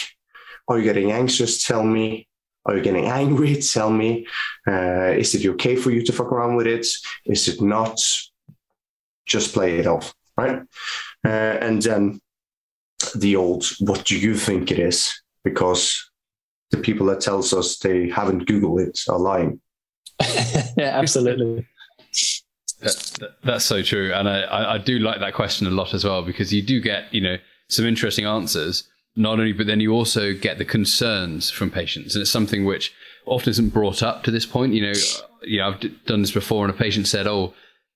Are 0.68 0.78
you 0.78 0.84
getting 0.84 1.12
anxious? 1.12 1.64
Tell 1.64 1.84
me. 1.84 2.26
Are 2.66 2.76
you 2.76 2.82
getting 2.82 3.06
angry? 3.22 3.56
Tell 3.56 3.90
me. 3.90 4.26
Uh, 4.66 5.12
is 5.16 5.34
it 5.34 5.46
okay 5.46 5.76
for 5.76 5.90
you 5.90 6.02
to 6.02 6.12
fuck 6.12 6.30
around 6.32 6.56
with 6.56 6.66
it? 6.66 6.86
Is 7.24 7.48
it 7.48 7.60
not? 7.60 7.98
Just 9.24 9.52
play 9.52 9.78
it 9.78 9.86
off, 9.86 10.14
right? 10.36 10.62
Uh, 11.24 11.28
and 11.28 11.82
then 11.82 12.20
the 13.16 13.36
old, 13.36 13.66
what 13.80 14.04
do 14.04 14.16
you 14.16 14.36
think 14.36 14.70
it 14.70 14.78
is? 14.78 15.12
Because 15.42 16.10
the 16.70 16.78
people 16.78 17.06
that 17.06 17.20
tells 17.20 17.52
us 17.52 17.78
they 17.78 18.08
haven't 18.08 18.46
Googled 18.46 18.88
it 18.88 19.00
are 19.08 19.18
lying. 19.18 19.60
yeah, 20.76 20.98
absolutely. 20.98 21.66
That, 22.80 22.96
that, 23.20 23.30
that's 23.42 23.64
so 23.64 23.82
true, 23.82 24.12
and 24.12 24.28
I, 24.28 24.74
I 24.74 24.78
do 24.78 24.98
like 24.98 25.20
that 25.20 25.34
question 25.34 25.66
a 25.66 25.70
lot 25.70 25.94
as 25.94 26.04
well 26.04 26.22
because 26.22 26.52
you 26.52 26.62
do 26.62 26.80
get 26.80 27.12
you 27.12 27.20
know 27.20 27.36
some 27.68 27.86
interesting 27.86 28.26
answers. 28.26 28.88
Not 29.18 29.38
only, 29.40 29.52
but 29.52 29.66
then 29.66 29.80
you 29.80 29.92
also 29.92 30.34
get 30.34 30.58
the 30.58 30.64
concerns 30.64 31.50
from 31.50 31.70
patients, 31.70 32.14
and 32.14 32.22
it's 32.22 32.30
something 32.30 32.64
which 32.66 32.92
often 33.24 33.50
isn't 33.50 33.70
brought 33.72 34.02
up 34.02 34.22
to 34.24 34.30
this 34.30 34.44
point. 34.46 34.74
You 34.74 34.82
know, 34.88 34.92
you 35.42 35.58
know, 35.58 35.68
I've 35.68 35.80
d- 35.80 35.98
done 36.06 36.20
this 36.22 36.32
before, 36.32 36.64
and 36.66 36.74
a 36.74 36.76
patient 36.76 37.08
said, 37.08 37.26
"Oh, 37.26 37.54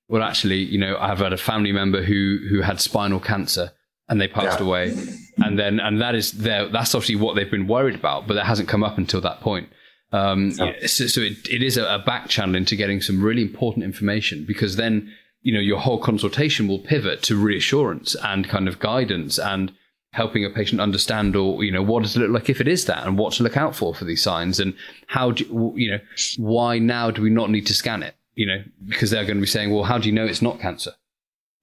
well, 0.08 0.22
actually, 0.22 0.62
you 0.64 0.78
know, 0.78 0.96
I've 0.98 1.18
had 1.18 1.32
a 1.32 1.36
family 1.36 1.72
member 1.72 2.02
who 2.02 2.38
who 2.48 2.62
had 2.62 2.80
spinal 2.80 3.20
cancer, 3.20 3.72
and 4.08 4.18
they 4.20 4.28
passed 4.28 4.60
Yeah. 4.60 4.66
away, 4.66 4.94
and 5.38 5.58
then 5.58 5.78
and 5.78 6.00
that 6.00 6.14
is 6.14 6.32
their 6.32 6.68
that's 6.68 6.94
obviously 6.94 7.16
what 7.16 7.36
they've 7.36 7.50
been 7.50 7.66
worried 7.66 7.94
about, 7.96 8.26
but 8.26 8.34
that 8.34 8.46
hasn't 8.46 8.68
come 8.68 8.82
up 8.82 8.96
until 8.96 9.20
that 9.20 9.40
point. 9.40 9.68
Um, 10.12 10.50
so, 10.52 11.06
so 11.06 11.20
it, 11.20 11.48
it 11.48 11.62
is 11.62 11.76
a, 11.76 11.84
a 11.94 11.98
back 12.00 12.28
channel 12.28 12.56
into 12.56 12.74
getting 12.74 13.00
some 13.00 13.22
really 13.22 13.42
important 13.42 13.84
information 13.84 14.44
because 14.44 14.74
then 14.76 15.12
you 15.42 15.52
know 15.54 15.60
your 15.60 15.78
whole 15.78 15.98
consultation 16.00 16.66
will 16.66 16.80
pivot 16.80 17.22
to 17.24 17.36
reassurance 17.36 18.16
and 18.24 18.48
kind 18.48 18.66
of 18.68 18.80
guidance 18.80 19.38
and 19.38 19.70
helping 20.12 20.44
a 20.44 20.50
patient 20.50 20.80
understand 20.80 21.36
or 21.36 21.62
you 21.62 21.70
know 21.70 21.82
what 21.82 22.02
does 22.02 22.16
it 22.16 22.20
look 22.20 22.30
like 22.30 22.50
if 22.50 22.60
it 22.60 22.66
is 22.66 22.84
that 22.86 23.06
and 23.06 23.16
what 23.16 23.32
to 23.32 23.42
look 23.42 23.56
out 23.56 23.76
for 23.76 23.94
for 23.94 24.04
these 24.04 24.22
signs 24.22 24.58
and 24.58 24.74
how 25.06 25.30
do 25.30 25.72
you 25.76 25.90
know 25.90 25.98
why 26.38 26.78
now 26.78 27.10
do 27.10 27.22
we 27.22 27.30
not 27.30 27.48
need 27.48 27.66
to 27.66 27.74
scan 27.74 28.02
it 28.02 28.16
you 28.34 28.44
know 28.44 28.62
because 28.88 29.10
they're 29.10 29.24
going 29.24 29.36
to 29.36 29.40
be 29.40 29.46
saying 29.46 29.72
well 29.72 29.84
how 29.84 29.98
do 29.98 30.08
you 30.08 30.14
know 30.14 30.26
it's 30.26 30.42
not 30.42 30.58
cancer 30.58 30.92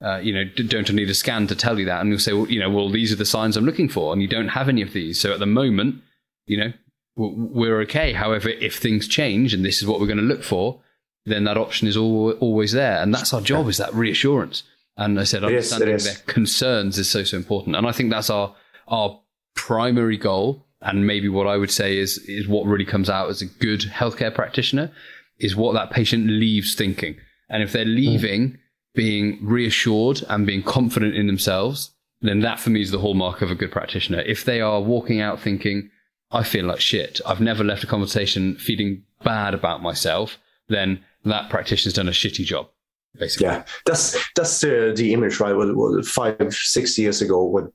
uh, 0.00 0.18
you 0.18 0.32
know, 0.32 0.44
don't 0.44 0.88
I 0.88 0.92
need 0.92 1.10
a 1.10 1.14
scan 1.14 1.46
to 1.48 1.56
tell 1.56 1.78
you 1.78 1.86
that? 1.86 2.00
And 2.00 2.10
you'll 2.10 2.20
say, 2.20 2.32
well, 2.32 2.48
you 2.48 2.60
know, 2.60 2.70
well, 2.70 2.88
these 2.88 3.12
are 3.12 3.16
the 3.16 3.24
signs 3.24 3.56
I'm 3.56 3.64
looking 3.64 3.88
for, 3.88 4.12
and 4.12 4.22
you 4.22 4.28
don't 4.28 4.48
have 4.48 4.68
any 4.68 4.82
of 4.82 4.92
these. 4.92 5.20
So 5.20 5.32
at 5.32 5.40
the 5.40 5.46
moment, 5.46 6.02
you 6.46 6.56
know, 6.56 6.72
we're 7.16 7.80
okay. 7.82 8.12
However, 8.12 8.48
if 8.48 8.78
things 8.78 9.08
change 9.08 9.52
and 9.52 9.64
this 9.64 9.82
is 9.82 9.88
what 9.88 9.98
we're 9.98 10.06
going 10.06 10.18
to 10.18 10.22
look 10.22 10.44
for, 10.44 10.80
then 11.26 11.44
that 11.44 11.58
option 11.58 11.88
is 11.88 11.96
always 11.96 12.72
there, 12.72 13.02
and 13.02 13.12
that's 13.12 13.34
our 13.34 13.40
job 13.40 13.68
is 13.68 13.76
that 13.78 13.92
reassurance. 13.92 14.62
And 14.98 15.18
I 15.18 15.24
said, 15.24 15.44
It 15.44 15.52
is, 15.52 15.72
it 15.72 15.74
understanding 15.76 16.04
their 16.04 16.34
concerns 16.34 16.98
is 16.98 17.08
so 17.08 17.24
so 17.24 17.36
important, 17.36 17.76
and 17.76 17.86
I 17.86 17.92
think 17.92 18.10
that's 18.10 18.28
our 18.28 18.54
our 18.88 19.20
primary 19.54 20.18
goal. 20.18 20.66
And 20.80 21.06
maybe 21.06 21.28
what 21.28 21.46
I 21.46 21.56
would 21.56 21.70
say 21.70 21.96
is 21.98 22.18
is 22.18 22.46
what 22.46 22.66
really 22.66 22.84
comes 22.84 23.08
out 23.08 23.30
as 23.30 23.40
a 23.40 23.46
good 23.46 23.80
healthcare 23.80 24.34
practitioner 24.34 24.92
is 25.38 25.56
what 25.56 25.72
that 25.72 25.90
patient 25.90 26.26
leaves 26.26 26.74
thinking. 26.74 27.16
And 27.48 27.62
if 27.62 27.72
they're 27.72 27.84
mm. 27.84 27.96
leaving 27.96 28.58
being 28.94 29.38
reassured 29.42 30.24
and 30.28 30.46
being 30.46 30.62
confident 30.62 31.14
in 31.14 31.28
themselves, 31.28 31.92
then 32.20 32.40
that 32.40 32.58
for 32.58 32.70
me 32.70 32.80
is 32.80 32.90
the 32.90 32.98
hallmark 32.98 33.42
of 33.42 33.50
a 33.50 33.54
good 33.54 33.70
practitioner. 33.70 34.20
If 34.22 34.44
they 34.44 34.60
are 34.60 34.80
walking 34.80 35.20
out 35.20 35.40
thinking, 35.40 35.90
I 36.32 36.42
feel 36.42 36.64
like 36.64 36.80
shit, 36.80 37.20
I've 37.24 37.40
never 37.40 37.62
left 37.62 37.84
a 37.84 37.86
conversation 37.86 38.56
feeling 38.56 39.04
bad 39.22 39.54
about 39.54 39.82
myself, 39.82 40.38
then 40.68 41.04
that 41.24 41.48
practitioner's 41.48 41.94
done 41.94 42.08
a 42.08 42.12
shitty 42.12 42.44
job, 42.44 42.68
basically. 43.14 43.46
Yeah, 43.46 43.64
that's 43.86 44.16
that's 44.34 44.60
the 44.60 44.92
the 44.96 45.12
image, 45.12 45.40
right? 45.40 45.54
What, 45.54 45.74
what, 45.76 46.04
five, 46.04 46.52
six 46.52 46.98
years 46.98 47.22
ago, 47.22 47.44
when 47.44 47.72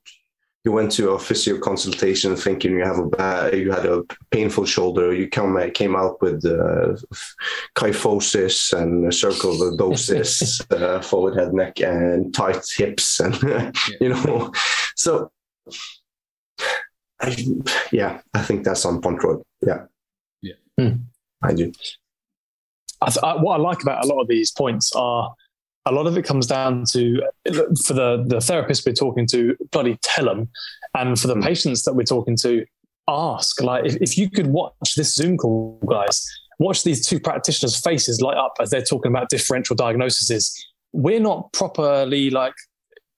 you 0.64 0.72
went 0.72 0.92
to 0.94 1.12
a 1.12 1.20
physio 1.20 1.60
consultation 1.60 2.36
thinking 2.36 2.72
you 2.72 2.84
have 2.86 3.00
a 3.00 3.08
bad, 3.08 3.54
you 3.54 3.72
had 3.72 3.86
a 3.86 4.04
painful 4.32 4.66
shoulder, 4.66 5.14
you 5.14 5.30
come 5.30 5.60
came 5.72 5.96
out 5.96 6.22
with 6.22 6.46
uh, 6.46 6.96
kyphosis 7.76 8.72
and 8.74 9.14
cervical 9.14 9.52
lordosis, 9.54 10.66
uh, 10.72 11.02
forward 11.02 11.38
head, 11.38 11.54
neck, 11.54 11.82
and 11.82 12.34
tight 12.34 12.64
hips, 12.76 13.20
and 13.20 13.36
you 14.02 14.10
know, 14.10 14.52
so. 14.96 15.32
I, 17.22 17.38
yeah, 17.94 18.20
I 18.34 18.42
think 18.42 18.66
that's 18.66 18.84
on 18.84 19.00
point 19.00 19.24
Rob. 19.24 19.44
Yeah. 19.66 19.86
Yeah. 20.42 20.56
Hmm. 20.78 20.96
I 21.42 21.54
do. 21.54 21.72
I 23.04 23.10
th- 23.10 23.24
I, 23.24 23.36
what 23.36 23.60
I 23.60 23.62
like 23.62 23.82
about 23.82 24.04
a 24.04 24.08
lot 24.08 24.22
of 24.22 24.28
these 24.28 24.52
points 24.52 24.92
are 24.96 25.34
a 25.86 25.92
lot 25.92 26.08
of 26.08 26.18
it 26.18 26.24
comes 26.24 26.48
down 26.48 26.86
to 26.92 27.22
for 27.86 27.94
the 27.94 28.24
the 28.26 28.40
therapist 28.42 28.86
we're 28.86 28.94
talking 28.94 29.28
to, 29.28 29.56
bloody 29.72 29.98
tell 30.02 30.26
them, 30.26 30.50
and 30.96 31.20
for 31.20 31.28
the 31.28 31.36
Mm. 31.36 31.44
patients 31.44 31.84
that 31.84 31.94
we're 31.94 32.04
talking 32.04 32.38
to, 32.38 32.66
ask. 33.10 33.62
Like 33.62 33.86
if, 33.86 33.96
if 33.98 34.18
you 34.18 34.30
could 34.30 34.48
watch 34.48 34.96
this 34.96 35.14
Zoom 35.14 35.38
call, 35.38 35.80
guys, 35.88 36.26
watch 36.60 36.84
these 36.84 37.06
two 37.06 37.20
practitioners' 37.20 37.78
faces 37.80 38.22
light 38.22 38.38
up 38.38 38.54
as 38.62 38.70
they're 38.70 38.82
talking 38.84 39.12
about 39.12 39.30
differential 39.30 39.76
diagnoses. 39.76 40.54
We're 40.94 41.20
not 41.20 41.52
properly 41.54 42.30
like 42.30 42.54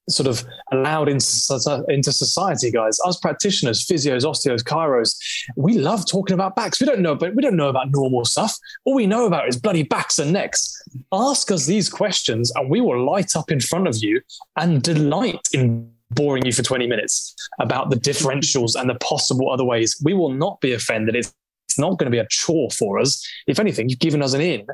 sort 0.09 0.27
of 0.27 0.43
allowed 0.71 1.09
into, 1.09 1.85
into 1.87 2.11
society, 2.11 2.71
guys. 2.71 2.99
Us 3.05 3.17
practitioners, 3.17 3.85
physios, 3.85 4.23
osteos, 4.23 4.63
chiros, 4.63 5.17
we 5.55 5.77
love 5.77 6.07
talking 6.09 6.33
about 6.33 6.55
backs. 6.55 6.79
We 6.79 6.85
don't 6.85 7.01
know, 7.01 7.15
but 7.15 7.35
we 7.35 7.41
don't 7.41 7.55
know 7.55 7.69
about 7.69 7.87
normal 7.91 8.25
stuff. 8.25 8.55
All 8.85 8.95
we 8.95 9.07
know 9.07 9.25
about 9.25 9.47
is 9.47 9.57
bloody 9.57 9.83
backs 9.83 10.19
and 10.19 10.33
necks. 10.33 10.71
Ask 11.11 11.51
us 11.51 11.65
these 11.65 11.89
questions, 11.89 12.51
and 12.55 12.69
we 12.69 12.81
will 12.81 13.03
light 13.05 13.35
up 13.35 13.51
in 13.51 13.59
front 13.59 13.87
of 13.87 13.97
you 13.97 14.21
and 14.57 14.81
delight 14.81 15.47
in 15.53 15.91
boring 16.11 16.45
you 16.45 16.53
for 16.53 16.63
20 16.63 16.87
minutes 16.87 17.35
about 17.59 17.89
the 17.89 17.95
differentials 17.95 18.79
and 18.79 18.89
the 18.89 18.95
possible 18.95 19.51
other 19.51 19.65
ways. 19.65 19.99
We 20.03 20.13
will 20.13 20.31
not 20.31 20.61
be 20.61 20.73
offended. 20.73 21.15
It's, 21.15 21.33
it's 21.67 21.79
not 21.79 21.97
going 21.97 22.05
to 22.05 22.11
be 22.11 22.19
a 22.19 22.27
chore 22.29 22.69
for 22.69 22.99
us. 22.99 23.27
If 23.47 23.59
anything, 23.59 23.89
you've 23.89 23.99
given 23.99 24.21
us 24.21 24.33
an 24.33 24.41
in 24.41 24.67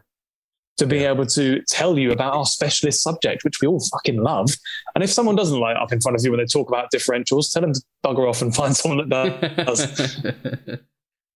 to 0.77 0.85
being 0.87 1.03
able 1.03 1.25
to 1.27 1.61
tell 1.67 1.97
you 1.99 2.11
about 2.11 2.33
our 2.33 2.45
specialist 2.45 3.03
subject, 3.03 3.43
which 3.43 3.61
we 3.61 3.67
all 3.67 3.79
fucking 3.91 4.21
love. 4.21 4.49
And 4.95 5.03
if 5.03 5.11
someone 5.11 5.35
doesn't 5.35 5.59
light 5.59 5.77
up 5.77 5.91
in 5.91 5.99
front 6.01 6.17
of 6.17 6.23
you 6.23 6.31
when 6.31 6.39
they 6.39 6.45
talk 6.45 6.69
about 6.69 6.91
differentials, 6.93 7.51
tell 7.51 7.61
them 7.61 7.73
to 7.73 7.81
bugger 8.05 8.27
off 8.27 8.41
and 8.41 8.55
find 8.61 8.75
someone 8.75 9.07
that 9.09 9.55
does. 9.57 10.79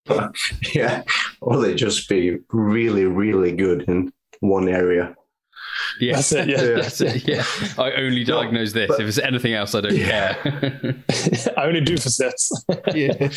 yeah, 0.76 1.04
or 1.42 1.62
they 1.62 1.76
just 1.76 2.08
be 2.10 2.38
really, 2.50 3.06
really 3.06 3.52
good 3.52 3.84
in 3.84 4.12
one 4.40 4.68
area. 4.70 5.16
yeah. 6.00 6.14
That's 6.16 6.32
it, 6.32 6.48
yeah. 6.50 6.58
That's 6.82 7.02
it, 7.02 7.28
yeah. 7.28 7.44
I 7.78 7.92
only 7.94 8.24
diagnose 8.24 8.72
this. 8.74 8.88
but- 8.88 9.00
if 9.02 9.08
it's 9.08 9.18
anything 9.20 9.54
else, 9.54 9.76
I 9.76 9.82
don't 9.82 9.96
care. 9.98 10.38
I 11.58 11.66
only 11.66 11.82
do 11.82 11.98
facets. 11.98 12.52
yeah. 12.94 13.30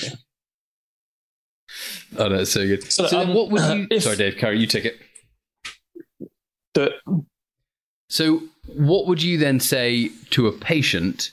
Oh, 2.16 2.28
that's 2.30 2.50
so 2.50 2.66
good. 2.66 2.90
So, 2.90 3.06
So, 3.06 3.20
um, 3.20 3.34
what 3.34 3.50
would 3.50 3.60
you? 3.62 3.86
if- 3.96 4.02
Sorry, 4.04 4.16
Dave. 4.16 4.36
Carry. 4.38 4.58
You 4.58 4.66
take 4.66 4.86
it. 4.86 4.98
The- 6.78 7.24
So, 8.08 8.42
what 8.66 9.06
would 9.06 9.22
you 9.22 9.36
then 9.36 9.58
say 9.60 10.10
to 10.30 10.46
a 10.46 10.52
patient 10.52 11.30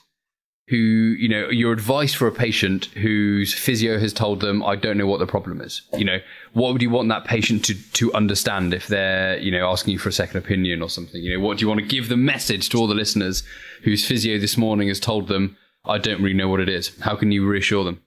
who, 0.67 0.77
you 0.77 1.29
know, 1.29 1.49
your 1.49 1.71
advice 1.71 2.13
for 2.13 2.27
a 2.27 2.31
patient 2.31 2.85
whose 2.85 3.53
physio 3.53 3.99
has 3.99 4.11
told 4.11 4.39
them, 4.41 4.63
I 4.63 4.75
don't 4.75 4.97
know 4.97 5.05
what 5.05 5.19
the 5.19 5.27
problem 5.27 5.61
is? 5.61 5.83
You 5.95 6.03
know, 6.05 6.19
what 6.53 6.73
would 6.73 6.81
you 6.81 6.89
want 6.89 7.07
that 7.09 7.23
patient 7.25 7.63
to, 7.65 7.75
to 7.93 8.13
understand 8.13 8.73
if 8.73 8.87
they're, 8.87 9.37
you 9.37 9.51
know, 9.51 9.69
asking 9.69 9.93
you 9.93 9.99
for 9.99 10.09
a 10.09 10.11
second 10.11 10.37
opinion 10.37 10.81
or 10.81 10.89
something? 10.89 11.21
You 11.21 11.37
know, 11.37 11.45
what 11.45 11.57
do 11.59 11.61
you 11.61 11.69
want 11.69 11.81
to 11.81 11.85
give 11.85 12.09
the 12.09 12.17
message 12.17 12.69
to 12.69 12.79
all 12.79 12.87
the 12.87 12.95
listeners 12.95 13.43
whose 13.83 14.03
physio 14.05 14.39
this 14.39 14.57
morning 14.57 14.87
has 14.87 14.99
told 14.99 15.27
them, 15.27 15.55
I 15.85 15.99
don't 15.99 16.21
really 16.21 16.35
know 16.35 16.49
what 16.49 16.59
it 16.59 16.69
is? 16.69 16.97
How 17.01 17.15
can 17.15 17.31
you 17.31 17.47
reassure 17.47 17.83
them? 17.83 18.01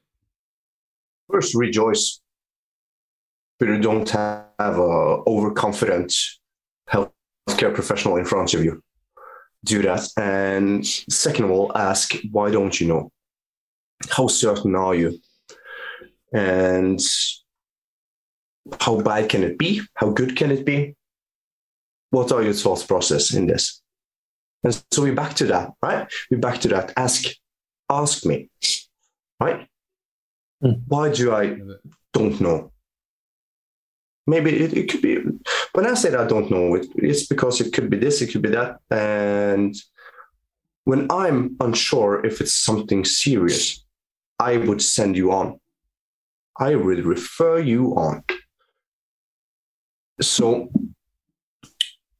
First, 1.30 1.54
rejoice, 1.54 2.20
but 3.60 3.68
you 3.68 3.78
don't 3.80 4.10
have 4.10 4.50
a 4.58 5.22
overconfident 5.26 6.12
healthcare 7.48 7.74
professional 7.74 8.16
in 8.16 8.24
front 8.24 8.54
of 8.54 8.64
you. 8.64 8.82
Do 9.64 9.82
that, 9.82 10.08
and 10.16 10.86
second 10.86 11.46
of 11.46 11.50
all, 11.50 11.76
ask 11.76 12.14
why 12.30 12.50
don't 12.50 12.80
you 12.80 12.86
know? 12.86 13.12
How 14.10 14.28
certain 14.28 14.76
are 14.76 14.94
you? 14.94 15.18
And 16.32 17.00
how 18.80 19.00
bad 19.00 19.28
can 19.28 19.42
it 19.42 19.58
be? 19.58 19.82
How 19.94 20.10
good 20.10 20.36
can 20.36 20.52
it 20.52 20.64
be? 20.64 20.94
What 22.10 22.30
are 22.30 22.42
your 22.42 22.52
thought 22.52 22.86
process 22.86 23.34
in 23.34 23.46
this? 23.46 23.82
And 24.62 24.80
so 24.92 25.02
we're 25.02 25.14
back 25.14 25.34
to 25.34 25.46
that, 25.46 25.72
right? 25.82 26.06
We're 26.30 26.38
back 26.38 26.60
to 26.60 26.68
that. 26.68 26.92
Ask, 26.96 27.34
ask 27.90 28.24
me, 28.24 28.50
right? 29.40 29.66
Mm. 30.62 30.82
Why 30.86 31.10
do 31.10 31.34
I 31.34 31.58
don't 32.12 32.40
know? 32.40 32.72
Maybe 34.26 34.50
it, 34.56 34.76
it 34.76 34.90
could 34.90 35.02
be. 35.02 35.18
When 35.78 35.86
I 35.86 35.94
said 35.94 36.16
I 36.16 36.26
don't 36.26 36.50
know, 36.50 36.74
it, 36.74 36.88
it's 36.96 37.28
because 37.28 37.60
it 37.60 37.72
could 37.72 37.88
be 37.88 37.98
this, 37.98 38.20
it 38.20 38.32
could 38.32 38.42
be 38.42 38.48
that, 38.48 38.80
and 38.90 39.76
when 40.82 41.06
I'm 41.08 41.54
unsure 41.60 42.26
if 42.26 42.40
it's 42.40 42.52
something 42.52 43.04
serious, 43.04 43.86
I 44.40 44.56
would 44.56 44.82
send 44.82 45.16
you 45.16 45.30
on. 45.30 45.60
I 46.58 46.74
would 46.74 47.06
refer 47.06 47.60
you 47.60 47.94
on. 47.94 48.24
So 50.20 50.68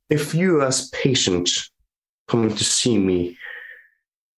if 0.09 0.37
you 0.37 0.63
as 0.63 0.89
patient 0.91 1.51
coming 2.29 2.55
to 2.55 2.65
see 2.65 2.97
me 2.97 3.37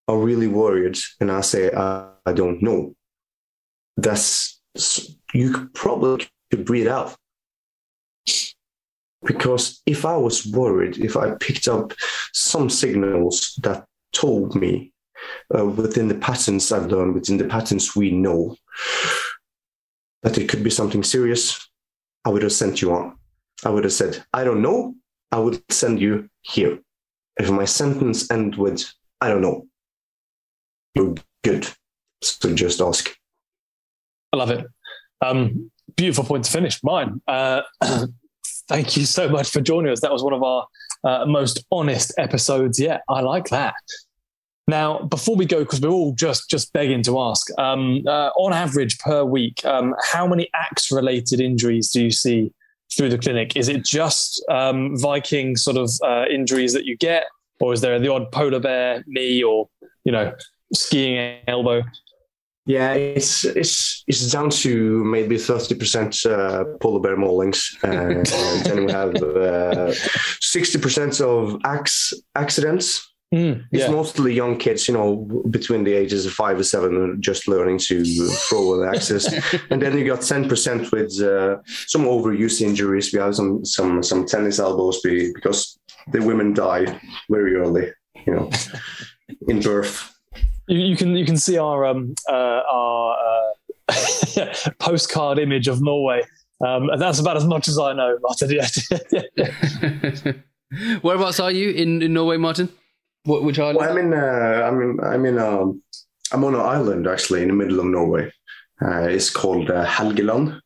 are 0.08 0.16
really 0.16 0.48
worried 0.48 0.96
and 1.20 1.30
I 1.30 1.42
say 1.42 1.70
I, 1.70 2.08
I 2.24 2.32
don't 2.32 2.62
know, 2.62 2.94
that's 3.98 4.62
you 5.34 5.52
could 5.52 5.74
probably 5.74 6.26
could 6.50 6.64
breathe 6.64 6.88
out. 6.88 7.14
Because 9.24 9.82
if 9.86 10.04
I 10.04 10.16
was 10.16 10.46
worried, 10.46 10.98
if 10.98 11.16
I 11.16 11.32
picked 11.32 11.68
up 11.68 11.92
some 12.32 12.70
signals 12.70 13.58
that 13.62 13.84
told 14.12 14.54
me 14.54 14.92
uh, 15.56 15.66
within 15.66 16.08
the 16.08 16.14
patterns 16.14 16.72
I've 16.72 16.86
learned, 16.86 17.14
within 17.14 17.36
the 17.36 17.44
patterns 17.44 17.94
we 17.94 18.10
know, 18.10 18.56
that 20.22 20.38
it 20.38 20.48
could 20.48 20.64
be 20.64 20.70
something 20.70 21.02
serious, 21.02 21.68
I 22.24 22.30
would 22.30 22.42
have 22.42 22.52
sent 22.52 22.80
you 22.80 22.92
on. 22.92 23.16
I 23.64 23.70
would 23.70 23.84
have 23.84 23.92
said, 23.92 24.24
I 24.32 24.44
don't 24.44 24.62
know. 24.62 24.94
I 25.32 25.38
would 25.38 25.62
send 25.70 26.00
you 26.00 26.28
here. 26.42 26.78
If 27.38 27.50
my 27.50 27.64
sentence 27.64 28.30
end 28.30 28.56
with, 28.56 28.92
I 29.20 29.28
don't 29.28 29.42
know, 29.42 29.66
you're 30.94 31.14
good. 31.44 31.68
So 32.22 32.54
just 32.54 32.80
ask. 32.80 33.14
I 34.32 34.36
love 34.36 34.50
it. 34.50 34.66
Um, 35.20 35.70
beautiful 35.96 36.24
point 36.24 36.44
to 36.44 36.50
finish. 36.50 36.82
Mine. 36.82 37.20
Uh, 37.26 37.62
thank 38.70 38.96
you 38.96 39.04
so 39.04 39.28
much 39.28 39.50
for 39.50 39.60
joining 39.60 39.90
us. 39.90 40.00
That 40.00 40.12
was 40.12 40.22
one 40.22 40.32
of 40.32 40.42
our 40.44 40.66
uh, 41.02 41.26
most 41.26 41.64
honest 41.72 42.12
episodes 42.18 42.78
yet. 42.78 43.02
I 43.08 43.20
like 43.20 43.48
that. 43.48 43.74
Now, 44.68 45.00
before 45.02 45.34
we 45.34 45.44
go, 45.44 45.58
because 45.58 45.80
we're 45.80 45.88
all 45.88 46.12
just 46.12 46.48
just 46.48 46.72
begging 46.72 47.02
to 47.02 47.18
ask, 47.18 47.48
um, 47.58 48.04
uh, 48.06 48.30
on 48.36 48.52
average 48.52 49.00
per 49.00 49.24
week, 49.24 49.64
um, 49.64 49.96
how 50.12 50.28
many 50.28 50.48
axe-related 50.54 51.40
injuries 51.40 51.90
do 51.90 52.04
you 52.04 52.12
see 52.12 52.52
through 52.96 53.08
the 53.08 53.18
clinic? 53.18 53.56
Is 53.56 53.68
it 53.68 53.84
just 53.84 54.44
um, 54.48 54.96
Viking 54.96 55.56
sort 55.56 55.76
of 55.76 55.90
uh, 56.04 56.26
injuries 56.30 56.72
that 56.74 56.84
you 56.84 56.96
get, 56.96 57.24
or 57.58 57.72
is 57.72 57.80
there 57.80 57.98
the 57.98 58.12
odd 58.12 58.30
polar 58.30 58.60
bear 58.60 59.02
knee 59.08 59.42
or 59.42 59.68
you 60.04 60.12
know 60.12 60.32
skiing 60.72 61.40
elbow? 61.48 61.82
Yeah, 62.70 62.92
it's 62.92 63.44
it's 63.44 64.04
it's 64.06 64.30
down 64.30 64.50
to 64.62 65.04
maybe 65.04 65.38
thirty 65.38 65.74
percent 65.74 66.12
uh, 66.24 66.64
polar 66.80 67.00
bear 67.00 67.16
maulings, 67.16 67.60
and 67.82 68.26
then 68.66 68.86
we 68.86 68.92
have 68.92 69.14
uh, 69.16 69.92
sixty 70.40 70.78
percent 70.78 71.20
of 71.20 71.60
axe 71.64 72.12
accidents. 72.36 72.86
Mm, 73.34 73.64
It's 73.72 73.90
mostly 73.90 74.34
young 74.34 74.56
kids, 74.58 74.88
you 74.88 74.94
know, 74.94 75.08
between 75.50 75.84
the 75.84 75.94
ages 76.02 76.26
of 76.26 76.32
five 76.32 76.58
or 76.58 76.64
seven, 76.64 77.20
just 77.20 77.46
learning 77.48 77.78
to 77.88 78.04
throw 78.48 78.82
an 78.82 78.88
axis. 78.94 79.24
and 79.70 79.80
then 79.82 79.98
you 79.98 80.04
got 80.04 80.22
ten 80.22 80.48
percent 80.48 80.92
with 80.92 81.12
uh, 81.22 81.56
some 81.86 82.04
overuse 82.04 82.60
injuries. 82.60 83.12
We 83.12 83.18
have 83.20 83.34
some 83.34 83.64
some 83.64 84.02
some 84.02 84.26
tennis 84.26 84.58
elbows 84.60 85.00
because 85.02 85.78
the 86.12 86.20
women 86.20 86.54
die 86.54 87.00
very 87.28 87.54
early, 87.56 87.86
you 88.26 88.34
know, 88.34 88.50
in 89.48 89.60
birth. 89.60 90.19
You, 90.70 90.78
you 90.78 90.96
can 90.96 91.16
you 91.16 91.26
can 91.26 91.36
see 91.36 91.58
our 91.58 91.84
um 91.84 92.14
uh, 92.28 92.62
our 92.70 93.16
uh, 93.88 94.54
postcard 94.78 95.38
image 95.38 95.68
of 95.68 95.82
Norway. 95.82 96.22
Um, 96.66 96.90
and 96.90 97.00
that's 97.00 97.18
about 97.18 97.36
as 97.36 97.46
much 97.46 97.68
as 97.68 97.78
I 97.78 97.94
know, 97.94 98.18
Martin. 98.20 98.50
Yeah. 98.50 100.32
Whereabouts 101.02 101.40
are 101.40 101.50
you 101.50 101.70
in, 101.70 102.02
in 102.02 102.12
Norway, 102.12 102.36
Martin? 102.36 102.68
What, 103.24 103.42
which 103.44 103.58
island? 103.58 103.78
Well, 103.78 103.90
I'm 103.90 103.98
in. 103.98 104.14
Uh, 104.14 104.16
I'm 104.66 104.80
in. 104.82 105.00
I'm 105.02 105.26
in. 105.26 105.38
Um, 105.38 105.82
I'm 106.32 106.44
on 106.44 106.54
an 106.54 106.60
island 106.60 107.06
actually 107.08 107.42
in 107.42 107.48
the 107.48 107.54
middle 107.54 107.80
of 107.80 107.86
Norway. 107.86 108.30
Uh, 108.82 109.02
it's 109.02 109.30
called 109.30 109.70
uh, 109.70 109.84
Helgeland. 109.84 110.60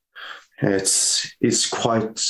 It's 0.63 1.33
it's 1.41 1.69
quite 1.69 2.21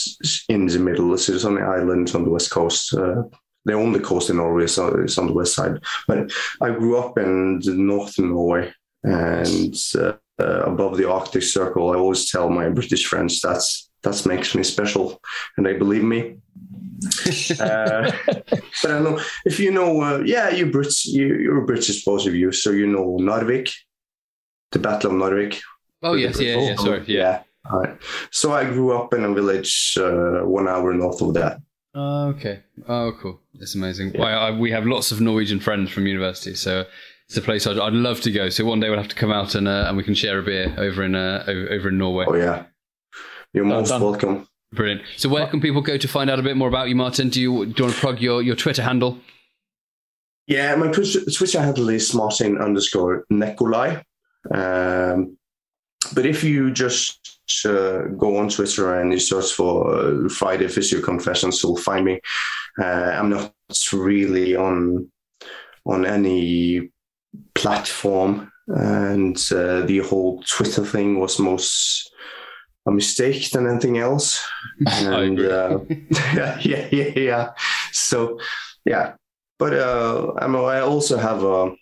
in 0.48 0.66
the 0.66 0.78
middle. 0.78 1.16
So 1.18 1.34
it's 1.34 1.44
on 1.44 1.56
the 1.56 1.62
island 1.62 2.12
on 2.14 2.24
the 2.24 2.30
west 2.30 2.50
coast. 2.50 2.94
Uh, 2.94 3.24
the 3.64 3.72
only 3.74 4.00
coast 4.00 4.30
in 4.30 4.36
Norway 4.36 4.64
is 4.64 4.78
on, 4.78 5.04
is 5.04 5.18
on 5.18 5.26
the 5.26 5.32
west 5.32 5.54
side. 5.54 5.80
But 6.06 6.32
I 6.60 6.70
grew 6.70 6.98
up 6.98 7.18
in 7.18 7.60
the 7.60 7.74
northern 7.74 8.30
Norway 8.30 8.72
and 9.02 9.74
uh, 9.98 10.12
uh, 10.40 10.62
above 10.64 10.96
the 10.96 11.08
Arctic 11.08 11.42
Circle. 11.42 11.90
I 11.90 11.96
always 11.96 12.30
tell 12.30 12.48
my 12.48 12.68
British 12.68 13.06
friends 13.06 13.40
that's 13.40 13.90
that 14.02 14.26
makes 14.26 14.54
me 14.54 14.62
special, 14.62 15.20
and 15.56 15.64
they 15.64 15.74
believe 15.74 16.04
me. 16.04 16.36
uh, 17.60 18.10
but 18.82 18.90
I 18.90 19.00
know 19.00 19.20
if 19.44 19.58
you 19.58 19.70
know, 19.70 20.00
uh, 20.02 20.22
yeah, 20.24 20.50
you 20.50 20.66
Brits, 20.66 21.06
you, 21.06 21.34
you're 21.36 21.66
British, 21.66 22.04
both 22.04 22.26
of 22.26 22.34
you, 22.34 22.52
so 22.52 22.70
you 22.70 22.86
know 22.86 23.16
Narvik, 23.20 23.72
the 24.72 24.78
Battle 24.78 25.10
of 25.10 25.16
Narvik. 25.16 25.60
oh, 26.02 26.14
yes, 26.14 26.38
yeah, 26.40 26.58
yeah, 26.58 26.76
sorry. 26.76 27.04
Yeah. 27.06 27.42
All 27.70 27.80
right. 27.80 27.96
So 28.30 28.52
I 28.52 28.64
grew 28.64 28.92
up 28.92 29.14
in 29.14 29.24
a 29.24 29.32
village 29.32 29.96
uh, 29.98 30.40
one 30.40 30.68
hour 30.68 30.92
north 30.92 31.22
of 31.22 31.32
that. 31.34 31.60
Oh, 31.94 32.28
okay. 32.28 32.60
Oh, 32.88 33.12
cool. 33.20 33.40
That's 33.54 33.74
amazing. 33.74 34.12
Well, 34.18 34.26
I, 34.26 34.50
we 34.50 34.70
have 34.72 34.84
lots 34.84 35.12
of 35.12 35.20
Norwegian 35.20 35.60
friends 35.60 35.90
from 35.90 36.06
university, 36.06 36.54
so 36.54 36.84
it's 37.28 37.36
a 37.36 37.42
place 37.42 37.66
I'd, 37.66 37.78
I'd 37.78 37.92
love 37.92 38.20
to 38.22 38.32
go. 38.32 38.48
So 38.48 38.64
one 38.64 38.80
day 38.80 38.90
we'll 38.90 38.98
have 38.98 39.08
to 39.08 39.14
come 39.14 39.30
out 39.30 39.54
and 39.54 39.68
uh, 39.68 39.86
and 39.88 39.96
we 39.96 40.02
can 40.02 40.14
share 40.14 40.38
a 40.38 40.42
beer 40.42 40.74
over 40.76 41.04
in 41.04 41.14
uh, 41.14 41.44
over, 41.46 41.72
over 41.72 41.88
in 41.90 41.98
Norway. 41.98 42.26
Oh 42.28 42.34
yeah, 42.34 42.64
you're 43.52 43.64
most 43.64 43.90
welcome. 43.90 44.48
Brilliant. 44.72 45.02
So 45.16 45.28
where 45.28 45.46
can 45.46 45.60
people 45.60 45.82
go 45.82 45.96
to 45.96 46.08
find 46.08 46.28
out 46.28 46.40
a 46.40 46.42
bit 46.42 46.56
more 46.56 46.68
about 46.68 46.88
you, 46.88 46.96
Martin? 46.96 47.28
Do 47.28 47.40
you 47.40 47.66
do 47.66 47.74
you 47.76 47.84
want 47.84 47.94
to 47.94 48.00
plug 48.00 48.20
your, 48.20 48.42
your 48.42 48.56
Twitter 48.56 48.82
handle? 48.82 49.18
Yeah, 50.46 50.74
my 50.74 50.90
Twitter 50.90 51.60
handle 51.60 51.88
is 51.88 52.12
Martin 52.12 52.58
underscore 52.58 53.24
Nikolai. 53.30 54.02
Um, 54.52 55.38
but 56.14 56.26
if 56.26 56.44
you 56.44 56.70
just 56.70 57.33
uh, 57.66 58.02
go 58.18 58.36
on 58.38 58.48
Twitter 58.48 59.00
and 59.00 59.12
you 59.12 59.18
search 59.20 59.52
for 59.52 59.94
uh, 59.94 60.28
Friday 60.28 60.68
Physio 60.68 61.00
Confessions, 61.00 61.62
you'll 61.62 61.76
find 61.76 62.04
me. 62.04 62.20
Uh, 62.80 62.84
I'm 63.18 63.30
not 63.30 63.52
really 63.92 64.56
on 64.56 65.10
on 65.86 66.06
any 66.06 66.90
platform, 67.54 68.50
and 68.68 69.36
uh, 69.52 69.82
the 69.82 69.98
whole 70.08 70.42
Twitter 70.42 70.84
thing 70.84 71.20
was 71.20 71.38
most 71.38 72.10
a 72.86 72.90
mistake 72.90 73.50
than 73.50 73.66
anything 73.68 73.98
else. 73.98 74.44
I 74.86 75.22
And 75.22 75.38
agree. 75.38 75.50
uh, 75.50 75.78
yeah, 76.34 76.58
yeah, 76.60 76.88
yeah, 76.92 77.10
yeah. 77.16 77.50
So 77.92 78.38
yeah, 78.84 79.14
but 79.58 79.74
uh, 79.74 80.32
I'm, 80.38 80.56
I 80.56 80.80
also 80.80 81.16
have 81.18 81.42
a. 81.44 81.72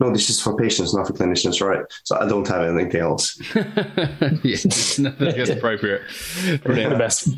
No, 0.00 0.10
this 0.10 0.30
is 0.30 0.40
for 0.40 0.56
patients, 0.56 0.94
not 0.94 1.06
for 1.06 1.12
clinicians, 1.12 1.60
right? 1.60 1.84
So 2.04 2.18
I 2.18 2.26
don't 2.26 2.48
have 2.48 2.62
anything 2.62 3.00
else. 3.00 3.38
yes, 4.42 4.98
I 4.98 5.10
think 5.10 5.36
that's 5.36 5.50
appropriate. 5.50 6.02
the 6.64 6.96
best. 6.98 7.28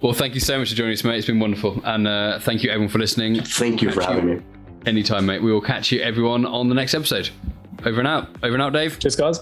Well, 0.00 0.12
thank 0.12 0.34
you 0.34 0.40
so 0.40 0.58
much 0.58 0.70
for 0.70 0.74
joining 0.76 0.94
us, 0.94 1.04
mate. 1.04 1.18
It's 1.18 1.26
been 1.26 1.40
wonderful, 1.40 1.80
and 1.84 2.06
uh, 2.08 2.38
thank 2.40 2.62
you 2.62 2.70
everyone 2.70 2.90
for 2.90 2.98
listening. 2.98 3.42
Thank 3.42 3.82
you 3.82 3.90
for 3.90 4.00
Catch 4.00 4.10
having 4.10 4.36
me. 4.36 4.42
Anytime, 4.86 5.26
mate. 5.26 5.42
We 5.42 5.52
will 5.52 5.60
catch 5.60 5.92
you 5.92 6.00
everyone 6.00 6.46
on 6.46 6.68
the 6.68 6.74
next 6.74 6.94
episode. 6.94 7.30
Over 7.84 8.00
and 8.00 8.08
out. 8.08 8.28
Over 8.42 8.54
and 8.54 8.62
out, 8.62 8.72
Dave. 8.72 8.98
Cheers, 8.98 9.16
guys. 9.16 9.40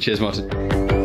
Cheers, 0.00 0.20
Martin. 0.20 0.97